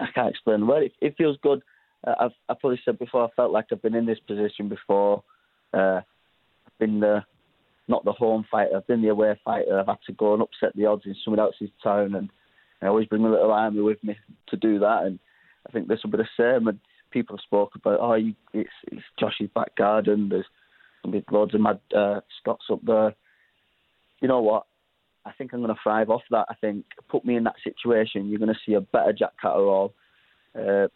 [0.00, 0.84] I can't explain the word.
[0.84, 1.62] It, it feels good.
[2.04, 3.24] Uh, I've I probably said before.
[3.24, 5.22] I felt like I've been in this position before.
[5.72, 6.02] I've
[6.80, 7.22] been the
[7.90, 8.76] not the home fighter.
[8.76, 9.78] I've been the away fighter.
[9.78, 12.30] I've had to go and upset the odds in someone else's town, and
[12.80, 14.16] I always bring my little army with me
[14.48, 15.02] to do that.
[15.04, 15.18] And
[15.68, 16.68] I think this will be the same.
[16.68, 16.78] And
[17.10, 20.28] people have spoke about, oh, you, it's it's Josh's back garden.
[20.28, 20.46] There's
[21.10, 23.14] be loads of mad uh, Scots up there.
[24.20, 24.66] You know what?
[25.24, 26.46] I think I'm going to thrive off that.
[26.48, 29.92] I think put me in that situation, you're going to see a better Jack Catterall.
[30.54, 30.88] Uh,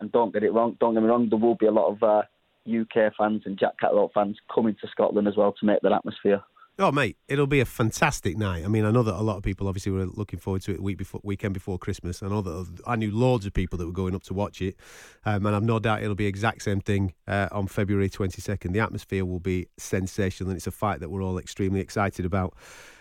[0.00, 0.76] and don't get it wrong.
[0.80, 1.28] Don't get me wrong.
[1.28, 2.22] There will be a lot of uh,
[2.68, 6.42] UK fans and Jack Catterall fans coming to Scotland as well to make that atmosphere.
[6.80, 8.64] Oh, mate, it'll be a fantastic night.
[8.64, 10.80] I mean, I know that a lot of people obviously were looking forward to it
[10.80, 12.22] week before, weekend before Christmas.
[12.22, 14.76] I know that I knew loads of people that were going up to watch it,
[15.24, 18.74] um, and I've no doubt it'll be exact same thing uh, on February twenty second.
[18.74, 22.54] The atmosphere will be sensational, and it's a fight that we're all extremely excited about.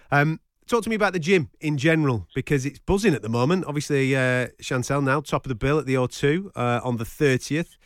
[0.09, 3.63] Um, talk to me about the gym in general because it's buzzing at the moment.
[3.67, 7.77] Obviously, uh, Chantel now top of the bill at the O2 uh, on the thirtieth,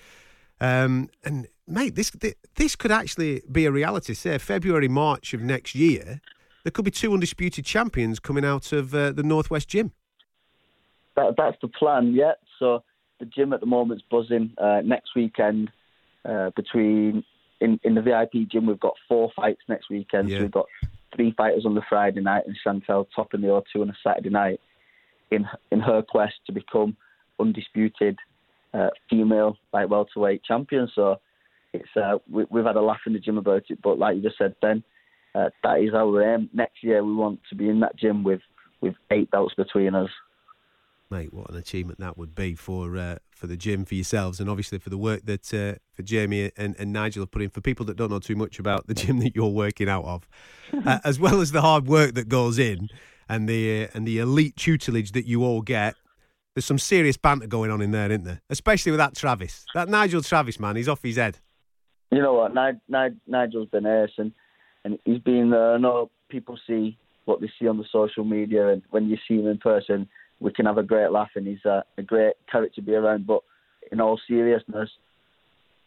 [0.62, 2.11] um, and mate, this
[2.56, 4.14] this could actually be a reality.
[4.14, 6.22] Say February, March of next year,
[6.64, 9.91] there could be two undisputed champions coming out of uh, the Northwest Gym.
[11.15, 12.34] That, that's the plan, yeah.
[12.60, 12.84] So
[13.19, 14.53] the gym at the moment's buzzing.
[14.57, 15.72] Uh, next weekend,
[16.26, 17.23] uh, between
[17.60, 20.30] in, in the VIP gym, we've got four fights next weekend.
[20.30, 20.38] Yeah.
[20.38, 20.68] So we've got
[21.15, 24.60] three fighters on the Friday night and Chantel topping the O2 on a Saturday night
[25.30, 26.95] in in her quest to become
[27.39, 28.18] undisputed
[28.73, 30.89] uh, female light welterweight champion.
[30.93, 31.19] So
[31.73, 34.22] it's uh, we, we've had a laugh in the gym about it, but like you
[34.22, 34.84] just said, Ben,
[35.34, 36.49] uh, that is our aim.
[36.53, 38.41] Next year, we want to be in that gym with
[38.81, 40.10] with eight belts between us.
[41.10, 44.49] Mate, what an achievement that would be for uh, for the gym, for yourselves, and
[44.49, 47.49] obviously for the work that uh, for Jamie and, and Nigel have put in.
[47.49, 50.27] For people that don't know too much about the gym that you're working out of,
[50.85, 52.89] uh, as well as the hard work that goes in,
[53.27, 55.95] and the uh, and the elite tutelage that you all get.
[56.53, 58.41] There's some serious banter going on in there, isn't there?
[58.49, 60.76] Especially with that Travis, that Nigel Travis man.
[60.76, 61.39] He's off his head.
[62.12, 62.54] You know what?
[62.54, 64.34] Nig- Nig- Nigel's been ace, and,
[64.84, 65.54] and he's been.
[65.54, 69.18] Uh, I know people see what they see on the social media, and when you
[69.28, 70.08] see him in person,
[70.40, 73.26] we can have a great laugh, and he's uh, a great character to be around.
[73.28, 73.42] But
[73.92, 74.90] in all seriousness,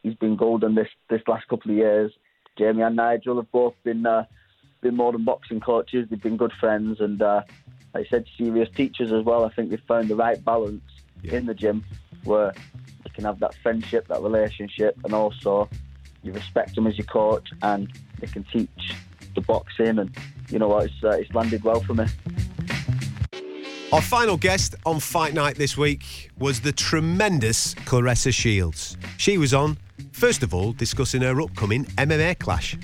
[0.03, 2.13] he's been golden this this last couple of years.
[2.57, 4.25] Jamie and Nigel have both been uh,
[4.81, 6.07] been more than boxing coaches.
[6.09, 7.43] They've been good friends, and uh,
[7.93, 9.45] like I said, serious teachers as well.
[9.45, 10.83] I think they've found the right balance
[11.25, 11.85] in the gym
[12.25, 12.55] where
[13.05, 15.69] you can have that friendship, that relationship, and also
[16.25, 17.89] you respect them as your coach, and
[18.21, 18.95] they can teach
[19.35, 19.99] the boxing.
[19.99, 20.17] And
[20.51, 20.87] you know what?
[20.87, 22.07] It's uh, it's landed well for me.
[23.93, 28.97] Our final guest on Fight Night this week was the tremendous Claressa Shields.
[29.19, 29.79] She was on,
[30.11, 32.77] first of all, discussing her upcoming MMA clash.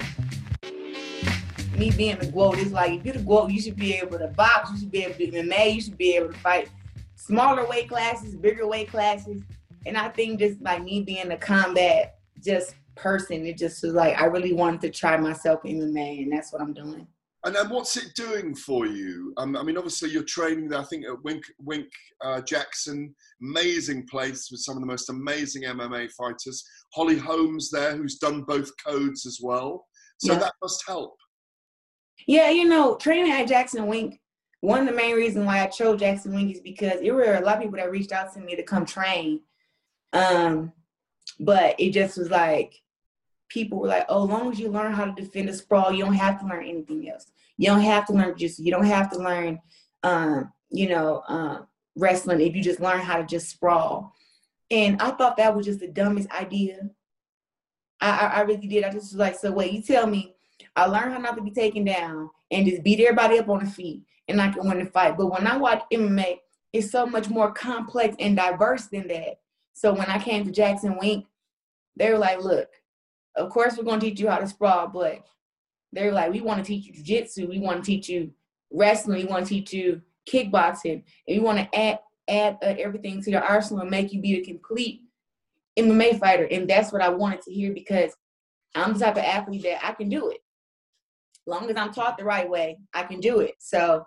[1.77, 4.29] me being the GOAT, it's like if you're the GOAT, you should be able to
[4.29, 6.69] box, you should be able to do MMA, you should be able to fight
[7.17, 9.43] smaller weight classes, bigger weight classes.
[9.87, 14.21] And I think just like me being a combat just person, it just was like
[14.21, 17.07] I really wanted to try myself in MMA and that's what I'm doing.
[17.45, 19.33] And then what's it doing for you?
[19.39, 20.81] Um, I mean, obviously you're training there.
[20.81, 21.89] I think at Wink, Wink
[22.23, 26.63] uh, Jackson, amazing place with some of the most amazing MMA fighters.
[26.93, 29.87] Holly Holmes there, who's done both codes as well.
[30.19, 30.41] So Yeah.
[30.41, 31.17] that must help.
[32.27, 34.21] Yeah, you know, training at Jackson Wink,
[34.61, 37.41] one of the main reasons why I chose Jackson Wink is because it were a
[37.41, 39.41] lot of people that reached out to me to come train.
[40.13, 40.73] Um,
[41.39, 42.75] but it just was like
[43.51, 46.05] people were like, "Oh, as long as you learn how to defend a sprawl, you
[46.05, 47.27] don't have to learn anything else.
[47.59, 49.61] You don't have to learn just you don't have to learn
[50.03, 51.63] um, you know, uh,
[51.97, 54.15] wrestling if you just learn how to just sprawl."
[54.71, 56.79] And I thought that was just the dumbest idea.
[58.01, 58.85] I, I, I really did.
[58.85, 60.37] I just was like, so wait, you tell me
[60.77, 63.71] I learned how not to be taken down and just beat everybody up on the
[63.71, 65.17] feet and I can win the fight.
[65.17, 66.39] But when I watch MMA,
[66.73, 69.41] it's so much more complex and diverse than that.
[69.73, 71.27] So when I came to Jackson Wink,
[71.97, 72.69] they were like, look,
[73.37, 75.25] of course we're gonna teach you how to sprawl, but
[75.93, 78.31] they're like, we want to teach you jiu-jitsu, we want to teach you
[78.73, 81.99] wrestling, we want to teach you kickboxing, and we want to add
[82.29, 85.03] add uh, everything to your arsenal and make you be a complete
[85.79, 86.47] MMA fighter.
[86.51, 88.13] And that's what I wanted to hear because
[88.75, 90.39] I'm the type of athlete that I can do it.
[91.47, 93.55] long as I'm taught the right way, I can do it.
[93.59, 94.05] So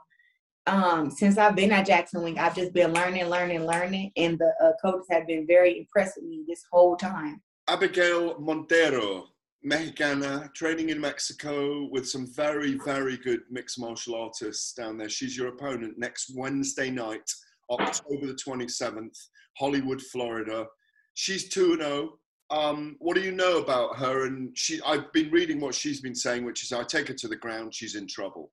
[0.68, 4.54] um, since I've been at Jackson Wink, I've just been learning, learning, learning, and the
[4.64, 7.42] uh, coaches have been very impressed with me this whole time.
[7.70, 9.28] Abigail Montero,
[9.64, 15.08] Mexicana, training in Mexico with some very, very good mixed martial artists down there.
[15.08, 17.32] She's your opponent next Wednesday night,
[17.72, 19.18] October the 27th,
[19.58, 20.66] Hollywood, Florida.
[21.14, 22.20] She's 2 0.
[22.50, 24.26] Um, what do you know about her?
[24.26, 27.28] And she, I've been reading what she's been saying, which is I take her to
[27.30, 28.52] the ground, she's in trouble.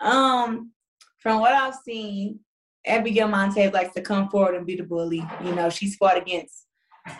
[0.00, 0.72] um,
[1.20, 2.40] from what I've seen,
[2.84, 5.24] Abigail Montes likes to come forward and be the bully.
[5.44, 6.66] You know, she's fought against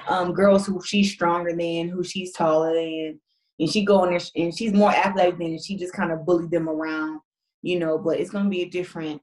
[0.08, 3.20] um, girls who she's stronger than, who she's taller than,
[3.58, 6.24] and she go in there and she's more athletic than, and she just kind of
[6.24, 7.20] bullied them around.
[7.62, 9.22] You know, but it's gonna be a different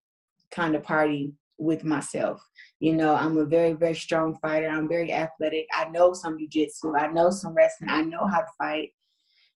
[0.51, 2.41] kind of party with myself.
[2.79, 4.69] You know, I'm a very, very strong fighter.
[4.69, 5.67] I'm very athletic.
[5.73, 6.97] I know some jujitsu.
[6.97, 7.89] I know some wrestling.
[7.89, 8.91] I know how to fight.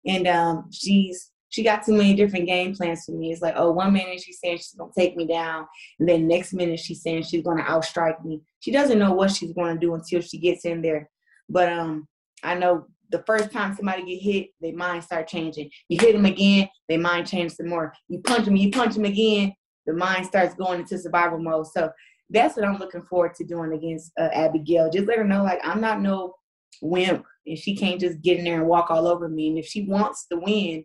[0.06, 3.32] And um, she's she got too many different game plans for me.
[3.32, 5.68] It's like, oh, one minute she's saying she's gonna take me down,
[6.00, 8.42] and then next minute she's saying she's gonna outstrike me.
[8.60, 11.08] She doesn't know what she's gonna do until she gets in there.
[11.48, 12.08] But um,
[12.42, 15.70] I know the first time somebody get hit, their mind start changing.
[15.90, 17.94] You hit them again, their mind changes some more.
[18.08, 19.54] You punch them, you punch them again,
[19.86, 21.68] the mind starts going into survival mode.
[21.68, 21.92] So
[22.32, 24.90] that's what I'm looking forward to doing against uh, Abigail.
[24.90, 26.34] Just let her know, like, I'm not no
[26.82, 29.50] wimp, and she can't just get in there and walk all over me.
[29.50, 30.84] And if she wants to win,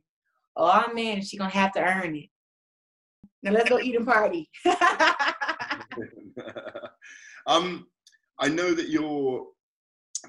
[0.59, 2.29] oh man, she's gonna have to earn it.
[3.43, 4.51] Now let's go eat and party.
[7.47, 7.87] um,
[8.39, 9.47] I know that you're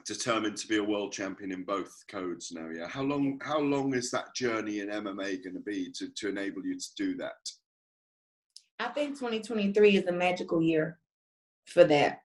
[0.05, 2.69] determined to be a world champion in both codes now.
[2.69, 3.39] Yeah, how long?
[3.43, 6.87] How long is that journey in MMA going to be to to enable you to
[6.95, 7.49] do that?
[8.79, 10.99] I think 2023 is a magical year
[11.65, 12.19] for that,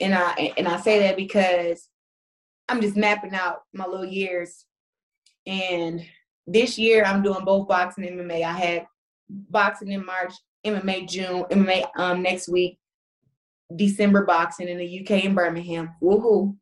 [0.00, 1.88] and I and I say that because
[2.68, 4.64] I'm just mapping out my little years,
[5.46, 6.02] and
[6.46, 8.42] this year I'm doing both boxing and MMA.
[8.42, 8.86] I had
[9.28, 10.32] boxing in March,
[10.66, 12.78] MMA June, MMA um, next week,
[13.74, 15.94] December boxing in the UK in Birmingham.
[16.02, 16.56] Woohoo!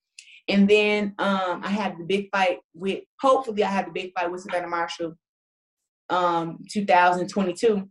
[0.49, 3.05] And then um, I had the big fight with.
[3.21, 5.15] Hopefully, I have the big fight with Savannah Marshall,
[6.09, 7.89] um, 2022.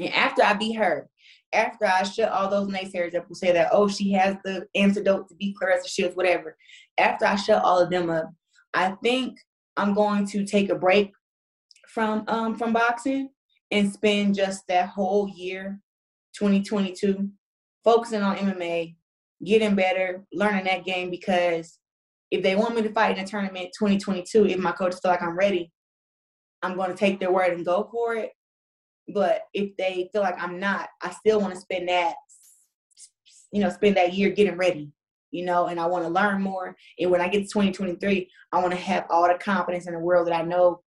[0.00, 1.08] And after I beat her,
[1.52, 5.28] after I shut all those naysayers up who say that, oh, she has the antidote
[5.28, 6.56] to beat Claressa Shields, whatever.
[6.98, 8.30] After I shut all of them up,
[8.72, 9.38] I think
[9.76, 11.12] I'm going to take a break
[11.88, 13.30] from um from boxing
[13.70, 15.80] and spend just that whole year,
[16.36, 17.28] 2022,
[17.82, 18.94] focusing on MMA,
[19.44, 21.78] getting better, learning that game because
[22.30, 25.22] if they want me to fight in a tournament 2022, if my coaches feel like
[25.22, 25.70] I'm ready,
[26.62, 28.30] I'm going to take their word and go for it.
[29.12, 32.14] But if they feel like I'm not, I still want to spend that,
[33.52, 34.90] you know, spend that year getting ready,
[35.34, 36.76] you know, and I want to learn more.
[37.00, 39.98] And when I get to 2023, I want to have all the confidence in the
[39.98, 40.80] world that I know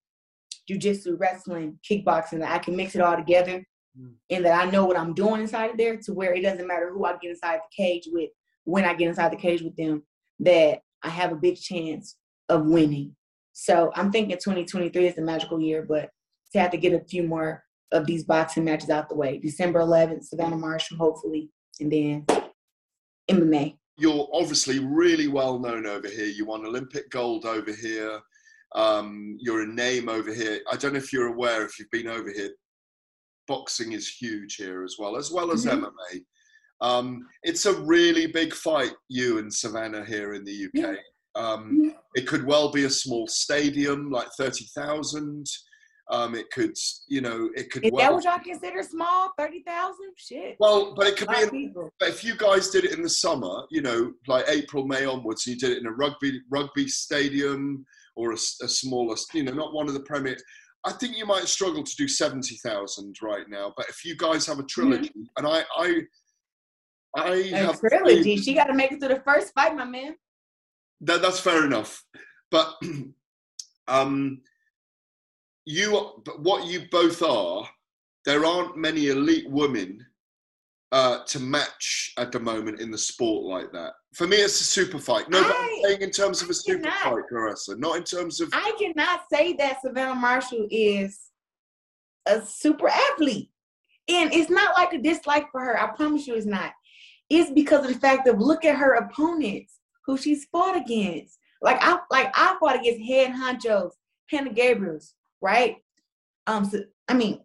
[0.72, 3.66] jujitsu, wrestling, kickboxing, that I can mix it all together
[4.00, 4.14] mm.
[4.30, 6.94] and that I know what I'm doing inside of there to where it doesn't matter
[6.94, 8.30] who I get inside the cage with,
[8.64, 10.04] when I get inside the cage with them,
[10.40, 12.16] that I have a big chance
[12.48, 13.18] of winning.
[13.52, 16.10] So I'm thinking 2023 is the magical year, but
[16.54, 19.40] to have to get a few more of these boxing matches out the way.
[19.40, 21.50] December 11th, Savannah Marshall, hopefully,
[21.82, 22.26] and then
[23.30, 23.78] MMA.
[23.98, 26.28] You're obviously really well known over here.
[26.28, 28.20] You won Olympic gold over here.
[28.76, 30.60] Um, you're a name over here.
[30.72, 32.52] I don't know if you're aware, if you've been over here,
[33.48, 35.80] boxing is huge here as well, as well as Mhm.
[35.80, 36.26] MMA.
[36.80, 41.00] Um, it's a really big fight, you and Savannah here in the UK.
[41.34, 45.48] Um, it could well be a small stadium, like 30,000.
[46.10, 46.74] Um, it could,
[47.08, 49.34] you know, it could Is well that what y'all consider small?
[49.38, 49.96] 30,000?
[50.16, 50.56] Shit.
[50.60, 51.70] well, but it could A be.
[52.00, 55.46] But if you guys did it in the summer, you know, like April, May onwards,
[55.46, 57.86] and you did it in a rugby rugby stadium
[58.16, 60.38] or a smaller, you know, not one of the premier.
[60.86, 63.74] I think you might struggle to do seventy thousand right now.
[63.76, 66.02] But if you guys have a trilogy, and I, I,
[67.18, 68.38] I A have trilogy.
[68.38, 70.16] She got to make it through the first fight, my man.
[71.02, 72.02] that, that's fair enough.
[72.50, 72.74] But
[73.90, 74.42] um,
[75.68, 77.68] you, but what you both are,
[78.26, 80.06] there aren't many elite women
[80.94, 83.94] uh, to match at the moment in the sport like that.
[84.14, 85.30] For me, it's a super fight.
[85.30, 88.50] No, but I'm saying in terms of a super fight, Claressa, not in terms of.
[88.54, 91.20] I cannot say that Savannah Marshall is
[92.26, 93.50] a super athlete.
[94.10, 95.80] And it's not like a dislike for her.
[95.80, 96.72] I promise you it's not.
[97.30, 101.38] It's because of the fact of look at her opponents who she's fought against.
[101.62, 103.92] Like I like I fought against head honchos,
[104.30, 105.12] Hanna Gabriels,
[105.42, 105.78] right?
[106.48, 107.40] Um, so, I mean,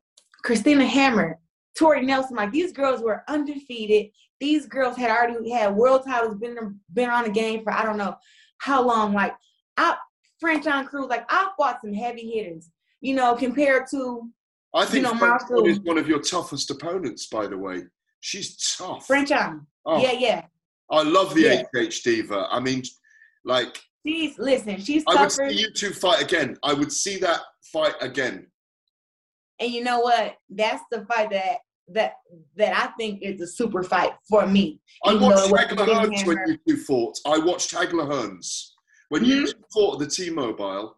[0.45, 1.39] Christina Hammer,
[1.79, 4.11] Tori Nelson, like these girls were undefeated.
[4.41, 7.97] These girls had already had world titles, been been on the game for I don't
[7.97, 8.17] know
[8.59, 9.13] how long.
[9.13, 9.35] Like
[9.77, 9.97] I
[10.43, 12.71] Franchon Crews, like I fought some heavy hitters,
[13.01, 14.29] you know, compared to
[14.75, 17.83] I think you know, Marshall, is one of your toughest opponents, by the way.
[18.21, 19.07] She's tough.
[19.07, 19.67] Franchon.
[19.85, 20.01] Oh.
[20.01, 20.45] Yeah, yeah.
[20.91, 21.81] I love the Yeah.
[21.81, 22.47] HH Diva.
[22.51, 22.83] I mean,
[23.45, 26.57] like, She's listen, she's I would see you two fight again.
[26.63, 27.41] I would see that
[27.73, 28.47] fight again.
[29.61, 30.37] And you know what?
[30.51, 31.59] That's the fight that
[31.89, 32.15] that
[32.57, 34.81] that I think is a super fight for me.
[35.05, 37.19] I watched Hagler Hearns when you two fought.
[37.27, 38.71] I watched Hagler Hearns.
[39.09, 39.45] When you mm-hmm.
[39.47, 40.97] two fought the T-Mobile,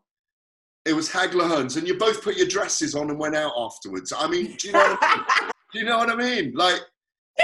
[0.84, 4.12] it was Hagler Hearns, and you both put your dresses on and went out afterwards.
[4.16, 5.50] I mean, do you know what I mean?
[5.72, 6.52] do you know what I mean?
[6.54, 6.80] Like,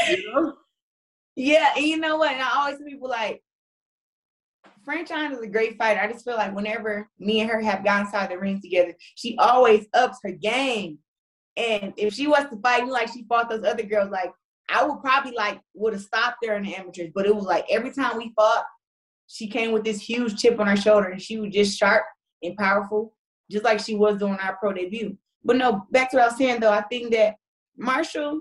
[0.09, 0.55] you know?
[1.37, 2.32] Yeah, and you know what?
[2.32, 3.43] And I always tell people like
[4.91, 6.01] Franchon is a great fighter.
[6.01, 9.37] I just feel like whenever me and her have gone inside the ring together, she
[9.39, 10.99] always ups her game.
[11.57, 14.33] And if she was to fight me like she fought those other girls, like
[14.69, 17.11] I would probably like would have stopped there in the amateurs.
[17.15, 18.65] But it was like every time we fought,
[19.27, 22.05] she came with this huge chip on her shoulder and she was just sharp
[22.43, 23.15] and powerful,
[23.51, 25.17] just like she was doing our pro debut.
[25.45, 27.35] But no, back to what I was saying though, I think that
[27.77, 28.41] Marshall,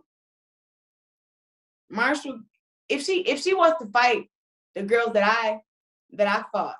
[1.89, 2.39] Marshall,
[2.87, 4.29] if she if she wants to fight
[4.75, 5.61] the girls that I
[6.13, 6.75] that I fought,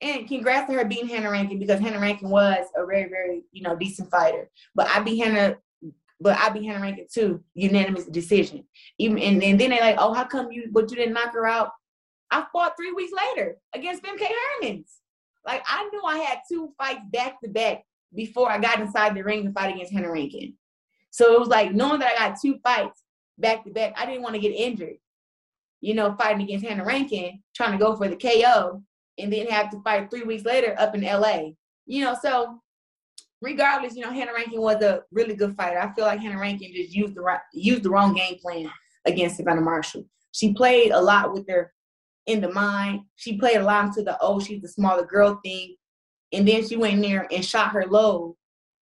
[0.00, 3.62] and congrats to her beating Hannah Rankin because Hannah Rankin was a very, very, you
[3.62, 4.50] know, decent fighter.
[4.74, 5.56] But I beat Hannah,
[6.20, 8.64] but I beat Hannah Rankin too, unanimous decision.
[8.98, 11.46] Even and, and then they like, oh, how come you but you didn't knock her
[11.46, 11.70] out?
[12.30, 14.26] I fought three weeks later against Femke
[14.62, 14.90] Hermans.
[15.46, 17.84] Like I knew I had two fights back to back
[18.14, 20.54] before I got inside the ring to fight against Hannah Rankin.
[21.10, 23.02] So it was like knowing that I got two fights
[23.38, 24.96] back to back, I didn't want to get injured.
[25.80, 28.82] You know, fighting against Hannah Rankin, trying to go for the KO,
[29.18, 31.50] and then have to fight three weeks later up in LA.
[31.86, 32.60] You know, so
[33.40, 35.78] regardless, you know, Hannah Rankin was a really good fighter.
[35.78, 38.70] I feel like Hannah Rankin just used the right used the wrong game plan
[39.06, 40.04] against Savannah Marshall.
[40.32, 41.72] She played a lot with her
[42.26, 43.02] in the mind.
[43.16, 45.76] She played a lot into the oh, she's the smaller girl thing.
[46.32, 48.36] And then she went in there and shot her low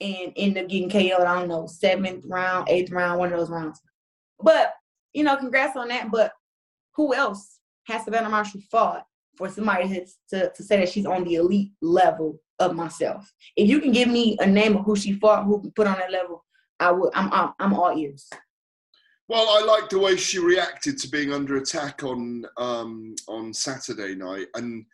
[0.02, 3.50] and ended up getting KO'd, I don't know, seventh round, eighth round, one of those
[3.50, 3.82] rounds.
[4.42, 4.74] But,
[5.14, 6.12] you know, congrats on that.
[6.12, 6.32] But
[6.96, 9.06] who else has Savannah Marshall fought
[9.38, 13.32] for somebody to, to, say that she's on the elite level of myself?
[13.56, 15.98] If you can give me a name of who she fought, who can put on
[15.98, 16.46] that level,
[16.80, 17.12] I would.
[17.14, 18.30] I'm I'm, I'm all ears.
[19.28, 24.16] Well, I like the way she reacted to being under attack on um, on Saturday
[24.16, 24.86] night, and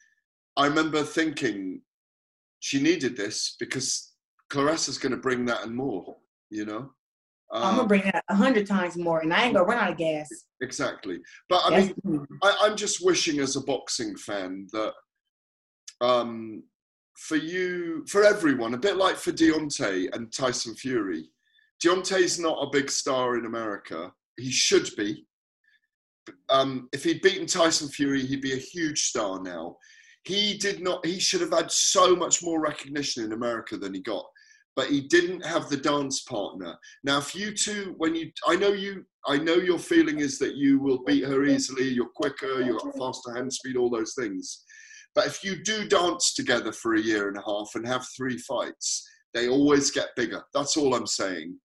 [0.57, 1.81] I remember thinking
[2.59, 4.13] she needed this because
[4.49, 6.17] Claressa's going to bring that and more.
[6.49, 6.91] You know,
[7.51, 9.91] um, I'm gonna bring that a hundred times more, and I ain't gonna run out
[9.91, 10.29] of gas.
[10.61, 11.19] Exactly,
[11.49, 14.93] but I mean, I, I'm just wishing as a boxing fan that
[16.01, 16.63] um,
[17.15, 21.29] for you, for everyone, a bit like for Deontay and Tyson Fury.
[21.83, 24.11] Deontay's not a big star in America.
[24.37, 25.25] He should be.
[26.49, 29.77] Um, if he'd beaten Tyson Fury, he'd be a huge star now.
[30.23, 31.05] He did not.
[31.05, 34.25] He should have had so much more recognition in America than he got
[34.75, 36.75] but he didn't have the dance partner.
[37.03, 40.55] Now, if you two, when you, I know you, I know your feeling is that
[40.55, 41.87] you will beat her easily.
[41.87, 42.61] You're quicker.
[42.61, 43.77] You've got faster hand speed.
[43.77, 44.63] All those things.
[45.15, 48.37] But if you do dance together for a year and a half and have three
[48.37, 50.43] fights, they always get bigger.
[50.53, 51.57] That's all I'm saying.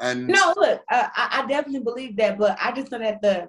[0.00, 3.48] And no, look, uh, I, I definitely believe that, but I just know that the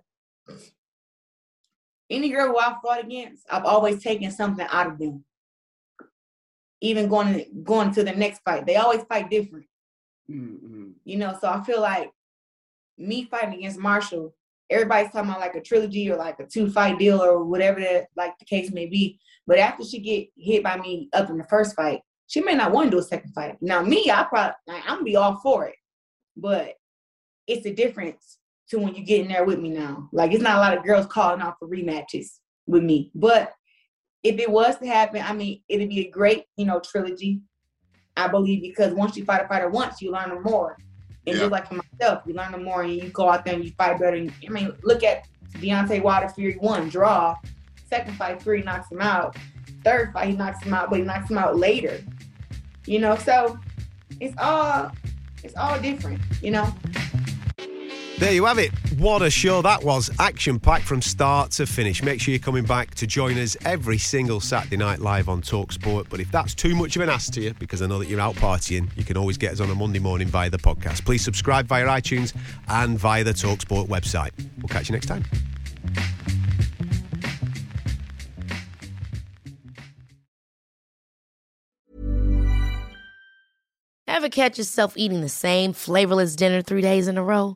[2.10, 5.24] any girl who I fought against, I've always taken something out of them
[6.82, 8.66] even going going to the next fight.
[8.66, 9.66] They always fight different.
[10.30, 10.92] Mm-hmm.
[11.06, 12.12] You know, so I feel like
[12.98, 14.36] me fighting against Marshall,
[14.70, 18.08] everybody's talking about like a trilogy or like a two fight deal or whatever that
[18.16, 19.20] like the case may be.
[19.48, 22.72] But after she get hit by me up in the first fight, she may not
[22.72, 23.58] want to do a second fight.
[23.62, 25.76] Now me, I probably like, I'm gonna be all for it.
[26.38, 26.76] But
[27.48, 28.38] it's a difference
[28.70, 30.10] to when you get in there with me now.
[30.14, 32.28] Like it's not a lot of girls calling out for rematches
[32.68, 33.12] with me.
[33.16, 33.52] But
[34.24, 37.42] if it was to happen, I mean, it'd be a great, you know, trilogy.
[38.18, 40.78] I believe because once you fight a fighter once, you learn more.
[41.26, 41.44] And yeah.
[41.44, 44.00] just like myself, you learn them more, and you go out there and you fight
[44.00, 44.18] better.
[44.18, 47.36] And, I mean, look at Deontay Wilder Fury one draw,
[47.88, 49.38] second fight Fury knocks him out,
[49.84, 52.02] third fight he knocks him out, but he knocks him out later.
[52.86, 53.58] You know, so
[54.20, 54.92] it's all
[55.44, 56.22] it's all different.
[56.42, 56.74] You know.
[58.20, 58.74] There you have it.
[58.98, 60.12] What a show that was.
[60.20, 62.04] Action packed from start to finish.
[62.04, 66.10] Make sure you're coming back to join us every single Saturday night live on Talksport.
[66.10, 68.20] But if that's too much of an ask to you, because I know that you're
[68.20, 71.06] out partying, you can always get us on a Monday morning via the podcast.
[71.06, 72.36] Please subscribe via iTunes
[72.68, 74.32] and via the Talksport website.
[74.58, 75.24] We'll catch you next time.
[84.10, 87.56] Ever catch yourself eating the same flavorless dinner three days in a row?